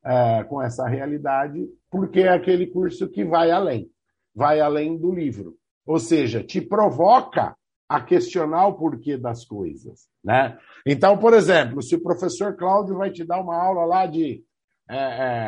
é, 0.03 0.43
com 0.45 0.61
essa 0.61 0.87
realidade, 0.87 1.69
porque 1.89 2.21
é 2.21 2.29
aquele 2.29 2.65
curso 2.65 3.07
que 3.07 3.23
vai 3.23 3.51
além, 3.51 3.89
vai 4.33 4.59
além 4.59 4.97
do 4.97 5.13
livro. 5.13 5.55
Ou 5.85 5.99
seja, 5.99 6.43
te 6.43 6.59
provoca 6.59 7.55
a 7.91 7.99
questionar 7.99 8.67
o 8.67 8.73
porquê 8.75 9.17
das 9.17 9.43
coisas. 9.43 10.07
Né? 10.23 10.57
Então, 10.85 11.17
por 11.17 11.33
exemplo, 11.33 11.81
se 11.81 11.95
o 11.95 12.01
professor 12.01 12.55
Cláudio 12.55 12.95
vai 12.95 13.11
te 13.11 13.25
dar 13.25 13.41
uma 13.41 13.61
aula 13.61 13.83
lá 13.83 14.05
de, 14.05 14.41
é, 14.89 14.95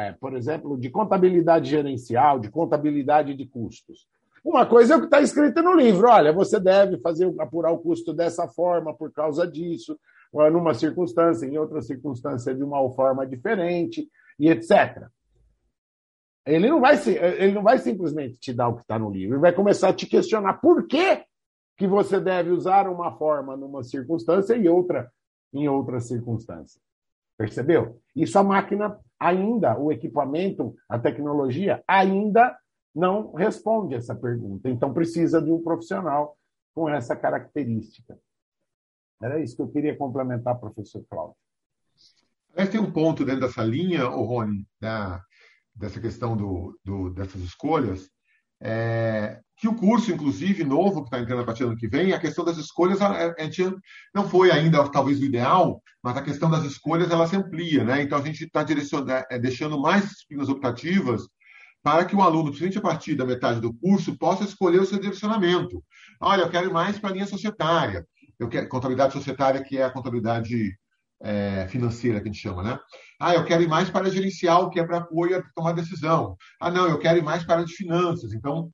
é, 0.09 0.15
por 0.19 0.35
exemplo, 0.35 0.77
de 0.77 0.89
contabilidade 0.89 1.69
gerencial, 1.69 2.39
de 2.39 2.51
contabilidade 2.51 3.33
de 3.33 3.45
custos. 3.45 4.05
Uma 4.43 4.65
coisa 4.65 4.93
é 4.93 4.97
o 4.97 4.99
que 4.99 5.05
está 5.05 5.21
escrito 5.21 5.61
no 5.61 5.73
livro: 5.73 6.09
olha, 6.09 6.33
você 6.33 6.59
deve 6.59 6.97
fazer 6.99 7.33
apurar 7.39 7.71
o 7.71 7.79
custo 7.79 8.13
dessa 8.13 8.45
forma 8.45 8.93
por 8.93 9.09
causa 9.13 9.47
disso, 9.47 9.97
numa 10.33 10.73
circunstância, 10.73 11.45
em 11.45 11.57
outra 11.57 11.81
circunstância 11.81 12.53
de 12.53 12.61
uma 12.61 12.77
forma 12.91 13.25
diferente, 13.25 14.05
e 14.37 14.49
etc. 14.49 15.07
Ele 16.45 16.69
não 16.69 16.81
vai, 16.81 16.95
ele 17.07 17.53
não 17.53 17.63
vai 17.63 17.77
simplesmente 17.77 18.35
te 18.35 18.51
dar 18.51 18.67
o 18.67 18.75
que 18.75 18.81
está 18.81 18.99
no 18.99 19.09
livro, 19.09 19.35
ele 19.35 19.41
vai 19.41 19.53
começar 19.53 19.87
a 19.87 19.93
te 19.93 20.05
questionar 20.05 20.55
por 20.55 20.85
que, 20.87 21.23
que 21.83 21.87
você 21.87 22.17
deve 22.17 22.49
usar 22.49 22.87
uma 22.87 23.11
forma 23.17 23.57
numa 23.57 23.83
circunstância 23.83 24.55
e 24.55 24.69
outra 24.69 25.11
em 25.53 25.67
outra 25.67 25.99
circunstância. 25.99 26.79
Percebeu? 27.37 27.99
Isso 28.15 28.39
a 28.39 28.43
máquina 28.43 28.97
ainda, 29.19 29.77
o 29.77 29.91
equipamento, 29.91 30.73
a 30.87 30.97
tecnologia 30.97 31.83
ainda 31.85 32.57
não 32.95 33.33
responde 33.33 33.95
essa 33.95 34.15
pergunta. 34.15 34.69
Então 34.69 34.93
precisa 34.93 35.41
de 35.41 35.51
um 35.51 35.61
profissional 35.61 36.37
com 36.73 36.87
essa 36.87 37.17
característica. 37.17 38.17
Era 39.21 39.41
isso 39.41 39.57
que 39.57 39.61
eu 39.61 39.67
queria 39.67 39.97
complementar, 39.97 40.57
professor 40.57 41.03
Cláudio. 41.09 41.35
Mas 42.55 42.69
tem 42.69 42.79
um 42.79 42.93
ponto 42.93 43.25
dentro 43.25 43.41
dessa 43.41 43.61
linha, 43.61 44.05
Rony, 44.05 44.65
da, 44.79 45.21
dessa 45.75 45.99
questão 45.99 46.37
do, 46.37 46.79
do, 46.81 47.09
dessas 47.09 47.41
escolhas, 47.41 48.09
é, 48.63 49.39
que 49.57 49.67
o 49.67 49.75
curso, 49.75 50.11
inclusive, 50.11 50.63
novo, 50.63 51.01
que 51.01 51.07
está 51.07 51.19
entrando 51.19 51.41
a 51.41 51.45
partir 51.45 51.63
do 51.63 51.71
ano 51.71 51.77
que 51.77 51.87
vem, 51.87 52.13
a 52.13 52.19
questão 52.19 52.45
das 52.45 52.57
escolhas, 52.57 53.01
a, 53.01 53.33
a, 53.37 53.43
gente 53.43 53.75
não 54.13 54.27
foi 54.27 54.51
ainda 54.51 54.89
talvez 54.89 55.19
o 55.19 55.25
ideal, 55.25 55.81
mas 56.01 56.15
a 56.15 56.21
questão 56.21 56.49
das 56.49 56.63
escolhas 56.63 57.11
ela 57.11 57.27
se 57.27 57.35
amplia, 57.35 57.83
né? 57.83 58.01
Então 58.01 58.17
a 58.17 58.21
gente 58.21 58.45
está 58.45 58.65
é, 59.29 59.37
deixando 59.37 59.79
mais 59.79 60.07
disciplinas 60.09 60.49
optativas 60.49 61.27
para 61.83 62.05
que 62.05 62.15
o 62.15 62.21
aluno, 62.21 62.45
principalmente 62.45 62.77
a 62.77 62.81
partir 62.81 63.15
da 63.15 63.25
metade 63.25 63.59
do 63.59 63.73
curso, 63.73 64.17
possa 64.17 64.45
escolher 64.45 64.79
o 64.79 64.85
seu 64.85 64.97
direcionamento. 64.97 65.83
Olha, 66.19 66.43
eu 66.43 66.49
quero 66.49 66.73
mais 66.73 66.97
para 66.97 67.09
a 67.09 67.13
linha 67.13 67.27
societária, 67.27 68.07
eu 68.39 68.47
quero 68.47 68.69
contabilidade 68.69 69.11
societária, 69.11 69.61
que 69.61 69.77
é 69.77 69.83
a 69.83 69.91
contabilidade 69.91 70.73
é, 71.23 71.67
financeira 71.69 72.19
que 72.19 72.27
a 72.27 72.31
gente 72.31 72.41
chama, 72.41 72.61
né? 72.61 72.77
Ah, 73.19 73.33
eu 73.33 73.45
quero 73.45 73.63
ir 73.63 73.67
mais 73.67 73.89
para 73.89 74.11
gerencial, 74.11 74.69
que 74.69 74.79
é 74.79 74.85
para 74.85 74.97
apoio 74.97 75.37
a 75.37 75.43
tomar 75.55 75.71
decisão. 75.71 76.35
Ah, 76.59 76.69
não, 76.69 76.87
eu 76.87 76.99
quero 76.99 77.17
ir 77.17 77.23
mais 77.23 77.43
para 77.45 77.63
de 77.63 77.73
finanças. 77.73 78.33
Então, 78.33 78.69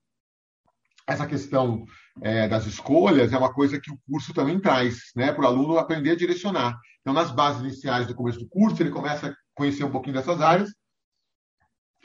essa 1.08 1.28
questão 1.28 1.86
é, 2.22 2.48
das 2.48 2.66
escolhas 2.66 3.32
é 3.32 3.38
uma 3.38 3.54
coisa 3.54 3.80
que 3.80 3.92
o 3.92 4.00
curso 4.10 4.34
também 4.34 4.60
traz, 4.60 5.12
né? 5.16 5.32
Para 5.32 5.44
o 5.44 5.48
aluno 5.48 5.78
aprender 5.78 6.12
a 6.12 6.16
direcionar. 6.16 6.76
Então, 7.02 7.14
nas 7.14 7.32
bases 7.32 7.62
iniciais 7.62 8.08
do 8.08 8.16
começo 8.16 8.40
do 8.40 8.50
curso, 8.50 8.82
ele 8.82 8.90
começa 8.90 9.28
a 9.28 9.34
conhecer 9.56 9.84
um 9.84 9.92
pouquinho 9.92 10.16
dessas 10.16 10.42
áreas 10.42 10.70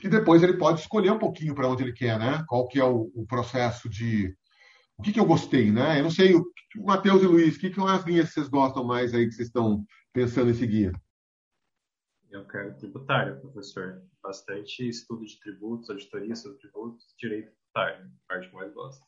e 0.03 0.09
depois 0.09 0.43
ele 0.43 0.59
pode 0.59 0.81
escolher 0.81 1.11
um 1.11 1.19
pouquinho 1.19 1.55
para 1.55 1.69
onde 1.69 1.83
ele 1.83 1.93
quer, 1.93 2.19
né? 2.19 2.45
Qual 2.47 2.69
que 2.69 2.79
é 2.79 2.85
o, 2.85 3.11
o 3.15 3.27
processo 3.27 3.89
de 3.89 4.35
o 4.97 5.03
que, 5.03 5.13
que 5.13 5.21
eu 5.21 5.25
gostei, 5.25 5.71
né? 5.71 5.99
Eu 5.99 6.05
não 6.05 6.11
sei, 6.11 6.35
o, 6.35 6.45
Matheus 6.77 7.23
e 7.23 7.27
Luiz, 7.27 7.57
o 7.57 7.59
que, 7.59 7.71
que 7.71 7.77
são 7.77 7.87
as 7.87 8.05
linhas 8.05 8.29
que 8.29 8.35
vocês 8.35 8.49
gostam 8.49 8.85
mais 8.85 9.15
aí 9.15 9.27
que 9.27 9.33
vocês 9.33 9.49
estão 9.49 9.85
pensando 10.15 10.49
em 10.51 10.55
seguir? 10.55 10.93
Eu 12.31 12.47
quero 12.47 12.77
tributário, 12.79 13.41
professor. 13.41 14.03
Bastante 14.23 14.89
estudo 14.89 15.27
de 15.27 15.39
tributos, 15.41 15.91
auditoria 15.91 16.35
sobre 16.37 16.59
tributos, 16.59 17.05
direito 17.19 17.53
tributário, 17.53 18.11
parte 18.27 18.49
que 18.49 18.55
mais 18.55 18.73
gosto. 18.73 19.05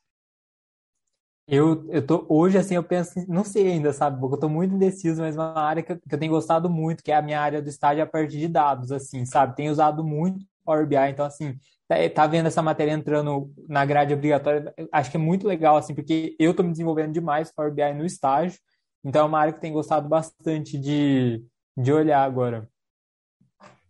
Eu, 1.49 1.89
eu 1.91 2.05
tô, 2.05 2.27
hoje, 2.29 2.59
assim, 2.59 2.75
eu 2.75 2.83
penso, 2.83 3.25
não 3.29 3.45
sei 3.45 3.69
ainda, 3.69 3.93
sabe, 3.93 4.19
porque 4.19 4.35
eu 4.35 4.41
tô 4.41 4.49
muito 4.49 4.75
indeciso, 4.75 5.23
mas 5.23 5.37
uma 5.37 5.57
área 5.57 5.81
que 5.81 5.93
eu, 5.93 5.97
que 5.97 6.13
eu 6.13 6.19
tenho 6.19 6.33
gostado 6.33 6.69
muito, 6.69 7.05
que 7.05 7.13
é 7.13 7.15
a 7.17 7.23
minha 7.23 7.41
área 7.41 7.63
do 7.63 7.69
estágio 7.69 8.03
a 8.03 8.07
partir 8.07 8.41
de 8.41 8.49
dados, 8.49 8.91
assim, 8.91 9.25
sabe? 9.25 9.55
Tenho 9.55 9.71
usado 9.71 10.03
muito 10.05 10.45
Power 10.65 10.85
BI, 10.85 10.97
então, 11.09 11.25
assim, 11.25 11.57
tá, 11.87 11.95
tá 12.13 12.27
vendo 12.27 12.47
essa 12.47 12.63
matéria 12.63 12.91
entrando 12.91 13.53
na 13.69 13.85
grade 13.85 14.13
obrigatória, 14.13 14.75
acho 14.91 15.09
que 15.09 15.17
é 15.17 15.21
muito 15.21 15.47
legal, 15.47 15.77
assim, 15.77 15.95
porque 15.95 16.35
eu 16.37 16.53
tô 16.53 16.65
me 16.65 16.73
desenvolvendo 16.73 17.13
demais 17.13 17.53
Power 17.53 17.73
BI 17.73 17.95
no 17.95 18.05
estágio, 18.05 18.59
então 19.07 19.23
é 19.23 19.25
uma 19.25 19.39
área 19.39 19.53
que 19.53 19.61
tenho 19.61 19.75
gostado 19.75 20.09
bastante 20.09 20.77
de, 20.77 21.41
de 21.79 21.93
olhar 21.93 22.25
agora. 22.25 22.69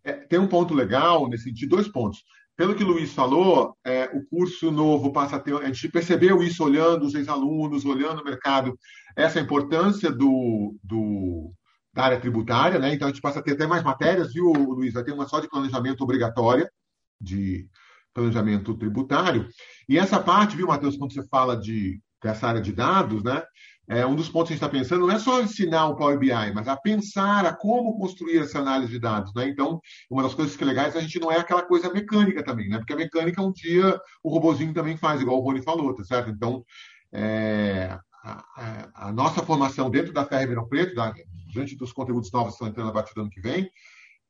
É, 0.05 0.13
tem 0.13 0.39
um 0.39 0.47
ponto 0.47 0.75
legal 0.75 1.27
nesse 1.27 1.45
sentido, 1.45 1.71
dois 1.71 1.89
pontos. 1.89 2.23
Pelo 2.55 2.75
que 2.75 2.85
o 2.85 2.87
Luiz 2.87 3.15
falou, 3.15 3.75
é, 3.83 4.05
o 4.15 4.27
curso 4.27 4.71
novo 4.71 5.11
passa 5.13 5.37
a 5.37 5.41
ter. 5.41 5.55
A 5.57 5.67
gente 5.69 5.89
percebeu 5.89 6.43
isso 6.43 6.63
olhando 6.63 7.07
os 7.07 7.15
ex-alunos, 7.15 7.87
olhando 7.87 8.21
o 8.21 8.25
mercado, 8.25 8.79
essa 9.17 9.41
importância 9.41 10.13
do, 10.13 10.77
do, 10.85 11.51
da 11.95 12.05
área 12.05 12.21
tributária, 12.21 12.79
né? 12.79 12.93
Então 12.93 13.09
a 13.09 13.11
gente 13.11 13.23
passa 13.23 13.39
a 13.39 13.43
ter 13.43 13.53
até 13.53 13.67
mais 13.67 13.83
matérias, 13.83 14.35
viu, 14.35 14.53
Luiz? 14.53 14.93
Vai 14.93 15.03
ter 15.03 15.13
uma 15.13 15.27
só 15.27 15.41
de 15.41 15.49
planejamento 15.49 16.03
obrigatória, 16.03 16.71
de 17.19 17.67
planejamento 18.13 18.77
tributário. 18.77 19.49
E 19.89 19.99
essa 19.99 20.21
parte, 20.21 20.57
viu, 20.57 20.67
Matheus, 20.67 20.99
quando 20.99 21.15
você 21.15 21.27
fala 21.27 21.57
de 21.57 21.99
dessa 22.23 22.49
área 22.49 22.61
de 22.61 22.73
dados, 22.73 23.23
né? 23.23 23.43
É, 23.89 24.05
um 24.05 24.17
dos 24.17 24.29
pontos 24.29 24.49
que 24.49 24.55
a 24.55 24.57
gente 24.57 24.65
está 24.65 24.69
pensando 24.69 25.07
não 25.07 25.15
é 25.15 25.19
só 25.19 25.41
ensinar 25.41 25.87
o 25.87 25.97
Power 25.97 26.19
BI, 26.19 26.53
mas 26.53 26.67
a 26.67 26.77
pensar 26.77 27.47
a 27.47 27.55
como 27.55 27.97
construir 27.97 28.39
essa 28.39 28.59
análise 28.59 28.93
de 28.93 28.99
dados. 28.99 29.33
Né? 29.35 29.49
Então, 29.49 29.81
uma 30.11 30.25
das 30.25 30.35
coisas 30.35 30.57
que 30.57 30.65
é 30.65 30.67
legais 30.67 30.95
é 30.95 30.99
a 30.99 31.03
gente 31.03 31.21
não 31.21 31.31
é 31.31 31.39
aquela 31.39 31.63
coisa 31.63 31.93
mecânica 31.93 32.43
também, 32.43 32.69
né? 32.69 32.79
porque 32.79 32.93
a 32.93 32.97
mecânica 32.97 33.41
um 33.41 33.53
dia 33.53 33.99
o 34.25 34.31
robozinho 34.31 34.75
também 34.75 34.97
faz, 34.97 35.21
igual 35.21 35.39
o 35.39 35.41
Rony 35.41 35.63
falou, 35.63 35.95
tá 35.95 36.03
certo? 36.03 36.31
Então, 36.31 36.65
é, 37.13 37.97
a, 38.25 38.89
a, 38.95 39.13
nossa 39.13 39.43
formação 39.43 39.89
dentro 39.89 40.13
da 40.13 40.25
Ferro 40.25 40.41
Ribeirão 40.41 40.69
Preto, 40.69 40.95
da, 40.95 41.15
diante 41.49 41.77
dos 41.77 41.93
conteúdos 41.93 42.33
novos 42.33 42.51
que 42.51 42.55
estão 42.55 42.69
entrando 42.69 42.91
a 42.91 42.93
partir 42.93 43.15
do 43.15 43.21
ano 43.21 43.31
que 43.31 43.41
vem, 43.41 43.71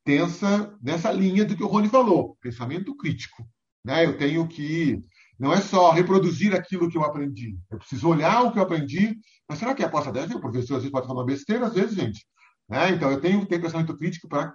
pensa 0.05 0.73
nessa 0.83 1.11
linha 1.11 1.45
do 1.45 1.57
que 1.57 1.65
o 1.65 1.67
Rony 1.67 1.89
falou, 1.89 2.37
pensamento 2.41 2.95
crítico. 2.95 3.43
Né? 3.85 4.05
Eu 4.05 4.19
tenho 4.19 4.47
que 4.47 5.01
não 5.39 5.53
é 5.53 5.61
só 5.61 5.91
reproduzir 5.91 6.55
aquilo 6.55 6.91
que 6.91 6.97
eu 6.97 7.05
aprendi. 7.05 7.59
Eu 7.71 7.79
preciso 7.79 8.09
olhar 8.09 8.43
o 8.43 8.53
que 8.53 8.59
eu 8.59 8.63
aprendi. 8.63 9.19
Mas 9.49 9.59
será 9.59 9.75
que 9.75 9.83
é 9.83 9.87
a 9.87 9.91
possa 9.91 10.11
deve? 10.11 10.35
O 10.35 10.41
professor 10.41 10.77
às 10.77 10.83
vezes 10.83 10.91
pode 10.91 11.07
falar 11.07 11.21
uma 11.21 11.27
besteira, 11.27 11.67
às 11.67 11.75
vezes, 11.75 11.95
gente. 11.95 12.27
Né? 12.69 12.91
Então, 12.91 13.11
eu 13.11 13.21
tenho 13.21 13.41
que 13.41 13.47
ter 13.47 13.61
pensamento 13.61 13.97
crítico 13.97 14.29
para. 14.29 14.55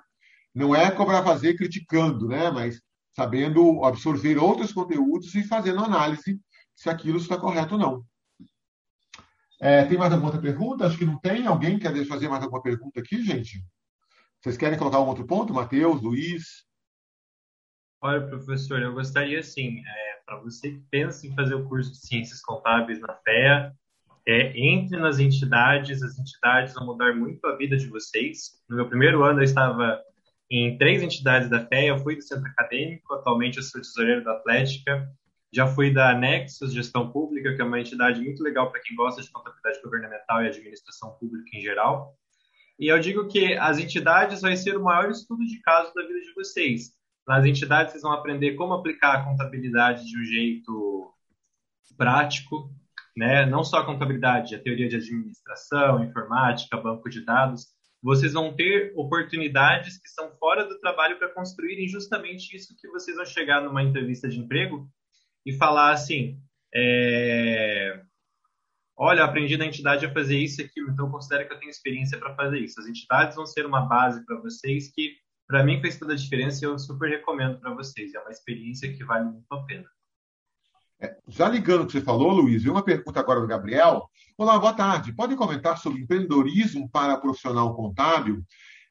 Não 0.54 0.76
é 0.76 0.92
cobrar 0.92 1.24
fazer 1.24 1.56
criticando, 1.56 2.28
né? 2.28 2.50
mas 2.52 2.82
sabendo 3.16 3.84
absorver 3.86 4.38
outros 4.38 4.74
conteúdos 4.74 5.34
e 5.36 5.44
fazendo 5.44 5.84
análise 5.84 6.40
se 6.76 6.90
aquilo 6.90 7.18
está 7.18 7.38
correto 7.38 7.76
ou 7.76 7.80
não. 7.80 8.06
É, 9.62 9.86
tem 9.86 9.98
mais 9.98 10.12
alguma 10.12 10.32
outra 10.32 10.42
pergunta? 10.42 10.88
Acho 10.88 10.98
que 10.98 11.06
não 11.06 11.20
tem. 11.20 11.46
Alguém 11.46 11.78
quer 11.78 11.94
fazer 12.06 12.28
mais 12.28 12.42
alguma 12.42 12.62
pergunta 12.62 13.00
aqui, 13.00 13.24
gente? 13.24 13.64
Vocês 14.42 14.58
querem 14.58 14.80
colocar 14.80 15.00
um 15.00 15.08
outro 15.08 15.26
ponto? 15.26 15.54
Matheus, 15.54 16.02
Luiz? 16.02 16.66
Olha, 18.02 18.28
professor, 18.28 18.82
eu 18.82 18.94
gostaria, 18.94 19.40
assim, 19.40 19.84
é 19.86 20.11
para 20.32 20.40
você 20.40 20.72
que 20.72 20.84
pensa 20.90 21.28
em 21.28 21.36
fazer 21.36 21.56
o 21.56 21.68
curso 21.68 21.92
de 21.92 21.98
Ciências 21.98 22.42
Contábeis 22.42 23.02
na 23.02 23.14
FEA, 23.16 23.74
é, 24.26 24.58
entre 24.58 24.98
nas 24.98 25.20
entidades, 25.20 26.02
as 26.02 26.18
entidades 26.18 26.74
vão 26.74 26.86
mudar 26.86 27.14
muito 27.14 27.46
a 27.46 27.58
vida 27.58 27.76
de 27.76 27.88
vocês. 27.88 28.52
No 28.70 28.78
meu 28.78 28.88
primeiro 28.88 29.24
ano, 29.24 29.42
eu 29.42 29.44
estava 29.44 30.00
em 30.50 30.78
três 30.78 31.04
entidades 31.04 31.50
da 31.50 31.66
FEA, 31.68 31.88
eu 31.88 32.00
fui 32.00 32.16
do 32.16 32.22
Centro 32.22 32.48
Acadêmico, 32.50 33.14
atualmente 33.14 33.58
eu 33.58 33.64
sou 33.64 33.82
tesoureiro 33.82 34.24
da 34.24 34.32
Atlética, 34.34 35.06
já 35.52 35.68
fui 35.68 35.92
da 35.92 36.14
Nexus 36.14 36.74
Gestão 36.74 37.12
Pública, 37.12 37.54
que 37.54 37.62
é 37.62 37.66
uma 37.66 37.82
entidade 37.82 38.22
muito 38.22 38.42
legal 38.42 38.72
para 38.72 38.80
quem 38.80 38.96
gosta 38.96 39.22
de 39.22 39.30
contabilidade 39.32 39.82
governamental 39.84 40.44
e 40.44 40.48
administração 40.48 41.12
pública 41.20 41.58
em 41.58 41.62
geral. 41.62 42.16
E 42.80 42.88
eu 42.88 42.98
digo 43.00 43.28
que 43.28 43.54
as 43.56 43.80
entidades 43.80 44.40
vai 44.40 44.56
ser 44.56 44.78
o 44.78 44.84
maior 44.84 45.12
estudo 45.12 45.46
de 45.46 45.60
caso 45.60 45.94
da 45.94 46.04
vida 46.04 46.22
de 46.22 46.34
vocês. 46.34 47.01
Nas 47.28 47.46
entidades, 47.46 47.92
vocês 47.92 48.04
vão 48.04 48.14
aprender 48.14 48.56
como 48.56 48.74
aplicar 48.74 49.14
a 49.14 49.24
contabilidade 49.24 50.06
de 50.06 50.20
um 50.20 50.24
jeito 50.24 51.14
prático, 51.98 52.74
né? 53.16 53.46
não 53.46 53.64
só 53.64 53.80
a 53.80 53.86
contabilidade, 53.86 54.56
a 54.56 54.62
teoria 54.62 54.90
de 54.90 54.96
administração, 54.96 56.04
informática, 56.04 56.78
banco 56.78 57.10
de 57.10 57.24
dados. 57.24 57.68
Vocês 58.02 58.34
vão 58.34 58.56
ter 58.56 58.94
oportunidades 58.96 60.00
que 60.00 60.10
são 60.10 60.32
fora 60.38 60.66
do 60.68 60.80
trabalho 60.80 61.20
para 61.20 61.30
construírem 61.30 61.88
justamente 61.88 62.56
isso 62.56 62.76
que 62.80 62.88
vocês 62.88 63.16
vão 63.16 63.26
chegar 63.26 63.62
numa 63.62 63.84
entrevista 63.84 64.28
de 64.28 64.40
emprego 64.40 64.90
e 65.46 65.54
falar 65.54 65.92
assim: 65.92 66.40
é... 66.74 68.02
olha, 68.98 69.24
aprendi 69.24 69.56
na 69.56 69.68
entidade 69.68 70.04
a 70.04 70.14
fazer 70.14 70.38
isso 70.38 70.62
aquilo, 70.62 70.90
então 70.90 71.12
considero 71.12 71.48
que 71.48 71.54
eu 71.54 71.60
tenho 71.60 71.70
experiência 71.70 72.18
para 72.18 72.36
fazer 72.36 72.60
isso. 72.60 72.80
As 72.80 72.88
entidades 72.88 73.36
vão 73.36 73.46
ser 73.46 73.68
uma 73.68 73.82
base 73.82 74.26
para 74.26 74.42
vocês 74.42 74.92
que 74.92 75.16
para 75.52 75.66
mim 75.66 75.82
fez 75.82 76.00
toda 76.00 76.14
a 76.14 76.16
diferença 76.16 76.64
e 76.64 76.68
eu 76.68 76.80
super 76.80 77.10
recomendo 77.10 77.60
para 77.60 77.76
vocês. 77.76 78.16
É 78.16 78.20
uma 78.22 78.32
experiência 78.32 78.92
que 78.92 79.04
vale 79.04 79.26
muito 79.26 79.46
a 79.52 79.62
pena. 79.64 79.86
É, 81.02 81.18
já 81.28 81.50
ligando 81.50 81.82
o 81.82 81.86
que 81.86 81.92
você 81.92 82.02
falou, 82.02 82.32
Luiz, 82.32 82.64
vi 82.64 82.70
uma 82.70 82.86
pergunta 82.86 83.20
agora 83.20 83.42
do 83.42 83.48
Gabriel. 83.48 84.10
Olá, 84.38 84.58
boa 84.58 84.74
tarde. 84.74 85.14
Podem 85.14 85.36
comentar 85.36 85.78
sobre 85.78 86.00
empreendedorismo 86.00 86.90
para 86.90 87.18
profissional 87.18 87.76
contábil? 87.76 88.42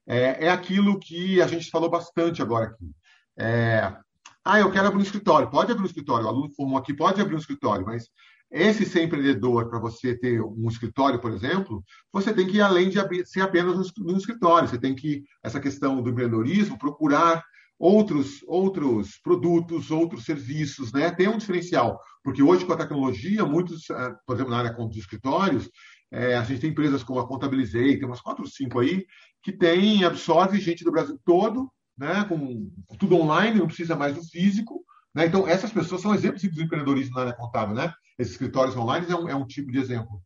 É, 0.06 0.46
é 0.46 0.50
aquilo 0.50 1.00
que 1.00 1.40
a 1.40 1.46
gente 1.46 1.70
falou 1.70 1.88
bastante 1.88 2.42
agora 2.42 2.66
aqui. 2.66 2.90
É, 3.38 3.96
ah, 4.44 4.60
eu 4.60 4.70
quero 4.70 4.88
abrir 4.88 4.98
um 4.98 5.02
escritório. 5.02 5.48
Pode 5.48 5.72
abrir 5.72 5.84
um 5.84 5.86
escritório. 5.86 6.26
O 6.26 6.28
aluno 6.28 6.52
formou 6.54 6.76
aqui, 6.76 6.92
pode 6.92 7.22
abrir 7.22 7.36
um 7.36 7.38
escritório, 7.38 7.86
mas 7.86 8.06
esse 8.50 8.84
ser 8.84 9.04
empreendedor, 9.04 9.68
para 9.68 9.78
você 9.78 10.14
ter 10.16 10.42
um 10.42 10.68
escritório, 10.68 11.20
por 11.20 11.32
exemplo, 11.32 11.84
você 12.12 12.32
tem 12.32 12.46
que, 12.46 12.60
além 12.60 12.88
de 12.88 12.98
ser 13.24 13.42
apenas 13.42 13.92
um 13.98 14.16
escritório, 14.16 14.68
você 14.68 14.78
tem 14.78 14.94
que, 14.94 15.22
essa 15.42 15.60
questão 15.60 16.02
do 16.02 16.10
empreendedorismo, 16.10 16.78
procurar 16.78 17.44
outros, 17.78 18.42
outros 18.46 19.18
produtos, 19.22 19.90
outros 19.90 20.24
serviços, 20.24 20.92
né? 20.92 21.10
Tem 21.10 21.28
um 21.28 21.38
diferencial, 21.38 21.98
porque 22.22 22.42
hoje 22.42 22.66
com 22.66 22.72
a 22.72 22.76
tecnologia, 22.76 23.44
muitos, 23.46 23.88
eh, 23.88 24.14
por 24.26 24.34
exemplo, 24.34 24.52
na 24.52 24.58
área 24.58 24.88
de 24.88 24.98
escritórios, 24.98 25.70
é, 26.12 26.36
a 26.36 26.42
gente 26.42 26.60
tem 26.60 26.70
empresas 26.70 27.02
como 27.02 27.20
a 27.20 27.26
Contabilizei, 27.26 27.96
tem 27.96 28.06
umas 28.06 28.20
quatro 28.20 28.42
ou 28.42 28.50
cinco 28.50 28.80
aí, 28.80 29.06
que 29.42 29.52
tem, 29.52 30.04
absorve 30.04 30.60
gente 30.60 30.84
do 30.84 30.90
Brasil 30.90 31.18
todo, 31.24 31.70
né? 31.96 32.24
Com 32.24 32.70
tudo 32.98 33.16
online, 33.16 33.58
não 33.58 33.66
precisa 33.66 33.96
mais 33.96 34.14
do 34.14 34.22
físico, 34.24 34.84
né? 35.14 35.26
Então, 35.26 35.46
essas 35.46 35.72
pessoas 35.72 36.02
são 36.02 36.14
exemplos 36.14 36.42
de 36.42 36.62
empreendedorismo 36.62 37.14
na 37.14 37.22
área 37.22 37.36
contábil, 37.36 37.74
né? 37.74 37.92
Esses 38.18 38.32
escritórios 38.32 38.76
online 38.76 39.06
é 39.08 39.16
um, 39.16 39.28
é 39.28 39.34
um 39.34 39.46
tipo 39.46 39.70
de 39.72 39.78
exemplo. 39.78 40.22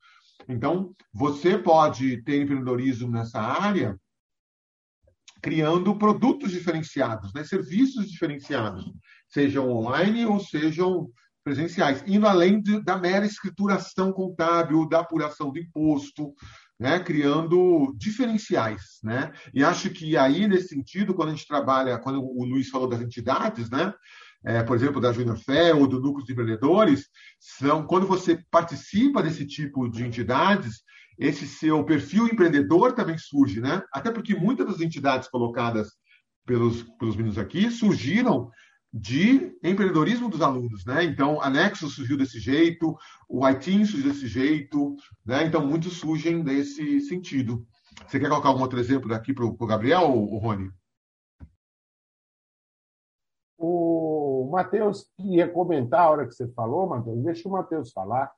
Então, 0.49 0.95
você 1.13 1.57
pode 1.57 2.23
ter 2.23 2.43
empreendedorismo 2.43 3.11
nessa 3.11 3.41
área 3.41 3.99
criando 5.45 5.95
produtos 5.97 6.51
diferenciados, 6.51 7.33
né? 7.35 7.45
serviços 7.45 8.11
diferenciados, 8.11 8.91
sejam 9.29 9.71
online 9.71 10.25
ou 10.25 10.41
sejam 10.41 11.11
presenciais, 11.45 12.03
indo 12.07 12.27
além 12.27 12.63
de, 12.63 12.83
da 12.83 12.97
mera 12.97 13.27
escrituração 13.27 14.11
contábil, 14.11 14.89
da 14.89 15.01
apuração 15.01 15.53
do 15.53 15.59
imposto, 15.59 16.33
né? 16.81 16.99
criando 16.99 17.95
diferenciais. 17.99 18.99
Né? 19.03 19.33
E 19.53 19.63
acho 19.63 19.91
que 19.91 20.17
aí, 20.17 20.49
nesse 20.49 20.69
sentido, 20.69 21.13
quando 21.13 21.29
a 21.29 21.33
gente 21.33 21.47
trabalha, 21.47 21.99
quando 21.99 22.23
o 22.23 22.45
Luiz 22.47 22.71
falou 22.71 22.89
das 22.89 23.03
entidades, 23.03 23.69
né? 23.69 23.93
É, 24.45 24.63
por 24.63 24.77
exemplo, 24.77 25.01
da 25.01 25.13
Júnior 25.13 25.39
Fé 25.39 25.75
ou 25.75 25.87
do 25.87 26.01
Núcleo 26.01 26.25
de 26.25 26.33
Empreendedores, 26.33 27.09
são 27.41 27.87
quando 27.87 28.07
você 28.07 28.39
participa 28.51 29.23
desse 29.23 29.47
tipo 29.47 29.89
de 29.89 30.05
entidades, 30.05 30.83
esse 31.19 31.47
seu 31.47 31.83
perfil 31.85 32.27
empreendedor 32.27 32.93
também 32.93 33.17
surge, 33.17 33.61
né? 33.61 33.83
Até 33.93 34.11
porque 34.11 34.35
muitas 34.35 34.67
das 34.67 34.81
entidades 34.81 35.29
colocadas 35.29 35.93
pelos, 36.45 36.83
pelos 36.99 37.17
meninos 37.17 37.39
aqui 37.39 37.71
surgiram 37.71 38.51
de 38.93 39.53
empreendedorismo 39.63 40.29
dos 40.29 40.41
alunos, 40.41 40.85
né? 40.85 41.03
Então, 41.05 41.41
a 41.41 41.49
Nexus 41.49 41.95
surgiu 41.95 42.17
desse 42.17 42.39
jeito, 42.39 42.97
o 43.29 43.49
ITIN 43.49 43.85
surgiu 43.85 44.13
desse 44.13 44.29
jeito, 44.29 44.95
né? 45.25 45.45
Então, 45.45 45.67
muitos 45.67 45.95
surgem 45.95 46.43
desse 46.43 47.01
sentido. 47.01 47.67
Você 48.07 48.21
quer 48.21 48.29
colocar 48.29 48.49
algum 48.49 48.63
outro 48.63 48.79
exemplo 48.79 49.09
daqui 49.09 49.33
para 49.33 49.45
o 49.45 49.67
Gabriel, 49.67 50.03
ou, 50.03 50.39
Rony? 50.39 50.71
Matheus 54.55 55.11
ia 55.19 55.49
comentar 55.49 56.01
a 56.01 56.11
hora 56.11 56.27
que 56.27 56.35
você 56.35 56.49
falou, 56.49 56.89
Matheus. 56.89 57.23
Deixa 57.23 57.49
o 57.49 57.53
Matheus 57.53 57.93
falar. 57.93 58.33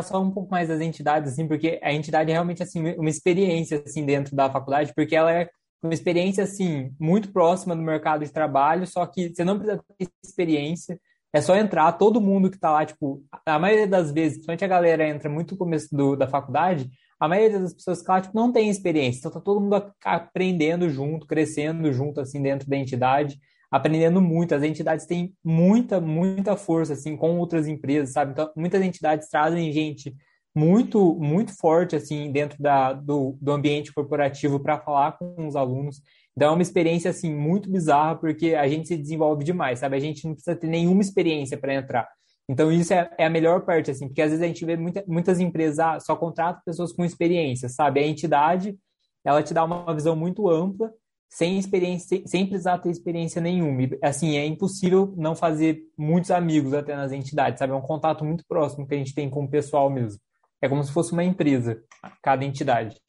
Só 0.00 0.20
um 0.20 0.30
pouco 0.30 0.50
mais 0.50 0.68
das 0.68 0.80
entidades, 0.80 1.32
assim, 1.32 1.46
porque 1.46 1.78
a 1.82 1.92
entidade 1.92 2.30
é 2.30 2.32
realmente 2.32 2.62
assim 2.62 2.94
uma 2.94 3.10
experiência 3.10 3.82
assim 3.84 4.04
dentro 4.04 4.34
da 4.34 4.50
faculdade, 4.50 4.92
porque 4.94 5.14
ela 5.14 5.32
é 5.32 5.48
uma 5.82 5.94
experiência 5.94 6.44
assim 6.44 6.94
muito 6.98 7.32
próxima 7.32 7.76
do 7.76 7.82
mercado 7.82 8.24
de 8.24 8.32
trabalho, 8.32 8.86
só 8.86 9.04
que 9.06 9.34
você 9.34 9.44
não 9.44 9.58
precisa 9.58 9.84
ter 9.98 10.08
experiência, 10.24 10.98
é 11.32 11.40
só 11.40 11.56
entrar, 11.56 11.92
todo 11.92 12.20
mundo 12.20 12.50
que 12.50 12.56
está 12.56 12.70
lá, 12.70 12.84
tipo, 12.84 13.24
a 13.46 13.58
maioria 13.58 13.86
das 13.86 14.12
vezes, 14.12 14.38
principalmente 14.38 14.64
a 14.64 14.68
galera 14.68 15.08
entra 15.08 15.30
muito 15.30 15.52
no 15.52 15.58
começo 15.58 15.94
do, 15.94 16.14
da 16.16 16.26
faculdade, 16.26 16.90
a 17.18 17.28
maioria 17.28 17.60
das 17.60 17.72
pessoas 17.72 18.02
que 18.02 18.10
lá, 18.10 18.20
tipo, 18.20 18.36
não 18.36 18.52
tem 18.52 18.68
experiência, 18.68 19.20
então 19.20 19.32
tá 19.32 19.40
todo 19.40 19.60
mundo 19.60 19.92
aprendendo 20.04 20.88
junto, 20.90 21.26
crescendo 21.26 21.92
junto, 21.92 22.20
assim, 22.20 22.42
dentro 22.42 22.68
da 22.68 22.76
entidade, 22.76 23.38
aprendendo 23.72 24.20
muito. 24.20 24.54
As 24.54 24.62
entidades 24.62 25.06
têm 25.06 25.34
muita, 25.42 25.98
muita 25.98 26.56
força, 26.56 26.92
assim, 26.92 27.16
com 27.16 27.38
outras 27.38 27.66
empresas, 27.66 28.12
sabe? 28.12 28.32
Então, 28.32 28.50
muitas 28.54 28.82
entidades 28.82 29.30
trazem 29.30 29.72
gente 29.72 30.14
muito, 30.54 31.14
muito 31.14 31.56
forte, 31.56 31.96
assim, 31.96 32.30
dentro 32.30 32.62
da, 32.62 32.92
do, 32.92 33.38
do 33.40 33.52
ambiente 33.52 33.90
corporativo 33.92 34.60
para 34.60 34.78
falar 34.78 35.12
com 35.12 35.46
os 35.46 35.56
alunos. 35.56 36.02
Então, 36.36 36.50
é 36.50 36.52
uma 36.52 36.62
experiência, 36.62 37.10
assim, 37.10 37.34
muito 37.34 37.70
bizarra, 37.70 38.14
porque 38.16 38.54
a 38.54 38.68
gente 38.68 38.88
se 38.88 38.96
desenvolve 38.96 39.42
demais, 39.42 39.78
sabe? 39.78 39.96
A 39.96 40.00
gente 40.00 40.26
não 40.26 40.34
precisa 40.34 40.54
ter 40.54 40.66
nenhuma 40.66 41.00
experiência 41.00 41.56
para 41.56 41.74
entrar. 41.74 42.06
Então, 42.46 42.70
isso 42.70 42.92
é, 42.92 43.10
é, 43.16 43.24
a 43.24 43.30
melhor 43.30 43.62
parte, 43.62 43.90
assim, 43.90 44.06
porque 44.06 44.20
às 44.20 44.30
vezes 44.30 44.44
a 44.44 44.46
gente 44.46 44.64
vê 44.66 44.76
muita, 44.76 45.02
muitas 45.08 45.40
empresas 45.40 45.78
ah, 45.78 45.98
só 45.98 46.14
contratam 46.14 46.60
pessoas 46.66 46.92
com 46.92 47.04
experiência, 47.04 47.70
sabe? 47.70 48.00
A 48.00 48.06
entidade, 48.06 48.76
ela 49.24 49.42
te 49.42 49.54
dá 49.54 49.64
uma 49.64 49.94
visão 49.94 50.14
muito 50.14 50.50
ampla, 50.50 50.92
sem 51.32 51.58
experiência, 51.58 52.22
sem 52.26 52.46
precisar 52.46 52.76
ter 52.76 52.90
experiência 52.90 53.40
nenhuma. 53.40 53.88
Assim, 54.02 54.36
é 54.36 54.44
impossível 54.44 55.14
não 55.16 55.34
fazer 55.34 55.80
muitos 55.96 56.30
amigos 56.30 56.74
até 56.74 56.94
nas 56.94 57.10
entidades, 57.10 57.58
sabe? 57.58 57.72
É 57.72 57.76
um 57.76 57.80
contato 57.80 58.22
muito 58.22 58.44
próximo 58.46 58.86
que 58.86 58.94
a 58.94 58.98
gente 58.98 59.14
tem 59.14 59.30
com 59.30 59.44
o 59.44 59.48
pessoal 59.48 59.88
mesmo. 59.88 60.20
É 60.60 60.68
como 60.68 60.84
se 60.84 60.92
fosse 60.92 61.10
uma 61.12 61.24
empresa, 61.24 61.82
cada 62.22 62.44
entidade. 62.44 63.00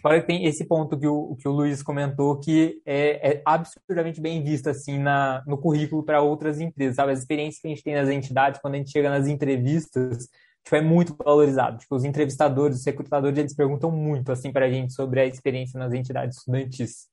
Que 0.00 0.20
tem 0.22 0.44
esse 0.46 0.64
ponto 0.64 0.96
que 0.96 1.08
o, 1.08 1.34
que 1.34 1.48
o 1.48 1.52
Luiz 1.52 1.82
comentou, 1.82 2.38
que 2.38 2.80
é, 2.86 3.32
é 3.32 3.42
absurdamente 3.44 4.20
bem 4.20 4.42
visto 4.44 4.68
assim 4.70 5.00
na, 5.00 5.42
no 5.48 5.58
currículo 5.58 6.04
para 6.04 6.22
outras 6.22 6.60
empresas, 6.60 6.94
sabe? 6.94 7.10
As 7.10 7.18
experiências 7.18 7.60
que 7.60 7.66
a 7.66 7.70
gente 7.70 7.82
tem 7.82 7.94
nas 7.96 8.08
entidades, 8.08 8.60
quando 8.60 8.74
a 8.74 8.78
gente 8.78 8.92
chega 8.92 9.10
nas 9.10 9.26
entrevistas, 9.26 10.28
tipo, 10.64 10.76
é 10.76 10.80
muito 10.80 11.14
valorizado. 11.16 11.78
Tipo, 11.78 11.96
os 11.96 12.04
entrevistadores, 12.04 12.78
os 12.78 12.86
recrutadores, 12.86 13.38
eles 13.38 13.54
perguntam 13.54 13.90
muito 13.90 14.32
assim 14.32 14.52
para 14.52 14.66
a 14.66 14.70
gente 14.70 14.92
sobre 14.92 15.20
a 15.20 15.26
experiência 15.26 15.78
nas 15.78 15.92
entidades 15.92 16.38
estudantis. 16.38 17.08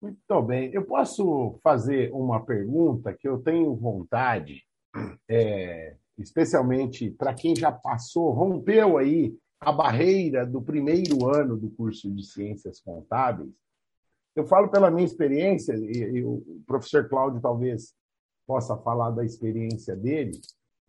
Muito 0.00 0.42
bem. 0.42 0.70
Eu 0.72 0.84
posso 0.84 1.58
fazer 1.62 2.10
uma 2.12 2.44
pergunta 2.44 3.14
que 3.14 3.28
eu 3.28 3.38
tenho 3.38 3.74
vontade. 3.76 4.62
É 5.28 5.96
especialmente 6.18 7.10
para 7.10 7.34
quem 7.34 7.54
já 7.54 7.70
passou, 7.70 8.30
rompeu 8.32 8.98
aí 8.98 9.34
a 9.60 9.72
barreira 9.72 10.44
do 10.44 10.60
primeiro 10.60 11.28
ano 11.28 11.56
do 11.56 11.70
curso 11.70 12.10
de 12.10 12.24
Ciências 12.24 12.80
Contábeis. 12.80 13.50
Eu 14.34 14.46
falo 14.46 14.68
pela 14.68 14.90
minha 14.90 15.04
experiência, 15.04 15.74
e, 15.74 16.24
o 16.24 16.42
professor 16.66 17.08
Cláudio 17.08 17.40
talvez 17.40 17.94
possa 18.52 18.76
falar 18.76 19.10
da 19.12 19.24
experiência 19.24 19.96
dele, 19.96 20.38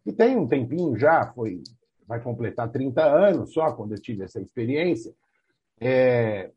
que 0.03 0.11
tem 0.11 0.35
um 0.35 0.45
tempinho 0.45 0.97
já, 0.97 1.31
foi 1.31 1.63
vai 2.05 2.21
completar 2.21 2.69
30 2.69 3.01
anos 3.01 3.53
só 3.53 3.71
quando 3.71 3.93
eu 3.93 4.01
tive 4.01 4.25
essa 4.25 4.41
experiência. 4.41 5.13
É, 5.79 6.51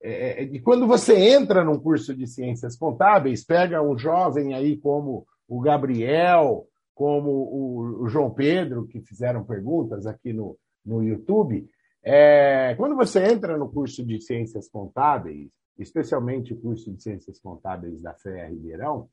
é, 0.00 0.44
e 0.44 0.60
quando 0.60 0.86
você 0.86 1.16
entra 1.16 1.64
num 1.64 1.80
curso 1.80 2.14
de 2.14 2.28
ciências 2.28 2.76
contábeis, 2.76 3.44
pega 3.44 3.82
um 3.82 3.98
jovem 3.98 4.54
aí 4.54 4.76
como 4.76 5.26
o 5.48 5.60
Gabriel, 5.60 6.64
como 6.94 7.30
o, 7.30 8.04
o 8.04 8.08
João 8.08 8.30
Pedro, 8.30 8.86
que 8.86 9.00
fizeram 9.00 9.42
perguntas 9.42 10.06
aqui 10.06 10.32
no, 10.32 10.56
no 10.86 11.02
YouTube, 11.02 11.68
é, 12.04 12.76
quando 12.76 12.94
você 12.94 13.24
entra 13.24 13.58
no 13.58 13.68
curso 13.68 14.06
de 14.06 14.20
Ciências 14.20 14.68
Contábeis, 14.68 15.50
especialmente 15.76 16.54
o 16.54 16.60
curso 16.60 16.92
de 16.92 17.02
Ciências 17.02 17.40
Contábeis 17.40 18.00
da 18.00 18.14
FEA 18.14 18.46
Ribeirão, 18.48 19.08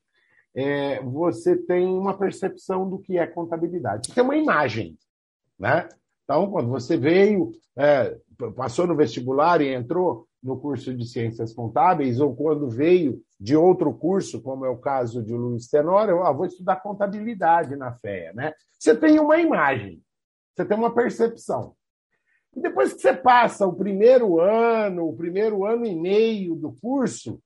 é, 0.56 1.02
você 1.02 1.56
tem 1.56 1.88
uma 1.88 2.18
percepção 2.18 2.90
do 2.90 3.00
que 3.00 3.18
é 3.18 3.28
contabilidade. 3.28 4.08
Você 4.08 4.14
tem 4.14 4.24
uma 4.24 4.38
imagem, 4.38 4.98
né? 5.58 5.88
Então, 6.24 6.50
quando 6.52 6.70
você 6.70 6.96
veio, 6.96 7.52
é, 7.78 8.16
passou 8.56 8.86
no 8.86 8.96
vestibular 8.96 9.62
e 9.62 9.74
entrou 9.74 10.28
no 10.42 10.60
curso 10.60 10.94
de 10.94 11.06
Ciências 11.06 11.54
Contábeis, 11.54 12.20
ou 12.20 12.36
quando 12.36 12.70
veio 12.70 13.22
de 13.40 13.56
outro 13.56 13.94
curso, 13.94 14.42
como 14.42 14.66
é 14.66 14.70
o 14.70 14.78
caso 14.78 15.24
de 15.24 15.34
Luiz 15.34 15.68
Tenório, 15.68 16.24
ah, 16.24 16.32
vou 16.32 16.46
estudar 16.46 16.78
contabilidade 16.78 17.76
na 17.76 17.94
FEA. 17.94 18.34
Né? 18.34 18.54
Você 18.78 18.96
tem 18.96 19.20
uma 19.20 19.40
imagem, 19.40 20.02
você 20.56 20.66
tem 20.66 20.78
uma 20.78 20.94
percepção. 20.94 21.74
E 22.56 22.62
depois 22.62 22.94
que 22.94 23.02
você 23.02 23.14
passa 23.14 23.68
o 23.68 23.76
primeiro 23.76 24.40
ano, 24.40 25.08
o 25.08 25.16
primeiro 25.16 25.66
ano 25.66 25.86
e 25.86 25.96
meio 25.96 26.56
do 26.56 26.74
curso, 26.82 27.40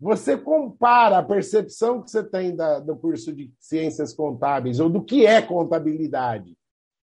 você 0.00 0.36
compara 0.36 1.18
a 1.18 1.22
percepção 1.22 2.02
que 2.02 2.10
você 2.10 2.22
tem 2.22 2.54
da, 2.54 2.80
do 2.80 2.96
curso 2.96 3.32
de 3.32 3.52
Ciências 3.58 4.12
Contábeis, 4.12 4.80
ou 4.80 4.88
do 4.88 5.02
que 5.02 5.24
é 5.24 5.40
contabilidade, 5.40 6.56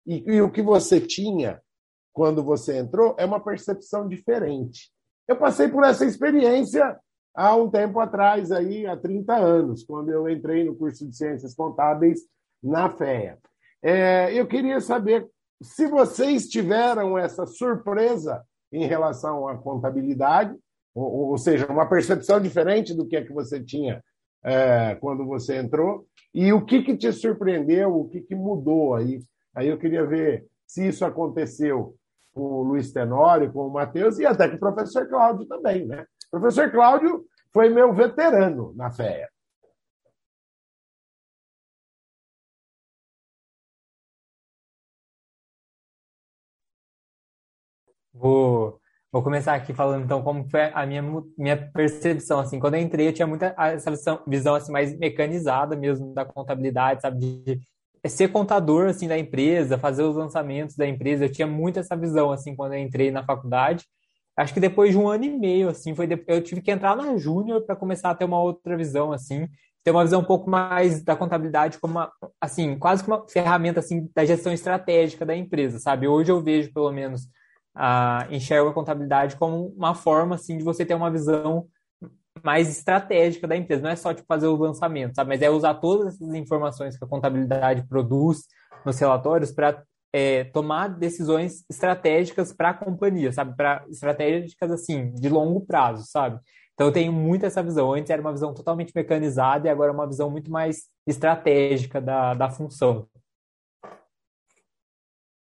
e, 0.05 0.23
e 0.25 0.41
o 0.41 0.51
que 0.51 0.61
você 0.61 0.99
tinha 0.99 1.61
quando 2.13 2.43
você 2.43 2.77
entrou, 2.77 3.15
é 3.17 3.25
uma 3.25 3.39
percepção 3.39 4.07
diferente. 4.07 4.91
Eu 5.27 5.37
passei 5.37 5.67
por 5.67 5.83
essa 5.83 6.05
experiência 6.05 6.97
há 7.33 7.55
um 7.55 7.69
tempo 7.69 7.99
atrás, 7.99 8.51
aí, 8.51 8.85
há 8.85 8.97
30 8.97 9.33
anos, 9.35 9.83
quando 9.83 10.09
eu 10.09 10.27
entrei 10.29 10.63
no 10.63 10.75
curso 10.75 11.07
de 11.07 11.15
Ciências 11.15 11.55
Contábeis 11.55 12.21
na 12.61 12.89
FEA. 12.89 13.37
É, 13.81 14.33
eu 14.33 14.45
queria 14.45 14.79
saber 14.81 15.27
se 15.61 15.87
vocês 15.87 16.47
tiveram 16.47 17.17
essa 17.17 17.45
surpresa 17.45 18.43
em 18.71 18.85
relação 18.85 19.47
à 19.47 19.57
contabilidade, 19.57 20.55
ou, 20.93 21.31
ou 21.31 21.37
seja, 21.37 21.65
uma 21.67 21.87
percepção 21.87 22.39
diferente 22.39 22.93
do 22.93 23.07
que 23.07 23.15
é 23.15 23.23
que 23.23 23.33
você 23.33 23.63
tinha 23.63 24.03
é, 24.43 24.95
quando 24.95 25.25
você 25.25 25.57
entrou, 25.57 26.05
e 26.33 26.51
o 26.53 26.65
que, 26.65 26.81
que 26.83 26.97
te 26.97 27.11
surpreendeu, 27.11 27.95
o 27.95 28.09
que, 28.09 28.21
que 28.21 28.35
mudou 28.35 28.95
aí. 28.95 29.19
Aí 29.55 29.67
eu 29.67 29.77
queria 29.77 30.05
ver 30.05 30.45
se 30.65 30.87
isso 30.87 31.05
aconteceu 31.05 31.95
com 32.33 32.41
o 32.41 32.63
Luiz 32.63 32.91
Tenório, 32.91 33.51
com 33.51 33.67
o 33.67 33.73
Matheus 33.73 34.17
e 34.19 34.25
até 34.25 34.47
com 34.47 34.55
o 34.55 34.59
professor 34.59 35.07
Cláudio 35.07 35.45
também, 35.45 35.85
né? 35.85 36.05
O 36.27 36.39
professor 36.39 36.71
Cláudio 36.71 37.25
foi 37.53 37.69
meu 37.69 37.93
veterano 37.93 38.73
na 38.75 38.89
FEA. 38.91 39.29
Vou, 48.13 48.80
vou 49.11 49.21
começar 49.21 49.53
aqui 49.53 49.73
falando 49.73 50.05
então 50.05 50.21
como 50.23 50.49
foi 50.49 50.71
a 50.73 50.85
minha, 50.85 51.03
minha 51.37 51.57
percepção 51.57 52.39
assim. 52.39 52.59
Quando 52.59 52.75
eu 52.75 52.81
entrei 52.81 53.07
eu 53.09 53.13
tinha 53.13 53.27
muita 53.27 53.53
essa 53.57 53.91
visão, 53.91 54.21
visão 54.25 54.55
assim 54.55 54.71
mais 54.71 54.97
mecanizada 54.97 55.75
mesmo 55.75 56.13
da 56.13 56.23
contabilidade 56.23 57.01
sabe? 57.01 57.19
De 57.19 58.09
ser 58.09 58.29
contador 58.29 58.87
assim 58.87 59.07
da 59.07 59.17
empresa 59.17 59.77
fazer 59.77 60.03
os 60.03 60.15
lançamentos 60.15 60.75
da 60.75 60.87
empresa. 60.87 61.25
Eu 61.25 61.31
tinha 61.31 61.47
muito 61.47 61.79
essa 61.79 61.95
visão 61.95 62.31
assim 62.31 62.55
quando 62.55 62.73
eu 62.73 62.79
entrei 62.79 63.11
na 63.11 63.23
faculdade. 63.23 63.85
Acho 64.37 64.53
que 64.53 64.61
depois 64.61 64.91
de 64.91 64.97
um 64.97 65.09
ano 65.09 65.25
e 65.25 65.29
meio 65.29 65.69
assim 65.69 65.93
foi 65.93 66.07
eu 66.27 66.41
tive 66.41 66.61
que 66.61 66.71
entrar 66.71 66.95
na 66.95 67.17
Júnior 67.17 67.61
para 67.65 67.75
começar 67.75 68.11
a 68.11 68.15
ter 68.15 68.25
uma 68.25 68.41
outra 68.41 68.77
visão 68.77 69.11
assim. 69.11 69.47
Ter 69.83 69.91
uma 69.91 70.03
visão 70.03 70.21
um 70.21 70.25
pouco 70.25 70.49
mais 70.49 71.03
da 71.03 71.15
contabilidade 71.15 71.79
como 71.79 71.95
uma, 71.95 72.11
assim 72.39 72.77
quase 72.77 73.03
como 73.03 73.17
uma 73.17 73.27
ferramenta 73.27 73.79
assim 73.81 74.09
da 74.15 74.23
gestão 74.23 74.53
estratégica 74.53 75.25
da 75.25 75.35
empresa 75.35 75.79
sabe? 75.79 76.07
Hoje 76.07 76.31
eu 76.31 76.41
vejo 76.41 76.71
pelo 76.71 76.91
menos 76.91 77.27
ah, 77.75 78.27
enxergo 78.29 78.69
a 78.69 78.73
contabilidade 78.73 79.35
como 79.35 79.67
uma 79.75 79.95
forma 79.95 80.35
assim 80.35 80.57
de 80.57 80.63
você 80.63 80.85
ter 80.85 80.93
uma 80.93 81.11
visão 81.11 81.67
mais 82.43 82.69
estratégica 82.69 83.47
da 83.47 83.55
empresa. 83.55 83.81
Não 83.81 83.89
é 83.89 83.95
só 83.95 84.13
tipo, 84.13 84.27
fazer 84.27 84.47
o 84.47 84.55
lançamento, 84.55 85.15
sabe? 85.15 85.29
Mas 85.29 85.41
é 85.41 85.49
usar 85.49 85.75
todas 85.75 86.15
essas 86.15 86.33
informações 86.33 86.97
que 86.97 87.03
a 87.03 87.07
contabilidade 87.07 87.87
produz 87.87 88.45
nos 88.85 88.97
relatórios 88.97 89.51
para 89.51 89.83
é, 90.13 90.43
tomar 90.45 90.89
decisões 90.89 91.63
estratégicas 91.69 92.51
para 92.51 92.69
a 92.69 92.73
companhia, 92.73 93.31
sabe? 93.31 93.55
Para 93.55 93.85
estratégicas 93.89 94.71
assim 94.71 95.13
de 95.13 95.29
longo 95.29 95.61
prazo, 95.65 96.05
sabe? 96.07 96.39
Então 96.73 96.87
eu 96.87 96.93
tenho 96.93 97.13
muito 97.13 97.45
essa 97.45 97.61
visão. 97.61 97.93
Antes 97.93 98.09
era 98.09 98.21
uma 98.21 98.31
visão 98.31 98.53
totalmente 98.53 98.91
mecanizada 98.95 99.67
e 99.67 99.69
agora 99.69 99.91
é 99.91 99.93
uma 99.93 100.07
visão 100.07 100.29
muito 100.29 100.49
mais 100.51 100.89
estratégica 101.05 102.01
da, 102.01 102.33
da 102.33 102.49
função. 102.49 103.07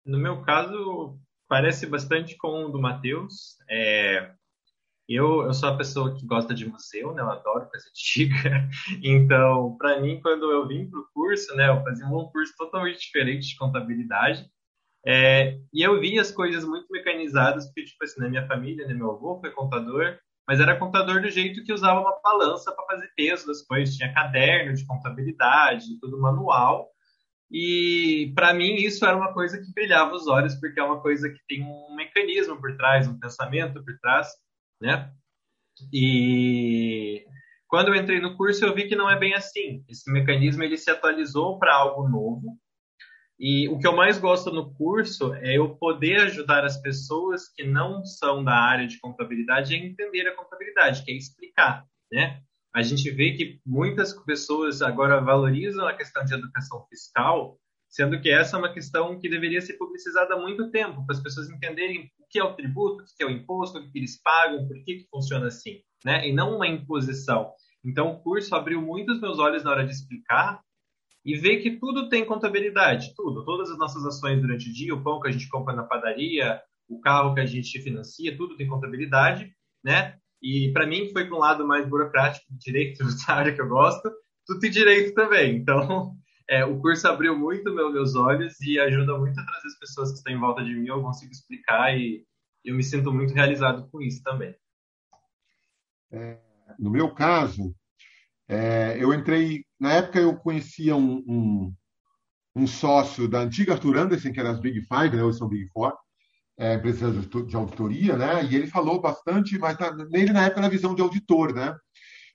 No 0.05 0.19
meu 0.19 0.43
caso, 0.43 1.19
parece 1.51 1.85
bastante 1.85 2.37
com 2.37 2.67
o 2.67 2.69
do 2.69 2.81
Matheus. 2.81 3.57
É, 3.69 4.31
eu, 5.09 5.43
eu 5.43 5.53
sou 5.53 5.69
a 5.69 5.77
pessoa 5.77 6.15
que 6.15 6.25
gosta 6.25 6.55
de 6.55 6.65
museu, 6.65 7.13
né? 7.13 7.21
Eu 7.21 7.31
adoro 7.31 7.69
coisa 7.69 7.87
antiga. 7.89 8.69
Então, 9.03 9.77
para 9.77 10.01
mim, 10.01 10.21
quando 10.21 10.49
eu 10.53 10.69
vim 10.69 10.89
para 10.89 11.01
o 11.01 11.09
curso, 11.13 11.55
né? 11.57 11.69
Eu 11.69 11.83
fazia 11.83 12.07
um 12.07 12.31
curso 12.31 12.55
totalmente 12.57 13.01
diferente 13.01 13.49
de 13.49 13.57
contabilidade. 13.57 14.49
É, 15.05 15.59
e 15.75 15.83
eu 15.83 15.99
vi 15.99 16.21
as 16.21 16.31
coisas 16.31 16.65
muito 16.65 16.87
mecanizadas, 16.91 17.67
porque, 17.67 17.85
tipo 17.85 18.05
assim, 18.05 18.21
na 18.21 18.29
minha 18.29 18.47
família, 18.47 18.87
né, 18.87 18.95
meu 18.95 19.11
avô 19.11 19.41
foi 19.41 19.51
contador, 19.51 20.19
mas 20.47 20.61
era 20.61 20.79
contador 20.79 21.21
do 21.23 21.31
jeito 21.31 21.65
que 21.65 21.73
usava 21.73 22.01
uma 22.01 22.21
balança 22.23 22.71
para 22.71 22.85
fazer 22.85 23.11
peso 23.17 23.47
das 23.49 23.63
coisas. 23.63 23.97
Tinha 23.97 24.15
caderno 24.15 24.73
de 24.73 24.87
contabilidade, 24.87 25.99
tudo 26.01 26.21
manual. 26.21 26.89
E 27.51 28.33
para 28.35 28.55
mim 28.55 28.75
isso 28.77 29.05
era 29.05 29.17
uma 29.17 29.33
coisa 29.33 29.59
que 29.61 29.73
brilhava 29.73 30.15
os 30.15 30.29
olhos, 30.29 30.55
porque 30.55 30.79
é 30.79 30.85
uma 30.85 31.01
coisa 31.01 31.29
que 31.29 31.41
tem 31.49 31.63
um 31.63 31.95
mecanismo 31.97 32.61
por 32.61 32.77
trás, 32.77 33.09
um 33.09 33.19
pensamento 33.19 33.83
por 33.85 33.99
trás, 33.99 34.29
né? 34.81 35.13
E 35.93 37.25
quando 37.67 37.89
eu 37.89 37.95
entrei 37.95 38.21
no 38.21 38.37
curso 38.37 38.65
eu 38.65 38.75
vi 38.75 38.87
que 38.87 38.95
não 38.95 39.11
é 39.11 39.19
bem 39.19 39.35
assim. 39.35 39.85
Esse 39.89 40.11
mecanismo 40.13 40.63
ele 40.63 40.77
se 40.77 40.91
atualizou 40.91 41.59
para 41.59 41.75
algo 41.75 42.09
novo. 42.09 42.57
E 43.43 43.69
o 43.69 43.79
que 43.79 43.87
eu 43.87 43.97
mais 43.97 44.19
gosto 44.19 44.53
no 44.53 44.75
curso 44.75 45.33
é 45.37 45.57
eu 45.57 45.75
poder 45.77 46.21
ajudar 46.21 46.63
as 46.63 46.77
pessoas 46.77 47.49
que 47.49 47.65
não 47.65 48.05
são 48.05 48.45
da 48.45 48.55
área 48.55 48.87
de 48.87 49.01
contabilidade 49.01 49.75
a 49.75 49.79
entender 49.79 50.29
a 50.29 50.37
contabilidade, 50.37 51.03
que 51.03 51.11
é 51.11 51.15
explicar, 51.15 51.87
né? 52.13 52.43
A 52.75 52.83
gente 52.83 53.11
vê 53.11 53.33
que 53.33 53.61
muitas 53.67 54.13
pessoas 54.25 54.81
agora 54.81 55.21
valorizam 55.21 55.87
a 55.87 55.97
questão 55.97 56.25
de 56.25 56.35
educação 56.35 56.87
fiscal, 56.89 57.59
sendo 57.89 58.21
que 58.21 58.31
essa 58.31 58.57
é 58.57 58.59
uma 58.59 58.73
questão 58.73 59.19
que 59.19 59.29
deveria 59.29 59.61
ser 59.61 59.75
publicizada 59.75 60.35
há 60.35 60.41
muito 60.41 60.71
tempo, 60.71 61.05
para 61.05 61.17
as 61.17 61.23
pessoas 61.23 61.51
entenderem 61.51 62.11
o 62.21 62.27
que 62.29 62.39
é 62.39 62.45
o 62.45 62.55
tributo, 62.55 63.03
o 63.03 63.07
que 63.17 63.23
é 63.23 63.27
o 63.27 63.31
imposto, 63.31 63.79
o 63.79 63.91
que 63.91 63.99
eles 63.99 64.23
pagam, 64.23 64.69
por 64.69 64.77
que, 64.85 64.99
que 64.99 65.09
funciona 65.11 65.49
assim, 65.49 65.81
né? 66.05 66.29
E 66.29 66.33
não 66.33 66.57
uma 66.57 66.69
imposição. 66.69 67.53
Então, 67.85 68.13
o 68.13 68.23
curso 68.23 68.55
abriu 68.55 68.81
muito 68.81 69.13
os 69.13 69.21
meus 69.21 69.39
olhos 69.39 69.65
na 69.65 69.73
hora 69.73 69.85
de 69.85 69.93
explicar 69.93 70.61
e 71.25 71.37
ver 71.37 71.59
que 71.59 71.79
tudo 71.79 72.09
tem 72.09 72.25
contabilidade, 72.25 73.13
tudo, 73.17 73.45
todas 73.45 73.71
as 73.71 73.79
nossas 73.79 74.05
ações 74.07 74.41
durante 74.41 74.71
o 74.71 74.73
dia, 74.73 74.95
o 74.95 75.03
pão 75.03 75.21
que 75.21 75.29
a 75.29 75.33
gente 75.33 75.49
compra 75.49 75.75
na 75.75 75.83
padaria, 75.83 76.63
o 76.89 77.01
carro 77.01 77.35
que 77.35 77.41
a 77.41 77.47
gente 77.47 77.81
financia, 77.83 78.37
tudo 78.37 78.57
tem 78.57 78.69
contabilidade, 78.69 79.53
né? 79.83 80.20
E 80.43 80.73
para 80.73 80.87
mim 80.87 81.11
foi 81.13 81.27
para 81.27 81.37
um 81.37 81.41
lado 81.41 81.67
mais 81.67 81.87
burocrático, 81.89 82.47
direito, 82.51 83.05
área 83.29 83.55
que 83.55 83.61
eu 83.61 83.69
gosto, 83.69 84.11
tudo 84.47 84.61
tem 84.61 84.71
direito 84.71 85.15
também. 85.15 85.57
Então, 85.57 86.15
é, 86.49 86.65
o 86.65 86.81
curso 86.81 87.07
abriu 87.07 87.39
muito 87.39 87.73
meu, 87.73 87.93
meus 87.93 88.15
olhos 88.15 88.61
e 88.61 88.79
ajuda 88.79 89.19
muito 89.19 89.39
a 89.39 89.45
trazer 89.45 89.67
as 89.67 89.79
pessoas 89.79 90.11
que 90.11 90.19
estão 90.19 90.33
em 90.33 90.41
volta 90.41 90.65
de 90.65 90.75
mim, 90.75 90.87
eu 90.87 91.03
consigo 91.03 91.31
explicar 91.31 91.97
e 91.97 92.25
eu 92.65 92.75
me 92.75 92.83
sinto 92.83 93.13
muito 93.13 93.35
realizado 93.35 93.89
com 93.91 94.01
isso 94.01 94.23
também. 94.23 94.55
É, 96.13 96.39
no 96.79 96.91
meu 96.91 97.15
caso, 97.15 97.75
é, 98.49 98.97
eu 98.99 99.15
entrei. 99.15 99.65
Na 99.79 99.93
época, 99.93 100.19
eu 100.19 100.37
conhecia 100.37 100.97
um, 100.97 101.23
um, 101.27 101.75
um, 102.57 102.67
sócio 102.67 103.29
da 103.29 103.41
antiga 103.41 103.75
Arthur 103.75 103.97
Anderson, 103.97 104.33
que 104.33 104.41
era 104.41 104.51
as 104.51 104.61
Big 104.61 104.83
Five, 104.83 105.17
né, 105.17 105.23
hoje 105.23 105.39
são 105.39 105.49
Big 105.49 105.69
Four, 105.69 105.95
é, 106.61 106.77
de 106.77 107.57
auditoria, 107.57 108.17
né? 108.19 108.45
E 108.45 108.55
ele 108.55 108.67
falou 108.67 109.01
bastante, 109.01 109.59
mas 109.59 109.79
tá, 109.79 109.97
nele 110.11 110.31
na 110.31 110.45
época 110.45 110.61
era 110.61 110.69
visão 110.69 110.95
de 110.95 111.01
auditor, 111.01 111.55
né? 111.55 111.75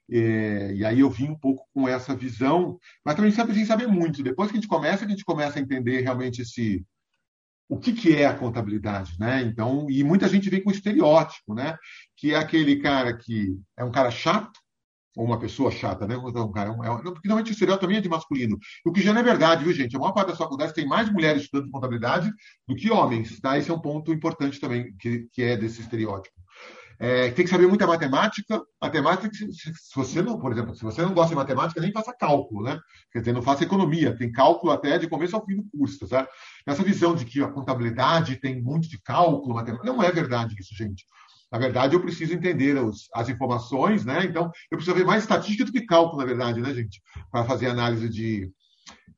E, 0.09 0.78
e, 0.78 0.86
aí 0.86 0.99
eu 0.99 1.09
vim 1.11 1.30
um 1.30 1.38
pouco 1.38 1.67
com 1.71 1.88
essa 1.88 2.15
visão, 2.15 2.80
mas 3.05 3.15
também 3.15 3.32
sempre 3.32 3.53
sem 3.53 3.65
saber 3.65 3.88
muito. 3.88 4.23
Depois 4.23 4.49
que 4.49 4.57
a 4.57 4.59
gente 4.59 4.67
começa, 4.67 5.05
a 5.05 5.07
gente 5.07 5.23
começa 5.23 5.59
a 5.59 5.61
entender 5.61 6.01
realmente 6.01 6.41
esse 6.41 6.84
o 7.67 7.80
que, 7.80 7.93
que 7.93 8.15
é 8.15 8.26
a 8.26 8.38
contabilidade, 8.38 9.15
né? 9.19 9.41
Então, 9.41 9.88
e 9.89 10.03
muita 10.03 10.28
gente 10.28 10.49
vem 10.49 10.63
com 10.63 10.71
estereótipo, 10.71 11.53
né? 11.53 11.78
Que 12.17 12.34
é 12.34 12.38
aquele 12.38 12.78
cara 12.78 13.15
que 13.15 13.55
é 13.78 13.84
um 13.84 13.91
cara 13.91 14.09
chato, 14.11 14.59
ou 15.16 15.26
uma 15.26 15.39
pessoa 15.39 15.72
chata, 15.72 16.05
né? 16.05 16.18
Um 16.18 16.51
cara, 16.51 16.70
é, 16.70 16.74
é, 16.74 17.11
porque 17.11 17.28
normalmente 17.28 17.51
o 17.51 17.53
estereótipo 17.53 17.86
também 17.86 17.97
é 17.97 18.01
de 18.01 18.09
masculino. 18.09 18.57
O 18.86 18.91
que 18.91 19.01
já 19.01 19.13
não 19.13 19.22
é 19.22 19.24
verdade, 19.24 19.63
viu, 19.63 19.74
gente? 19.74 19.95
A 19.95 19.99
maior 19.99 20.11
parte 20.11 20.30
das 20.30 20.38
faculdades 20.38 20.74
tem 20.74 20.88
mais 20.88 21.11
mulheres 21.11 21.43
estudando 21.43 21.72
contabilidade 21.72 22.32
do 22.68 22.76
que 22.76 22.91
homens, 22.91 23.39
tá? 23.39 23.57
Esse 23.57 23.72
é 23.72 23.74
um 23.74 23.80
ponto 23.80 24.11
importante 24.11 24.59
também, 24.59 24.95
que, 24.97 25.28
que 25.32 25.41
é 25.41 25.55
desse 25.55 25.82
estereótipo. 25.82 26.36
É, 26.97 27.30
tem 27.32 27.43
que 27.43 27.51
saber 27.51 27.68
muita 27.68 27.86
matemática. 27.86 28.61
Matemática, 28.82 29.30
se, 29.34 29.51
se, 29.51 29.72
você 29.95 30.22
não, 30.22 30.39
por 30.39 30.51
exemplo, 30.51 30.76
se 30.76 30.84
você 30.84 31.01
não 31.01 31.13
gosta 31.13 31.30
de 31.30 31.36
matemática, 31.36 31.82
nem 31.82 31.91
faça 31.91 32.16
cálculo, 32.18 32.63
né? 32.63 32.80
Quer 33.11 33.20
dizer, 33.20 33.34
não 33.34 33.41
faça 33.41 33.63
economia. 33.63 34.18
Tem 34.18 34.32
cálculo 34.32 34.72
até 34.72 34.97
de 34.97 35.07
começo 35.07 35.36
ao 35.36 35.45
fim 35.45 35.57
do 35.57 35.66
curso, 35.78 36.07
tá? 36.07 36.28
Essa 36.66 36.84
visão 36.84 37.16
de 37.16 37.26
que 37.26 37.43
a 37.43 37.51
contabilidade 37.51 38.38
tem 38.38 38.61
muito 38.61 38.88
de 38.88 39.01
cálculo, 39.01 39.55
matemática, 39.55 39.91
não 39.91 40.01
é 40.01 40.11
verdade 40.11 40.55
isso, 40.57 40.74
gente. 40.76 41.05
Na 41.52 41.60
verdade, 41.60 41.96
eu 41.96 42.02
preciso 42.02 42.34
entender 42.34 42.78
os, 42.78 43.08
as 43.14 43.30
informações, 43.30 44.04
né? 44.04 44.26
Então, 44.26 44.52
eu 44.72 44.78
preciso 44.78 44.98
ver 44.98 45.06
mais 45.06 45.24
estatística 45.24 45.66
do 45.66 45.72
que 45.72 45.86
cálculo, 45.86 46.20
na 46.20 46.26
verdade, 46.26 46.60
né, 46.60 46.74
gente? 46.74 47.02
Para 47.32 47.46
fazer 47.46 47.68
análise 47.68 48.10
de, 48.10 48.52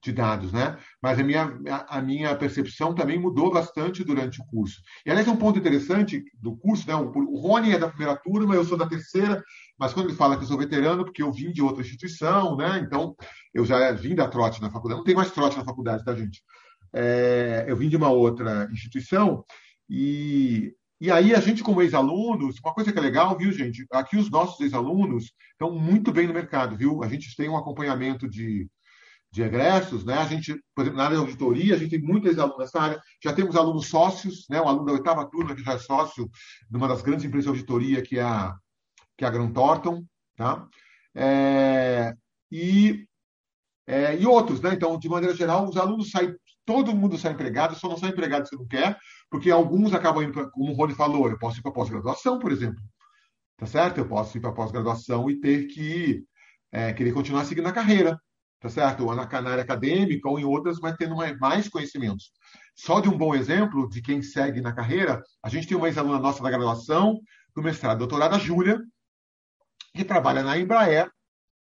de 0.04 0.12
dados, 0.12 0.52
né? 0.52 0.78
Mas 1.02 1.20
a 1.20 1.24
minha, 1.24 1.58
a 1.88 2.02
minha 2.02 2.36
percepção 2.36 2.94
também 2.94 3.20
mudou 3.20 3.52
bastante 3.52 4.04
durante 4.04 4.42
o 4.42 4.46
curso. 4.46 4.82
E, 5.06 5.10
aliás, 5.10 5.28
é 5.28 5.32
um 5.32 5.38
ponto 5.38 5.58
interessante 5.58 6.24
do 6.40 6.56
curso, 6.56 6.88
né? 6.88 6.96
O, 6.96 7.40
Rony 7.40 7.72
é 7.72 7.80
da 7.80 7.90
primeira 7.90 8.16
turma, 8.16 8.56
eu 8.56 8.66
sou 8.66 8.78
da 8.78 8.88
terceira, 8.88 9.44
mas 9.80 9.94
quando 9.94 10.08
ele 10.08 10.18
fala 10.18 10.38
que 10.38 10.44
eu 10.44 10.48
sou 10.48 10.58
veterano, 10.58 11.06
porque 11.06 11.24
eu 11.24 11.32
vim 11.32 11.52
de 11.52 11.62
outra 11.62 11.82
instituição, 11.82 12.56
né? 12.56 12.80
Então, 12.80 13.16
eu 13.54 13.66
já 13.66 13.92
vim 13.92 14.16
da 14.16 14.28
trote 14.28 14.62
na 14.62 14.70
faculdade. 14.70 15.00
Não 15.00 15.06
tem 15.06 15.16
mais 15.16 15.32
trote 15.32 15.58
na 15.58 15.66
faculdade, 15.66 16.04
tá, 16.04 16.14
gente? 16.14 16.42
É, 16.94 17.66
eu 17.68 17.76
vim 17.76 17.90
de 17.90 17.98
uma 17.98 18.10
outra 18.10 18.70
instituição 18.72 19.44
e 19.90 20.74
e 21.00 21.12
aí, 21.12 21.36
a 21.36 21.40
gente, 21.40 21.64
como 21.64 21.82
ex-alunos, 21.82 22.60
uma 22.64 22.74
coisa 22.74 22.92
que 22.92 22.98
é 22.98 23.02
legal, 23.02 23.38
viu, 23.38 23.52
gente? 23.52 23.86
Aqui 23.92 24.18
os 24.18 24.32
nossos 24.32 24.60
ex-alunos 24.60 25.32
estão 25.52 25.72
muito 25.72 26.12
bem 26.12 26.26
no 26.26 26.34
mercado, 26.34 26.76
viu? 26.76 27.04
A 27.04 27.08
gente 27.08 27.36
tem 27.36 27.48
um 27.48 27.58
acompanhamento 27.58 28.28
de, 28.28 28.68
de 29.32 29.44
egressos, 29.44 30.04
né? 30.04 30.16
A 30.16 30.26
gente, 30.26 30.60
por 30.74 30.82
exemplo, 30.82 30.98
na 30.98 31.06
área 31.06 31.18
de 31.18 31.22
auditoria, 31.22 31.76
a 31.76 31.78
gente 31.78 31.92
tem 31.92 32.02
muitos 32.02 32.32
ex-alunos 32.32 32.58
nessa 32.58 32.82
área. 32.82 33.02
Já 33.24 33.32
temos 33.32 33.56
alunos 33.56 33.88
sócios, 33.88 34.48
né? 34.50 34.60
Um 34.60 34.68
aluno 34.68 34.86
da 34.86 34.94
oitava 34.94 35.30
turma 35.30 35.56
que 35.56 35.64
já 35.64 35.74
é 35.74 35.78
sócio 35.78 36.28
de 36.70 36.78
uma 36.78 36.88
das 36.88 37.04
grandes 37.04 37.26
empresas 37.26 37.46
de 37.46 37.50
auditoria, 37.50 38.02
que 38.02 38.18
é 38.18 38.24
a, 38.24 38.56
que 39.16 39.24
é 39.24 39.28
a 39.28 39.32
Grant 39.32 39.54
Thornton, 39.54 40.04
tá? 40.36 40.68
É, 41.14 42.16
e, 42.52 43.06
é, 43.86 44.18
e 44.18 44.26
outros, 44.26 44.62
né? 44.62 44.74
Então, 44.74 44.98
de 44.98 45.10
maneira 45.10 45.36
geral, 45.36 45.70
os 45.70 45.78
alunos 45.78 46.10
saem, 46.10 46.36
todo 46.68 46.94
mundo 46.94 47.18
sai 47.18 47.32
empregado, 47.32 47.76
só 47.76 47.88
não 47.88 47.98
sai 47.98 48.10
empregado 48.10 48.46
se 48.46 48.56
não 48.58 48.68
quer, 48.68 48.98
porque 49.32 49.50
alguns 49.50 49.94
acabam 49.94 50.22
indo, 50.22 50.34
pra, 50.34 50.50
como 50.52 50.74
o 50.74 50.76
Rony 50.76 50.94
falou, 50.94 51.30
eu 51.30 51.40
posso 51.40 51.60
ir 51.60 51.62
para 51.64 51.72
pós-graduação, 51.72 52.38
por 52.38 52.52
exemplo. 52.52 52.84
Tá 53.56 53.66
certo? 53.66 54.00
Eu 54.00 54.08
posso 54.08 54.38
ir 54.38 54.42
para 54.42 54.52
pós-graduação 54.52 55.30
e 55.30 55.40
ter 55.40 55.68
que 55.68 56.26
é, 56.72 56.92
querer 56.92 57.14
continuar 57.14 57.46
seguindo 57.46 57.68
a 57.68 57.72
carreira. 57.72 58.20
Tá 58.60 58.70
certo? 58.70 59.06
Ou 59.06 59.16
na, 59.16 59.26
na 59.26 59.50
área 59.50 59.64
acadêmica 59.64 60.28
ou 60.28 60.38
em 60.38 60.44
outras, 60.44 60.80
mas 60.80 60.98
tendo 60.98 61.16
mais, 61.16 61.38
mais 61.40 61.70
conhecimentos. 61.70 62.32
só 62.76 63.00
de 63.00 63.08
um 63.08 63.18
bom 63.18 63.34
exemplo 63.34 63.88
de 63.88 64.02
quem 64.02 64.22
segue 64.22 64.60
na 64.60 64.74
carreira, 64.74 65.24
a 65.42 65.48
gente 65.48 65.68
tem 65.68 65.78
uma 65.78 65.88
ex-aluna 65.88 66.20
nossa 66.20 66.44
da 66.44 66.50
graduação, 66.50 67.20
do 67.56 67.64
mestrado, 67.64 68.00
doutorada, 68.00 68.38
Júlia, 68.38 68.80
que 69.96 70.04
trabalha 70.04 70.44
na 70.44 70.58
Embraer, 70.58 71.10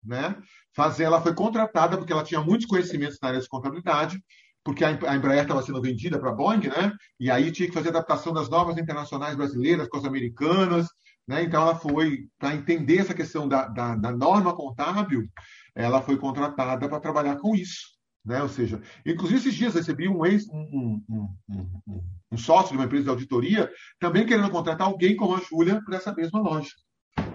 né? 0.04 0.36
Fazer, 0.74 1.04
ela 1.04 1.22
foi 1.22 1.36
contratada 1.36 1.98
porque 1.98 2.12
ela 2.12 2.24
tinha 2.24 2.42
muitos 2.42 2.66
conhecimentos 2.66 3.18
na 3.22 3.30
área 3.30 3.40
de 3.40 3.48
contabilidade, 3.48 4.20
porque 4.68 4.84
a 4.84 5.16
Embraer 5.16 5.44
estava 5.44 5.64
sendo 5.64 5.82
vendida 5.82 6.20
para 6.20 6.30
a 6.30 6.34
Boeing, 6.34 6.68
né? 6.68 6.92
E 7.18 7.32
aí 7.32 7.54
tinha 7.54 7.70
que 7.70 7.74
fazer 7.74 7.88
adaptação 7.88 8.34
das 8.34 8.50
normas 8.50 8.78
internacionais 8.78 9.34
brasileiras 9.34 9.88
com 9.88 9.96
as 9.96 10.04
americanas, 10.04 10.88
né? 11.26 11.42
Então 11.44 11.62
ela 11.62 11.76
foi 11.76 12.28
para 12.38 12.54
entender 12.54 12.98
essa 12.98 13.14
questão 13.14 13.48
da, 13.48 13.70
da, 13.70 13.96
da 13.96 14.12
norma 14.12 14.54
contábil, 14.54 15.26
ela 15.74 16.02
foi 16.02 16.18
contratada 16.18 16.90
para 16.90 17.00
trabalhar 17.00 17.38
com 17.38 17.56
isso. 17.56 17.96
Né? 18.26 18.44
Ou 18.44 18.50
seja, 18.50 18.82
inclusive 19.06 19.40
esses 19.40 19.54
dias 19.54 19.74
recebi 19.74 20.10
um, 20.10 20.26
ex, 20.26 20.50
um, 20.50 21.02
um, 21.10 21.34
um, 21.48 22.04
um, 22.34 22.38
sócio 22.38 22.72
de 22.72 22.78
uma 22.78 22.84
empresa 22.84 23.06
de 23.06 23.10
auditoria 23.10 23.72
também 23.98 24.26
querendo 24.26 24.50
contratar 24.50 24.88
alguém 24.88 25.16
como 25.16 25.34
a 25.34 25.40
Júlia 25.40 25.82
para 25.86 25.96
essa 25.96 26.14
mesma 26.14 26.42
lógica. 26.42 26.82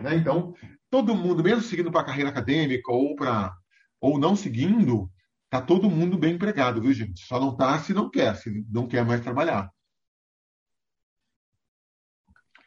Né? 0.02 0.16
Então, 0.16 0.52
todo 0.90 1.16
mundo, 1.16 1.42
mesmo 1.42 1.62
seguindo 1.62 1.90
para 1.90 2.02
a 2.02 2.04
carreira 2.04 2.28
acadêmica 2.28 2.92
ou 2.92 3.16
para 3.16 3.54
ou 4.02 4.18
não 4.18 4.34
seguindo, 4.34 5.08
tá 5.52 5.60
todo 5.60 5.90
mundo 5.90 6.16
bem 6.16 6.36
empregado, 6.36 6.80
viu, 6.80 6.94
gente? 6.94 7.26
Só 7.26 7.38
não 7.38 7.54
tá 7.54 7.78
se 7.78 7.92
não 7.92 8.08
quer, 8.08 8.34
se 8.36 8.64
não 8.70 8.88
quer 8.88 9.04
mais 9.04 9.20
trabalhar. 9.20 9.70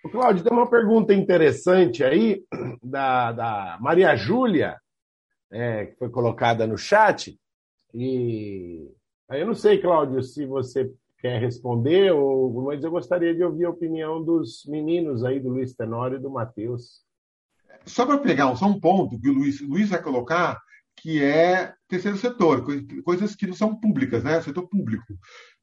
O 0.03 0.09
Cláudio, 0.09 0.43
tem 0.43 0.53
uma 0.53 0.69
pergunta 0.69 1.11
interessante 1.11 2.03
aí 2.03 2.43
da, 2.83 3.31
da 3.31 3.77
Maria 3.81 4.15
Júlia, 4.15 4.79
é, 5.49 5.88
que 5.88 5.95
foi 5.95 6.11
colocada 6.11 6.67
no 6.67 6.77
chat. 6.77 7.36
E 7.91 8.88
eu 9.31 9.47
não 9.47 9.55
sei, 9.55 9.81
Cláudio, 9.81 10.21
se 10.21 10.45
você 10.45 10.93
quer 11.17 11.41
responder, 11.41 12.11
ou, 12.11 12.65
mas 12.65 12.83
eu 12.83 12.91
gostaria 12.91 13.33
de 13.33 13.43
ouvir 13.43 13.65
a 13.65 13.71
opinião 13.71 14.23
dos 14.23 14.63
meninos 14.67 15.23
aí, 15.23 15.39
do 15.39 15.49
Luiz 15.49 15.73
Tenório 15.73 16.19
e 16.19 16.21
do 16.21 16.29
Matheus. 16.29 17.03
Só 17.83 18.05
para 18.05 18.19
pegar 18.19 18.55
só 18.55 18.67
um 18.67 18.79
ponto 18.79 19.19
que 19.19 19.27
o 19.29 19.33
Luiz, 19.33 19.59
Luiz 19.59 19.89
vai 19.89 20.03
colocar, 20.03 20.61
que 21.06 21.24
é 21.24 21.76
terceiro 21.88 22.18
setor, 22.18 22.66
coisas 23.03 23.36
que 23.36 23.45
não 23.45 23.53
são 23.53 23.80
públicas, 23.80 24.24
né? 24.24 24.41
Setor 24.41 24.68
público. 24.68 25.06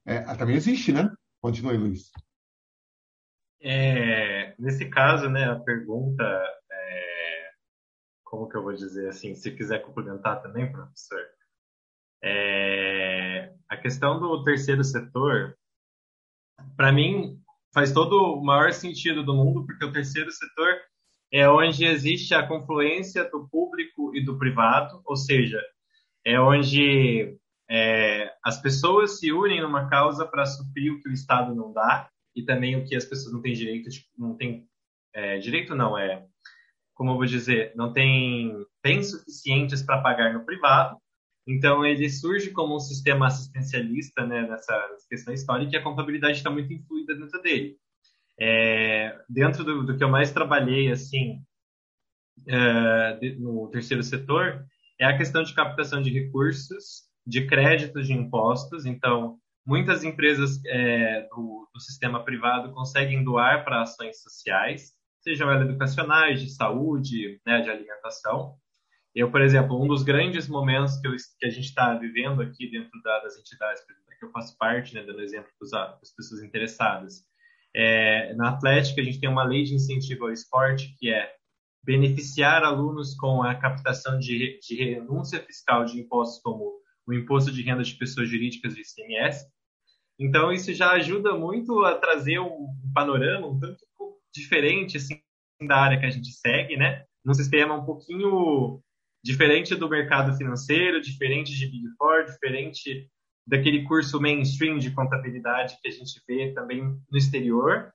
É, 0.05 0.21
também 0.37 0.55
existe, 0.55 0.93
né? 0.93 1.13
Continue, 1.41 1.75
Luiz. 1.75 2.09
É, 3.61 4.55
nesse 4.57 4.89
caso, 4.89 5.29
né, 5.29 5.43
a 5.43 5.59
pergunta, 5.59 6.23
é, 6.71 7.49
como 8.23 8.47
que 8.47 8.55
eu 8.55 8.63
vou 8.63 8.71
dizer 8.71 9.09
assim, 9.09 9.35
se 9.35 9.51
quiser 9.51 9.79
complementar 9.79 10.41
também, 10.41 10.71
professor, 10.71 11.19
é, 12.23 13.53
a 13.67 13.75
questão 13.75 14.21
do 14.21 14.45
terceiro 14.45 14.81
setor, 14.81 15.57
para 16.77 16.93
mim, 16.93 17.37
faz 17.73 17.91
todo 17.91 18.15
o 18.15 18.41
maior 18.41 18.71
sentido 18.71 19.25
do 19.25 19.35
mundo, 19.35 19.65
porque 19.65 19.83
o 19.83 19.91
terceiro 19.91 20.31
setor 20.31 20.73
é 21.33 21.49
onde 21.49 21.85
existe 21.85 22.33
a 22.35 22.47
confluência 22.47 23.29
do 23.29 23.47
público 23.49 24.15
e 24.15 24.23
do 24.23 24.37
privado, 24.37 25.01
ou 25.03 25.15
seja, 25.15 25.59
é 26.23 26.39
onde 26.39 27.35
é, 27.69 28.31
as 28.43 28.61
pessoas 28.61 29.19
se 29.19 29.33
unem 29.33 29.61
numa 29.61 29.89
causa 29.89 30.25
para 30.25 30.45
suprir 30.45 30.93
o 30.93 31.01
que 31.01 31.09
o 31.09 31.13
Estado 31.13 31.55
não 31.55 31.73
dá 31.73 32.09
e 32.35 32.43
também 32.43 32.75
o 32.75 32.85
que 32.85 32.95
as 32.95 33.05
pessoas 33.05 33.33
não 33.33 33.41
têm 33.41 33.53
direito, 33.53 33.89
não 34.17 34.35
têm 34.35 34.67
é, 35.13 35.39
direito 35.39 35.75
não 35.75 35.97
é, 35.97 36.23
como 36.93 37.11
eu 37.11 37.15
vou 37.15 37.25
dizer, 37.25 37.73
não 37.75 37.91
tem 37.91 38.55
bens 38.83 39.11
suficientes 39.11 39.81
para 39.81 40.01
pagar 40.01 40.33
no 40.33 40.45
privado 40.45 40.97
então, 41.45 41.85
ele 41.85 42.09
surge 42.09 42.51
como 42.51 42.75
um 42.75 42.79
sistema 42.79 43.27
assistencialista 43.27 44.25
né, 44.25 44.47
nessa 44.47 44.73
questão 45.09 45.33
histórica 45.33 45.75
e 45.75 45.77
a 45.77 45.83
contabilidade 45.83 46.37
está 46.37 46.49
muito 46.49 46.71
influída 46.71 47.15
dentro 47.15 47.41
dele. 47.41 47.77
É, 48.39 49.15
dentro 49.29 49.63
do, 49.63 49.85
do, 49.85 49.97
que 49.97 50.03
eu 50.03 50.09
mais 50.09 50.31
trabalhei 50.31 50.91
assim 50.91 51.43
é, 52.47 53.35
no 53.37 53.69
terceiro 53.69 54.01
setor 54.01 54.65
é 54.99 55.05
a 55.05 55.17
questão 55.17 55.43
de 55.43 55.53
captação 55.53 56.01
de 56.01 56.11
recursos, 56.11 57.03
de 57.25 57.45
créditos 57.45 58.07
de 58.07 58.13
impostos. 58.13 58.85
Então, 58.85 59.37
muitas 59.65 60.03
empresas 60.03 60.59
é, 60.65 61.21
do, 61.29 61.69
do, 61.73 61.79
sistema 61.79 62.23
privado 62.23 62.73
conseguem 62.73 63.23
doar 63.23 63.63
para 63.63 63.81
ações 63.81 64.21
sociais, 64.21 64.93
sejam 65.21 65.49
elas 65.49 65.67
educacionais, 65.67 66.41
de 66.41 66.49
saúde, 66.49 67.39
né, 67.45 67.61
de 67.61 67.69
alimentação. 67.69 68.55
Eu, 69.15 69.29
por 69.29 69.41
exemplo, 69.41 69.81
um 69.81 69.87
dos 69.87 70.03
grandes 70.03 70.47
momentos 70.47 70.97
que, 70.97 71.07
eu, 71.07 71.15
que 71.39 71.45
a 71.45 71.49
gente 71.49 71.65
está 71.65 71.93
vivendo 71.93 72.41
aqui 72.41 72.69
dentro 72.69 72.99
da, 73.03 73.19
das 73.19 73.37
entidades 73.37 73.83
que 73.83 74.25
eu 74.25 74.31
faço 74.31 74.57
parte, 74.57 74.93
né, 74.93 75.03
dando 75.03 75.21
exemplo 75.21 75.49
para 75.59 75.99
as 76.01 76.15
pessoas 76.15 76.41
interessadas, 76.41 77.25
é, 77.75 78.33
na 78.35 78.49
Atlética 78.49 79.01
a 79.01 79.03
gente 79.03 79.19
tem 79.19 79.29
uma 79.29 79.43
lei 79.43 79.63
de 79.63 79.73
incentivo 79.73 80.25
ao 80.25 80.31
esporte 80.31 80.95
que 80.99 81.09
é 81.11 81.33
beneficiar 81.83 82.63
alunos 82.63 83.15
com 83.15 83.43
a 83.43 83.55
captação 83.55 84.17
de, 84.19 84.59
de 84.59 84.75
renúncia 84.75 85.39
fiscal 85.41 85.83
de 85.83 85.99
impostos 85.99 86.41
como 86.41 86.73
o 87.05 87.13
imposto 87.13 87.51
de 87.51 87.61
renda 87.61 87.83
de 87.83 87.95
pessoas 87.95 88.29
jurídicas 88.29 88.73
de 88.73 88.81
ICMS. 88.81 89.45
Então 90.17 90.51
isso 90.51 90.73
já 90.73 90.91
ajuda 90.91 91.35
muito 91.35 91.83
a 91.83 91.97
trazer 91.97 92.39
um 92.39 92.67
panorama 92.93 93.47
um 93.47 93.59
tanto 93.59 93.85
diferente 94.33 94.97
assim 94.97 95.21
da 95.67 95.77
área 95.77 95.99
que 95.99 96.05
a 96.05 96.09
gente 96.09 96.31
segue, 96.31 96.77
né? 96.77 97.03
Num 97.23 97.33
sistema 97.33 97.75
um 97.75 97.85
pouquinho 97.85 98.81
diferente 99.23 99.75
do 99.75 99.89
mercado 99.89 100.35
financeiro, 100.37 101.01
diferente 101.01 101.53
de 101.53 101.67
Big 101.67 101.87
Four, 101.97 102.25
diferente 102.25 103.09
daquele 103.45 103.83
curso 103.83 104.19
mainstream 104.19 104.77
de 104.77 104.91
contabilidade 104.91 105.77
que 105.81 105.87
a 105.87 105.91
gente 105.91 106.21
vê 106.27 106.53
também 106.53 106.81
no 107.11 107.17
exterior. 107.17 107.91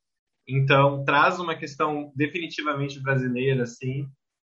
Então, 0.46 1.04
traz 1.04 1.38
uma 1.38 1.54
questão 1.54 2.12
definitivamente 2.14 3.00
brasileira, 3.00 3.64
assim, 3.64 4.08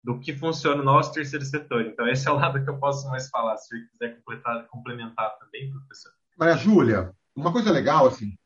do 0.02 0.18
que 0.18 0.34
funciona 0.34 0.80
o 0.80 0.84
nosso 0.84 1.12
terceiro 1.12 1.44
setor. 1.44 1.86
Então, 1.86 2.06
esse 2.08 2.28
é 2.28 2.30
o 2.30 2.36
lado 2.36 2.62
que 2.62 2.70
eu 2.70 2.78
posso 2.78 3.08
mais 3.08 3.28
falar, 3.28 3.56
se 3.56 3.68
você 3.68 3.86
quiser 3.90 4.16
completar, 4.16 4.66
complementar 4.68 5.38
também, 5.38 5.70
professor. 5.70 6.12
Maria 6.38 6.56
Júlia, 6.56 7.12
uma 7.34 7.52
coisa 7.52 7.70
legal, 7.70 8.06
assim, 8.06 8.36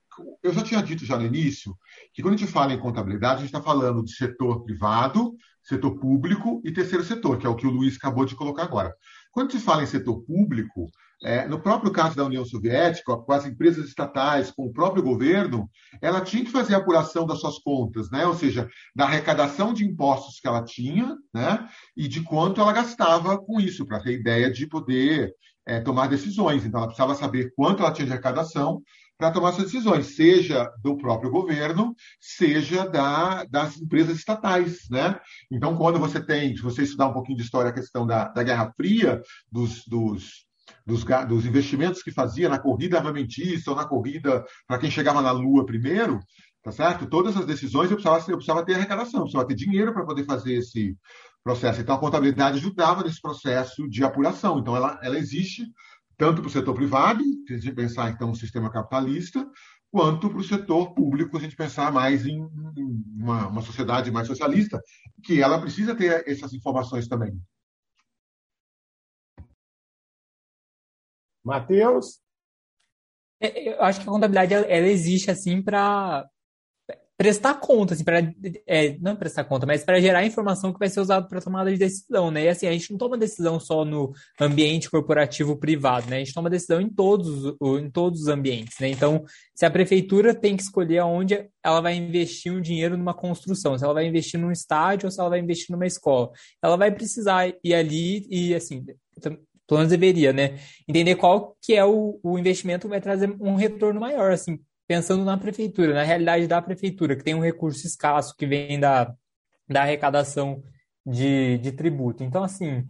eu 0.43 0.53
já 0.53 0.63
tinha 0.63 0.83
dito 0.83 1.07
já 1.07 1.17
no 1.17 1.27
início 1.27 1.77
que 2.13 2.23
quando 2.23 2.35
a 2.35 2.37
gente 2.37 2.51
fala 2.51 2.73
em 2.73 2.79
contabilidade, 2.79 3.37
a 3.37 3.39
gente 3.39 3.47
está 3.47 3.63
falando 3.63 4.05
de 4.05 4.15
setor 4.15 4.65
privado, 4.65 5.35
setor 5.63 5.99
público 5.99 6.61
e 6.65 6.73
terceiro 6.73 7.05
setor, 7.05 7.39
que 7.39 7.47
é 7.47 7.49
o 7.49 7.57
que 7.57 7.67
o 7.67 7.71
Luiz 7.71 7.97
acabou 7.97 8.25
de 8.25 8.35
colocar 8.35 8.65
agora. 8.65 8.95
Quando 9.31 9.53
se 9.53 9.61
fala 9.61 9.83
em 9.83 9.87
setor 9.87 10.23
público, 10.25 10.91
é, 11.23 11.47
no 11.47 11.61
próprio 11.61 11.93
caso 11.93 12.17
da 12.17 12.25
União 12.25 12.45
Soviética, 12.45 13.17
com 13.17 13.33
as 13.33 13.47
empresas 13.47 13.87
estatais, 13.87 14.51
com 14.51 14.67
o 14.67 14.73
próprio 14.73 15.03
governo, 15.03 15.71
ela 16.01 16.21
tinha 16.21 16.45
que 16.45 16.51
fazer 16.51 16.75
a 16.75 16.79
apuração 16.79 17.25
das 17.25 17.39
suas 17.41 17.59
contas, 17.59 18.11
né? 18.11 18.27
ou 18.27 18.35
seja, 18.35 18.69
da 18.95 19.05
arrecadação 19.05 19.73
de 19.73 19.85
impostos 19.85 20.41
que 20.41 20.49
ela 20.49 20.65
tinha 20.65 21.17
né? 21.33 21.69
e 21.97 22.09
de 22.09 22.23
quanto 22.23 22.61
ela 22.61 22.73
gastava 22.73 23.39
com 23.39 23.61
isso, 23.61 23.87
para 23.87 24.01
ter 24.01 24.19
ideia 24.19 24.51
de 24.51 24.67
poder 24.67 25.33
é, 25.65 25.81
tomar 25.81 26.09
decisões. 26.09 26.65
Então, 26.65 26.81
ela 26.81 26.89
precisava 26.89 27.15
saber 27.15 27.53
quanto 27.55 27.83
ela 27.83 27.93
tinha 27.93 28.07
de 28.07 28.13
arrecadação 28.13 28.83
para 29.17 29.31
tomar 29.31 29.51
essas 29.51 29.67
decisões, 29.67 30.17
seja 30.17 30.69
do 30.83 30.97
próprio 30.97 31.31
governo, 31.31 31.95
seja 32.19 32.85
da, 32.89 33.45
das 33.45 33.81
empresas 33.81 34.17
estatais. 34.17 34.89
Né? 34.91 35.17
Então, 35.49 35.77
quando 35.77 36.01
você 36.01 36.21
tem, 36.21 36.57
se 36.57 36.63
você 36.63 36.83
estudar 36.83 37.07
um 37.07 37.13
pouquinho 37.13 37.39
de 37.39 37.45
história, 37.45 37.71
a 37.71 37.75
questão 37.75 38.05
da, 38.05 38.25
da 38.29 38.43
Guerra 38.43 38.73
Fria, 38.77 39.23
dos, 39.53 39.85
dos 39.87 40.45
dos, 40.87 41.05
dos, 41.29 41.47
investimentos 41.47 42.03
que 42.03 42.11
fazia 42.11 42.49
na 42.49 42.59
corrida 42.59 42.99
armamentista 42.99 43.71
ou 43.71 43.77
na 43.77 43.87
corrida 43.87 44.45
para 44.67 44.79
quem 44.79 44.91
chegava 44.91 45.23
na 45.23 45.31
Lua 45.31 45.65
primeiro, 45.65 46.21
tá 46.63 46.73
certo? 46.73 47.07
Todas 47.07 47.37
as 47.37 47.47
decisões 47.47 47.91
eu 47.91 47.97
precisava, 47.97 48.31
eu 48.31 48.37
precisava 48.37 48.65
ter 48.65 48.75
arrecadação, 48.75 49.21
eu 49.21 49.25
precisava 49.25 49.49
ter 49.49 49.55
dinheiro 49.55 49.93
para 49.93 50.05
poder 50.05 50.25
fazer 50.25 50.55
esse 50.55 50.97
processo. 51.43 51.81
Então, 51.81 51.95
a 51.95 52.01
contabilidade 52.01 52.59
ajudava 52.59 53.03
nesse 53.03 53.21
processo 53.21 53.89
de 53.89 54.05
apuração. 54.05 54.59
Então, 54.59 54.77
ela, 54.77 54.99
ela 55.03 55.19
existe 55.19 55.67
tanto 56.17 56.41
para 56.41 56.49
o 56.49 56.53
setor 56.53 56.75
privado, 56.75 57.23
se 57.47 57.55
a 57.55 57.59
gente 57.59 57.75
pensar 57.75 58.11
então 58.11 58.29
no 58.29 58.37
sistema 58.37 58.71
capitalista, 58.71 59.45
quanto 59.91 60.31
para 60.31 60.39
o 60.39 60.45
setor 60.45 60.95
público, 60.95 61.37
a 61.37 61.41
gente 61.41 61.57
pensar 61.57 61.93
mais 61.93 62.25
em 62.25 62.41
uma, 63.19 63.49
uma 63.49 63.61
sociedade 63.61 64.11
mais 64.11 64.27
socialista, 64.27 64.81
que 65.23 65.43
ela 65.43 65.61
precisa 65.61 65.95
ter 65.95 66.25
essas 66.27 66.53
informações 66.53 67.09
também. 67.09 67.33
Matheus? 71.45 72.21
É, 73.41 73.71
eu 73.71 73.83
acho 73.83 74.01
que 74.01 74.09
a 74.09 74.13
contabilidade 74.13 74.55
ela 74.55 74.87
existe 74.87 75.31
assim 75.31 75.61
para 75.61 76.27
prestar 77.23 77.55
conta, 77.55 77.95
assim, 77.95 78.03
é, 78.67 78.99
não 78.99 79.15
prestar 79.15 79.45
conta, 79.45 79.65
mas 79.65 79.85
para 79.85 80.01
gerar 80.01 80.27
informação 80.27 80.73
que 80.73 80.79
vai 80.79 80.89
ser 80.89 80.99
usada 80.99 81.25
para 81.29 81.41
tomada 81.41 81.71
de 81.71 81.79
decisão, 81.79 82.33
né? 82.33 82.45
E 82.45 82.49
assim, 82.49 82.67
a 82.67 82.73
gente 82.73 82.91
não 82.91 82.99
toma 82.99 83.17
decisão 83.17 83.61
só 83.61 83.85
no 83.85 84.13
ambiente 84.41 84.91
corporativo 84.91 85.57
privado, 85.57 86.11
né? 86.11 86.17
A 86.17 86.19
gente 86.19 86.35
toma 86.35 86.51
decisão 86.51 86.81
em 86.81 86.89
todos, 86.89 87.55
em 87.81 87.89
todos 87.89 88.23
os 88.23 88.29
ambientes, 88.29 88.77
né? 88.81 88.89
Então, 88.89 89.25
se 89.55 89.65
a 89.65 89.71
prefeitura 89.71 90.35
tem 90.35 90.57
que 90.57 90.65
escolher 90.65 90.99
aonde 90.99 91.49
ela 91.63 91.81
vai 91.81 91.95
investir 91.95 92.53
um 92.53 92.61
dinheiro 92.61 92.97
numa 92.97 93.15
construção, 93.15 93.79
se 93.79 93.85
ela 93.85 93.95
vai 93.95 94.07
investir 94.07 94.41
num 94.41 94.51
estádio 94.51 95.07
ou 95.07 95.11
se 95.13 95.21
ela 95.21 95.31
vai 95.31 95.39
investir 95.39 95.71
numa 95.71 95.87
escola, 95.87 96.31
ela 96.61 96.77
vai 96.77 96.91
precisar 96.91 97.55
ir 97.63 97.75
ali 97.75 98.27
e 98.31 98.53
assim 98.53 98.85
pelo 99.67 99.79
menos 99.79 99.91
deveria, 99.91 100.33
né? 100.33 100.59
Entender 100.89 101.17
qual 101.17 101.57
que 101.63 101.75
é 101.75 101.85
o, 101.85 102.19
o 102.23 102.39
investimento 102.39 102.87
que 102.87 102.91
vai 102.91 103.01
trazer 103.01 103.35
um 103.41 103.55
retorno 103.55 104.01
maior, 104.01 104.33
assim, 104.33 104.59
pensando 104.87 105.25
na 105.25 105.37
prefeitura, 105.39 105.95
na 105.95 106.03
realidade 106.03 106.47
da 106.47 106.61
prefeitura, 106.61 107.17
que 107.17 107.25
tem 107.25 107.35
um 107.35 107.43
recurso 107.43 107.87
escasso 107.87 108.37
que 108.37 108.47
vem 108.47 108.79
da, 108.79 109.15
da 109.69 109.83
arrecadação 109.83 110.63
de, 111.07 111.59
de 111.59 111.73
tributo. 111.73 112.23
Então, 112.23 112.45
assim, 112.45 112.87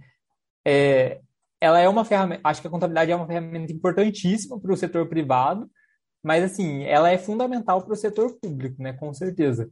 é, 0.67 1.21
ela 1.61 1.79
é 1.81 1.89
uma 1.89 2.05
ferramenta, 2.05 2.41
acho 2.45 2.61
que 2.61 2.67
a 2.67 2.71
contabilidade 2.71 3.13
é 3.13 3.17
uma 3.17 3.27
ferramenta 3.27 3.73
importantíssima 3.73 4.61
para 4.61 4.73
o 4.73 4.77
setor 4.77 5.09
privado, 5.09 5.71
mas, 6.23 6.45
assim, 6.45 6.85
ela 6.85 7.11
é 7.11 7.19
fundamental 7.19 7.83
para 7.83 7.93
o 7.93 7.97
setor 7.97 8.39
público, 8.41 8.83
né? 8.83 8.93
Com 8.93 9.13
certeza. 9.13 9.69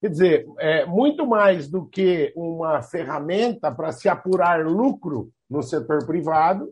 Quer 0.00 0.10
dizer, 0.10 0.46
é, 0.58 0.84
muito 0.84 1.26
mais 1.26 1.68
do 1.68 1.86
que 1.86 2.32
uma 2.36 2.82
ferramenta 2.82 3.72
para 3.72 3.92
se 3.92 4.08
apurar 4.08 4.66
lucro 4.66 5.30
no 5.48 5.62
setor 5.62 6.04
privado, 6.06 6.70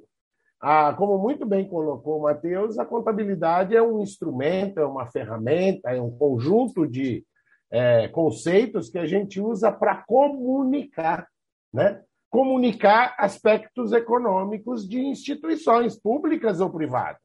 ah, 0.61 0.95
como 0.95 1.19
muito 1.19 1.45
bem 1.45 1.69
colocou 1.69 2.19
o 2.19 2.23
Matheus, 2.23 2.79
a 2.79 2.87
contabilidade 2.87 3.77
é 3.77 3.83
um 3.83 4.01
instrumento, 4.01 4.81
é 4.81 4.87
uma 4.87 5.07
ferramenta, 5.07 5.91
é 5.91 6.01
um 6.01 6.11
conjunto 6.11 6.87
de 6.87 7.25
é, 7.71 8.09
conceitos 8.09 8.89
que 8.89 8.99
a 8.99 9.05
gente 9.05 9.41
usa 9.41 9.71
para 9.71 9.97
comunicar, 10.07 11.29
né? 11.73 12.03
comunicar 12.31 13.15
aspectos 13.19 13.93
econômicos 13.93 14.89
de 14.89 15.01
instituições 15.01 16.01
públicas 16.01 16.61
ou 16.61 16.71
privadas. 16.71 17.21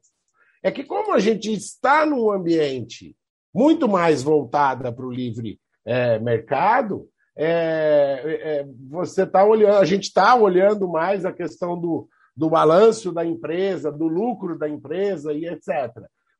É 0.62 0.70
que, 0.70 0.84
como 0.84 1.14
a 1.14 1.20
gente 1.20 1.52
está 1.52 2.06
num 2.06 2.32
ambiente 2.32 3.16
muito 3.54 3.88
mais 3.88 4.22
voltada 4.22 4.91
para 4.91 5.06
o 5.06 5.12
livre 5.12 5.60
é, 5.90 6.20
mercado, 6.20 7.10
é, 7.36 8.22
é, 8.26 8.68
você 8.92 9.24
está 9.24 9.44
olhando, 9.44 9.78
a 9.78 9.86
gente 9.86 10.04
está 10.04 10.36
olhando 10.36 10.88
mais 10.88 11.26
a 11.26 11.34
questão 11.34 11.80
do, 11.80 12.08
do 12.38 12.48
balanço 12.48 13.12
da 13.12 13.26
empresa, 13.26 13.92
do 13.92 14.08
lucro 14.08 14.56
da 14.56 14.70
empresa 14.70 15.34
e 15.34 15.48
etc. 15.48 15.90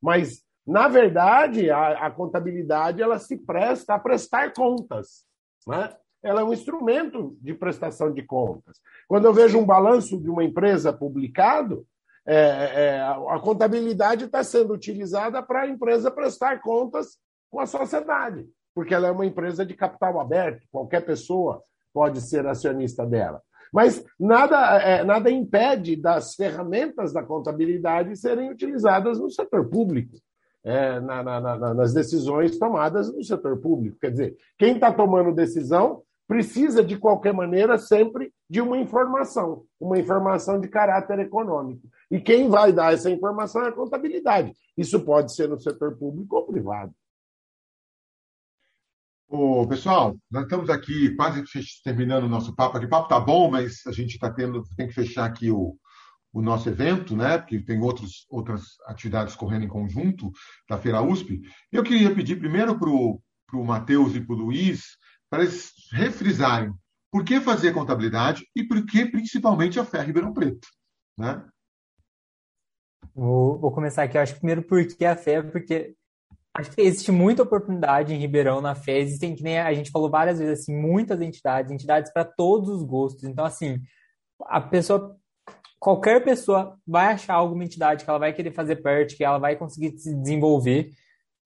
Mas, 0.00 0.44
na 0.64 0.86
verdade, 0.86 1.68
a, 1.68 2.06
a 2.06 2.10
contabilidade 2.12 3.02
ela 3.02 3.18
se 3.18 3.36
presta 3.38 3.94
a 3.94 3.98
prestar 3.98 4.52
contas. 4.52 5.24
Né? 5.66 5.92
Ela 6.22 6.42
é 6.42 6.44
um 6.44 6.52
instrumento 6.52 7.36
de 7.40 7.52
prestação 7.52 8.12
de 8.12 8.22
contas. 8.22 8.78
Quando 9.08 9.24
eu 9.24 9.34
vejo 9.34 9.58
um 9.58 9.66
balanço 9.66 10.16
de 10.20 10.30
uma 10.30 10.44
empresa 10.44 10.92
publicado, 10.92 11.84
é, 12.24 12.36
é, 12.36 13.00
a 13.00 13.40
contabilidade 13.40 14.26
está 14.26 14.44
sendo 14.44 14.72
utilizada 14.72 15.42
para 15.42 15.62
a 15.62 15.68
empresa 15.68 16.08
prestar 16.08 16.60
contas 16.60 17.18
com 17.50 17.58
a 17.58 17.66
sociedade 17.66 18.46
porque 18.74 18.94
ela 18.94 19.08
é 19.08 19.10
uma 19.10 19.26
empresa 19.26 19.64
de 19.64 19.74
capital 19.74 20.20
aberto, 20.20 20.66
qualquer 20.70 21.04
pessoa 21.04 21.62
pode 21.92 22.20
ser 22.20 22.46
acionista 22.46 23.04
dela. 23.04 23.42
Mas 23.72 24.04
nada, 24.18 24.78
é, 24.78 25.04
nada 25.04 25.30
impede 25.30 25.96
das 25.96 26.34
ferramentas 26.34 27.12
da 27.12 27.22
contabilidade 27.22 28.16
serem 28.16 28.50
utilizadas 28.50 29.18
no 29.18 29.30
setor 29.30 29.68
público, 29.68 30.16
é, 30.64 30.98
na, 31.00 31.22
na, 31.22 31.40
na, 31.40 31.74
nas 31.74 31.94
decisões 31.94 32.58
tomadas 32.58 33.12
no 33.12 33.22
setor 33.22 33.58
público. 33.58 33.98
Quer 34.00 34.10
dizer, 34.10 34.36
quem 34.58 34.74
está 34.74 34.92
tomando 34.92 35.34
decisão 35.34 36.02
precisa, 36.26 36.84
de 36.84 36.96
qualquer 36.96 37.32
maneira, 37.32 37.76
sempre 37.76 38.32
de 38.48 38.60
uma 38.60 38.78
informação, 38.78 39.64
uma 39.80 39.98
informação 39.98 40.60
de 40.60 40.68
caráter 40.68 41.18
econômico. 41.18 41.82
E 42.08 42.20
quem 42.20 42.48
vai 42.48 42.72
dar 42.72 42.92
essa 42.92 43.10
informação 43.10 43.64
é 43.64 43.68
a 43.68 43.72
contabilidade. 43.72 44.52
Isso 44.76 45.00
pode 45.00 45.34
ser 45.34 45.48
no 45.48 45.58
setor 45.58 45.96
público 45.96 46.36
ou 46.36 46.46
privado. 46.46 46.92
Ô, 49.32 49.64
pessoal, 49.64 50.18
nós 50.28 50.42
estamos 50.42 50.68
aqui 50.68 51.14
quase 51.14 51.44
terminando 51.84 52.24
o 52.24 52.28
nosso 52.28 52.52
papo. 52.52 52.78
O 52.78 52.88
papo 52.88 53.08
tá 53.08 53.20
bom, 53.20 53.48
mas 53.48 53.86
a 53.86 53.92
gente 53.92 54.18
tá 54.18 54.28
tendo, 54.28 54.64
tem 54.76 54.88
que 54.88 54.92
fechar 54.92 55.24
aqui 55.24 55.52
o, 55.52 55.78
o 56.32 56.42
nosso 56.42 56.68
evento, 56.68 57.14
né? 57.14 57.38
Porque 57.38 57.60
tem 57.60 57.80
outros, 57.80 58.26
outras 58.28 58.64
atividades 58.86 59.36
correndo 59.36 59.64
em 59.64 59.68
conjunto 59.68 60.32
da 60.68 60.76
Feira 60.76 61.00
USP. 61.00 61.42
Eu 61.70 61.84
queria 61.84 62.12
pedir 62.12 62.40
primeiro 62.40 62.76
para 62.76 62.90
o 62.90 63.64
Matheus 63.64 64.16
e 64.16 64.20
para 64.20 64.34
o 64.34 64.38
Luiz 64.38 64.96
para 65.30 65.44
eles 65.44 65.74
refrisarem 65.92 66.74
por 67.08 67.24
que 67.24 67.40
fazer 67.40 67.72
contabilidade 67.72 68.44
e 68.56 68.64
por 68.64 68.84
que 68.84 69.06
principalmente 69.06 69.78
a 69.78 69.84
Fé 69.84 70.02
Ribeirão 70.02 70.32
Preto, 70.32 70.66
né? 71.16 71.40
Vou, 73.14 73.60
vou 73.60 73.70
começar 73.70 74.02
aqui. 74.02 74.16
Eu 74.16 74.22
acho 74.22 74.34
que 74.34 74.40
primeiro 74.40 74.64
porque 74.64 75.04
a 75.04 75.14
fé, 75.14 75.40
porque 75.40 75.94
Acho 76.52 76.72
que 76.72 76.80
existe 76.80 77.12
muita 77.12 77.44
oportunidade 77.44 78.12
em 78.12 78.18
Ribeirão 78.18 78.60
na 78.60 78.74
fé. 78.74 78.98
Existem, 78.98 79.36
que 79.36 79.42
nem 79.42 79.58
a 79.58 79.72
gente 79.72 79.90
falou 79.90 80.10
várias 80.10 80.40
vezes, 80.40 80.60
assim, 80.60 80.76
muitas 80.76 81.20
entidades, 81.20 81.70
entidades 81.70 82.12
para 82.12 82.24
todos 82.24 82.68
os 82.68 82.82
gostos. 82.82 83.24
Então, 83.24 83.44
assim, 83.44 83.80
a 84.42 84.60
pessoa, 84.60 85.16
qualquer 85.78 86.24
pessoa 86.24 86.76
vai 86.86 87.12
achar 87.12 87.34
alguma 87.34 87.64
entidade 87.64 88.04
que 88.04 88.10
ela 88.10 88.18
vai 88.18 88.32
querer 88.32 88.52
fazer 88.52 88.76
parte, 88.76 89.16
que 89.16 89.24
ela 89.24 89.38
vai 89.38 89.54
conseguir 89.54 89.96
se 89.98 90.14
desenvolver. 90.14 90.90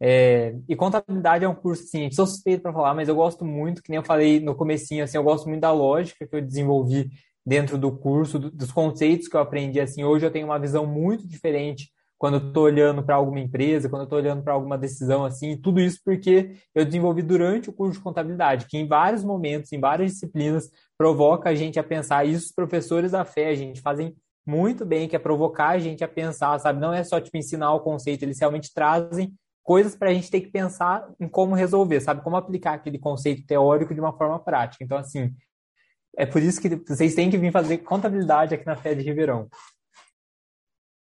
É, 0.00 0.56
e 0.68 0.74
contabilidade 0.74 1.44
é 1.44 1.48
um 1.48 1.54
curso, 1.54 1.84
assim, 1.84 2.10
sou 2.10 2.26
suspeito 2.26 2.62
para 2.62 2.72
falar, 2.72 2.94
mas 2.94 3.08
eu 3.08 3.14
gosto 3.14 3.44
muito, 3.44 3.82
que 3.82 3.90
nem 3.90 3.96
eu 3.96 4.02
falei 4.02 4.40
no 4.40 4.54
comecinho, 4.54 5.04
assim, 5.04 5.16
eu 5.16 5.22
gosto 5.22 5.48
muito 5.48 5.60
da 5.60 5.72
lógica 5.72 6.26
que 6.26 6.34
eu 6.34 6.42
desenvolvi 6.42 7.10
dentro 7.46 7.78
do 7.78 7.96
curso, 7.96 8.38
do, 8.38 8.50
dos 8.50 8.72
conceitos 8.72 9.28
que 9.28 9.36
eu 9.36 9.40
aprendi, 9.40 9.80
assim, 9.80 10.02
hoje 10.02 10.26
eu 10.26 10.30
tenho 10.30 10.46
uma 10.46 10.58
visão 10.58 10.86
muito 10.86 11.28
diferente 11.28 11.93
quando 12.24 12.40
eu 12.40 12.48
estou 12.48 12.62
olhando 12.62 13.02
para 13.02 13.16
alguma 13.16 13.38
empresa, 13.38 13.86
quando 13.86 14.00
eu 14.00 14.04
estou 14.04 14.18
olhando 14.18 14.42
para 14.42 14.54
alguma 14.54 14.78
decisão 14.78 15.26
assim, 15.26 15.58
tudo 15.58 15.78
isso 15.78 16.00
porque 16.02 16.56
eu 16.74 16.82
desenvolvi 16.82 17.20
durante 17.20 17.68
o 17.68 17.72
curso 17.74 17.98
de 17.98 18.02
contabilidade, 18.02 18.64
que 18.64 18.78
em 18.78 18.88
vários 18.88 19.22
momentos, 19.22 19.70
em 19.72 19.78
várias 19.78 20.12
disciplinas, 20.12 20.70
provoca 20.96 21.50
a 21.50 21.54
gente 21.54 21.78
a 21.78 21.84
pensar, 21.84 22.26
e 22.26 22.34
os 22.34 22.50
professores 22.50 23.12
da 23.12 23.26
fé, 23.26 23.50
a 23.50 23.54
gente 23.54 23.82
fazem 23.82 24.16
muito 24.46 24.86
bem, 24.86 25.06
que 25.06 25.14
é 25.14 25.18
provocar 25.18 25.72
a 25.72 25.78
gente 25.78 26.02
a 26.02 26.08
pensar, 26.08 26.58
sabe? 26.60 26.80
Não 26.80 26.94
é 26.94 27.04
só 27.04 27.20
tipo 27.20 27.36
ensinar 27.36 27.74
o 27.74 27.80
conceito, 27.80 28.22
eles 28.22 28.40
realmente 28.40 28.72
trazem 28.72 29.30
coisas 29.62 29.94
para 29.94 30.08
a 30.08 30.14
gente 30.14 30.30
ter 30.30 30.40
que 30.40 30.50
pensar 30.50 31.06
em 31.20 31.28
como 31.28 31.54
resolver, 31.54 32.00
sabe? 32.00 32.22
Como 32.22 32.38
aplicar 32.38 32.72
aquele 32.72 32.98
conceito 32.98 33.46
teórico 33.46 33.92
de 33.92 34.00
uma 34.00 34.16
forma 34.16 34.38
prática. 34.38 34.82
Então, 34.82 34.96
assim, 34.96 35.30
é 36.16 36.24
por 36.24 36.42
isso 36.42 36.58
que 36.58 36.74
vocês 36.88 37.14
têm 37.14 37.28
que 37.28 37.36
vir 37.36 37.52
fazer 37.52 37.78
contabilidade 37.78 38.54
aqui 38.54 38.64
na 38.64 38.76
Fé 38.76 38.94
de 38.94 39.04
Ribeirão 39.04 39.46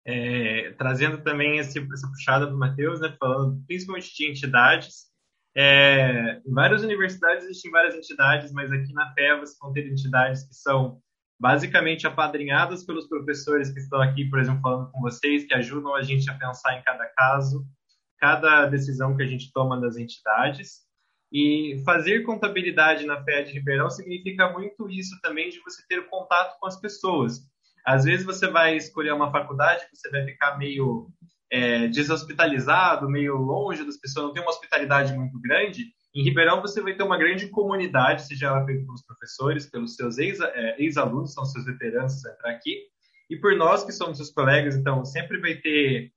é, 0.05 0.71
trazendo 0.77 1.21
também 1.23 1.57
esse, 1.57 1.79
essa 1.79 2.07
puxada 2.07 2.45
do 2.45 2.57
Matheus, 2.57 2.99
né, 2.99 3.15
falando 3.19 3.63
principalmente 3.65 4.13
de 4.15 4.29
entidades. 4.29 5.11
É, 5.55 6.41
em 6.45 6.53
várias 6.53 6.83
universidades 6.83 7.45
existem 7.45 7.71
várias 7.71 7.95
entidades, 7.95 8.51
mas 8.51 8.71
aqui 8.71 8.91
na 8.93 9.13
FEA 9.13 9.41
vão 9.61 9.71
ter 9.71 9.87
entidades 9.87 10.43
que 10.47 10.53
são 10.55 10.99
basicamente 11.39 12.07
apadrinhadas 12.07 12.85
pelos 12.85 13.07
professores 13.07 13.71
que 13.71 13.79
estão 13.79 14.01
aqui, 14.01 14.25
por 14.29 14.39
exemplo, 14.39 14.61
falando 14.61 14.91
com 14.91 15.01
vocês, 15.01 15.45
que 15.45 15.53
ajudam 15.53 15.93
a 15.93 16.01
gente 16.01 16.29
a 16.29 16.37
pensar 16.37 16.77
em 16.77 16.83
cada 16.83 17.05
caso, 17.07 17.65
cada 18.17 18.65
decisão 18.67 19.15
que 19.15 19.23
a 19.23 19.27
gente 19.27 19.51
toma 19.51 19.79
das 19.79 19.97
entidades. 19.97 20.81
E 21.31 21.81
fazer 21.83 22.21
contabilidade 22.21 23.05
na 23.05 23.23
FEA 23.23 23.43
de 23.43 23.53
Ribeirão 23.53 23.89
significa 23.89 24.51
muito 24.51 24.89
isso 24.89 25.19
também 25.21 25.49
de 25.49 25.59
você 25.61 25.83
ter 25.87 26.07
contato 26.07 26.57
com 26.59 26.67
as 26.67 26.79
pessoas. 26.79 27.41
Às 27.85 28.05
vezes 28.05 28.25
você 28.25 28.47
vai 28.47 28.77
escolher 28.77 29.13
uma 29.13 29.31
faculdade, 29.31 29.85
você 29.93 30.09
vai 30.09 30.23
ficar 30.25 30.57
meio 30.57 31.09
é, 31.51 31.87
deshospitalizado, 31.87 33.09
meio 33.09 33.35
longe 33.35 33.85
das 33.85 33.97
pessoas, 33.97 34.27
não 34.27 34.33
tem 34.33 34.41
uma 34.41 34.51
hospitalidade 34.51 35.13
muito 35.13 35.39
grande. 35.39 35.85
Em 36.15 36.23
Ribeirão 36.23 36.61
você 36.61 36.81
vai 36.81 36.95
ter 36.95 37.03
uma 37.03 37.17
grande 37.17 37.47
comunidade, 37.47 38.25
seja 38.27 38.47
ela 38.47 38.65
pelos 38.65 39.03
professores, 39.03 39.69
pelos 39.69 39.95
seus 39.95 40.17
é, 40.17 40.75
ex-alunos, 40.79 41.29
ex 41.29 41.33
são 41.33 41.45
seus 41.45 41.65
veteranos 41.65 42.21
que 42.21 42.29
entrar 42.29 42.51
aqui, 42.51 42.77
e 43.29 43.37
por 43.37 43.55
nós 43.55 43.83
que 43.83 43.91
somos 43.91 44.17
seus 44.17 44.31
colegas, 44.31 44.75
então 44.75 45.03
sempre 45.03 45.39
vai 45.39 45.55
ter 45.55 46.11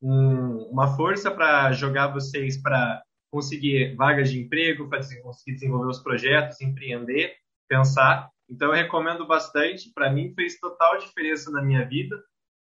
um, 0.00 0.68
uma 0.70 0.96
força 0.96 1.30
para 1.30 1.70
jogar 1.72 2.08
vocês 2.08 2.60
para 2.60 3.02
conseguir 3.30 3.94
vagas 3.94 4.30
de 4.30 4.40
emprego, 4.40 4.88
para 4.88 5.00
conseguir 5.22 5.54
desenvolver 5.54 5.88
os 5.88 6.02
projetos, 6.02 6.60
empreender, 6.60 7.34
pensar. 7.68 8.28
Então 8.52 8.68
eu 8.68 8.74
recomendo 8.74 9.26
bastante. 9.26 9.90
Para 9.94 10.12
mim 10.12 10.34
fez 10.34 10.60
total 10.60 10.98
diferença 10.98 11.50
na 11.50 11.62
minha 11.62 11.88
vida 11.88 12.22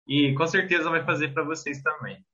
e 0.08 0.32
com 0.34 0.46
certeza 0.46 0.88
vai 0.88 1.04
fazer 1.04 1.34
para 1.34 1.44
vocês 1.44 1.82
também. 1.82 2.24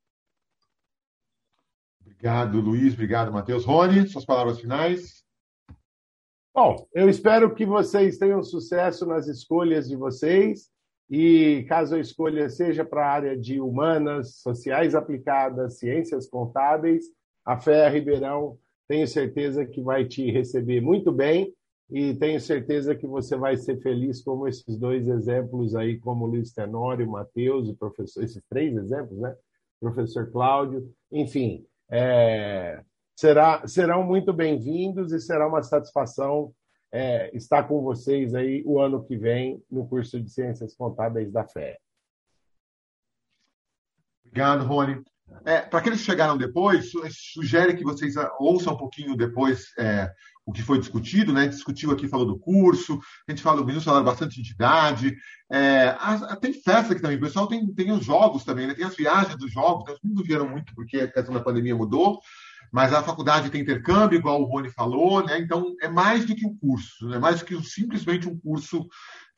Obrigado, 2.01 2.61
Luiz. 2.61 2.95
Obrigado, 2.95 3.33
Matheus. 3.33 3.65
Rony, 3.65 4.07
suas 4.07 4.25
palavras 4.25 4.61
finais. 4.61 5.25
Bom, 6.55 6.87
eu 6.95 7.09
espero 7.09 7.53
que 7.53 7.67
vocês 7.67 8.19
tenham 8.19 8.43
sucesso 8.43 9.05
nas 9.05 9.27
escolhas 9.27 9.89
de 9.89 9.97
vocês. 9.97 10.71
E 11.11 11.65
caso 11.69 11.97
a 11.97 12.01
escolha 12.01 12.49
seja 12.49 12.85
para 12.85 13.05
a 13.05 13.11
área 13.11 13.37
de 13.37 13.61
humanas, 13.61 14.37
sociais 14.37 14.95
aplicadas, 14.95 15.81
ciências 15.81 16.29
contábeis, 16.29 17.07
a 17.45 17.59
Fé 17.59 17.89
Ribeirão, 17.89 18.57
tenho 18.87 19.09
certeza 19.09 19.67
que 19.67 19.83
vai 19.83 20.05
te 20.05 20.31
receber 20.31 20.81
muito 20.81 21.11
bem 21.11 21.53
e 21.91 22.15
tenho 22.15 22.41
certeza 22.41 22.95
que 22.95 23.07
você 23.07 23.37
vai 23.37 23.57
ser 23.57 23.81
feliz 23.81 24.23
como 24.23 24.47
esses 24.47 24.79
dois 24.79 25.09
exemplos 25.09 25.75
aí, 25.75 25.99
como 25.99 26.27
Luiz 26.27 26.53
Tenório, 26.53 27.11
Matheus, 27.11 27.69
o 27.69 27.75
professor, 27.75 28.23
esses 28.23 28.43
três 28.49 28.77
exemplos, 28.77 29.19
né? 29.19 29.35
Professor 29.81 30.31
Cláudio, 30.31 30.89
enfim, 31.11 31.67
é, 31.91 32.83
será, 33.17 33.67
serão 33.67 34.05
muito 34.05 34.33
bem-vindos 34.33 35.13
e 35.13 35.21
será 35.21 35.49
uma 35.49 35.63
satisfação 35.63 36.55
é, 36.93 37.35
estar 37.37 37.65
com 37.65 37.83
vocês 37.83 38.35
aí 38.35 38.63
o 38.65 38.79
ano 38.81 39.05
que 39.05 39.17
vem 39.17 39.63
no 39.71 39.89
curso 39.89 40.21
de 40.21 40.31
Ciências 40.31 40.77
Contábeis 40.77 41.33
da 41.33 41.47
FE. 41.47 41.77
Obrigado, 44.25 44.65
Rony. 44.65 45.03
É, 45.45 45.63
Para 45.63 45.79
aqueles 45.81 46.01
que 46.01 46.07
chegaram 46.07 46.37
depois, 46.37 46.91
sugere 47.11 47.77
que 47.77 47.85
vocês 47.85 48.15
ouçam 48.39 48.75
um 48.75 48.77
pouquinho 48.77 49.17
depois 49.17 49.73
é, 49.79 50.13
o 50.51 50.53
que 50.53 50.63
foi 50.63 50.79
discutido, 50.79 51.33
né? 51.33 51.45
A 51.45 51.47
discutiu 51.47 51.93
aqui, 51.93 52.09
falou 52.09 52.27
do 52.27 52.39
curso, 52.39 53.01
a 53.27 53.31
gente 53.31 53.43
falou, 53.43 53.65
meninos 53.65 53.85
falaram 53.85 54.05
bastante 54.05 54.35
de 54.35 54.41
entidade. 54.41 55.17
É, 55.51 55.97
tem 56.41 56.53
festa 56.53 56.93
aqui 56.93 57.01
também, 57.01 57.17
o 57.17 57.21
pessoal 57.21 57.47
tem, 57.47 57.67
tem 57.73 57.93
os 57.93 58.05
jogos 58.05 58.45
também, 58.45 58.67
né? 58.67 58.75
Tem 58.75 58.85
as 58.85 58.97
viagens 58.97 59.37
dos 59.37 59.53
jogos, 59.53 59.85
né? 59.87 59.93
os 59.93 60.01
meninos 60.03 60.27
vieram 60.27 60.49
muito 60.49 60.75
porque 60.75 60.99
a 60.99 61.11
questão 61.11 61.33
da 61.33 61.41
pandemia 61.41 61.75
mudou, 61.75 62.21
mas 62.73 62.93
a 62.93 63.03
faculdade 63.03 63.49
tem 63.51 63.63
intercâmbio, 63.63 64.19
igual 64.19 64.43
o 64.43 64.45
Rony 64.45 64.71
falou, 64.71 65.25
né? 65.25 65.39
Então 65.39 65.75
é 65.81 65.89
mais 65.89 66.25
do 66.25 66.35
que 66.35 66.47
um 66.47 66.57
curso, 66.57 67.13
é 67.15 67.19
mais 67.19 67.39
do 67.39 67.45
que 67.45 67.63
simplesmente 67.63 68.29
um 68.29 68.39
curso 68.39 68.89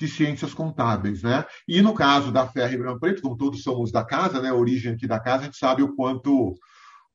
de 0.01 0.09
ciências 0.09 0.55
contábeis, 0.55 1.23
né? 1.23 1.45
E 1.69 1.83
no 1.83 1.95
caso 1.95 2.33
da 2.33 2.49
FEA 2.49 2.67
Ribeirão 2.67 2.99
Preto, 2.99 3.23
como 3.23 3.37
todos 3.37 3.63
somos 3.63 3.93
da 3.93 4.05
casa, 4.05 4.41
né? 4.41 4.49
A 4.49 4.55
origem 4.55 4.93
aqui 4.95 5.07
da 5.07 5.21
casa, 5.21 5.43
a 5.43 5.45
gente 5.45 5.59
sabe 5.59 5.83
o 5.83 5.95
quanto 5.95 6.55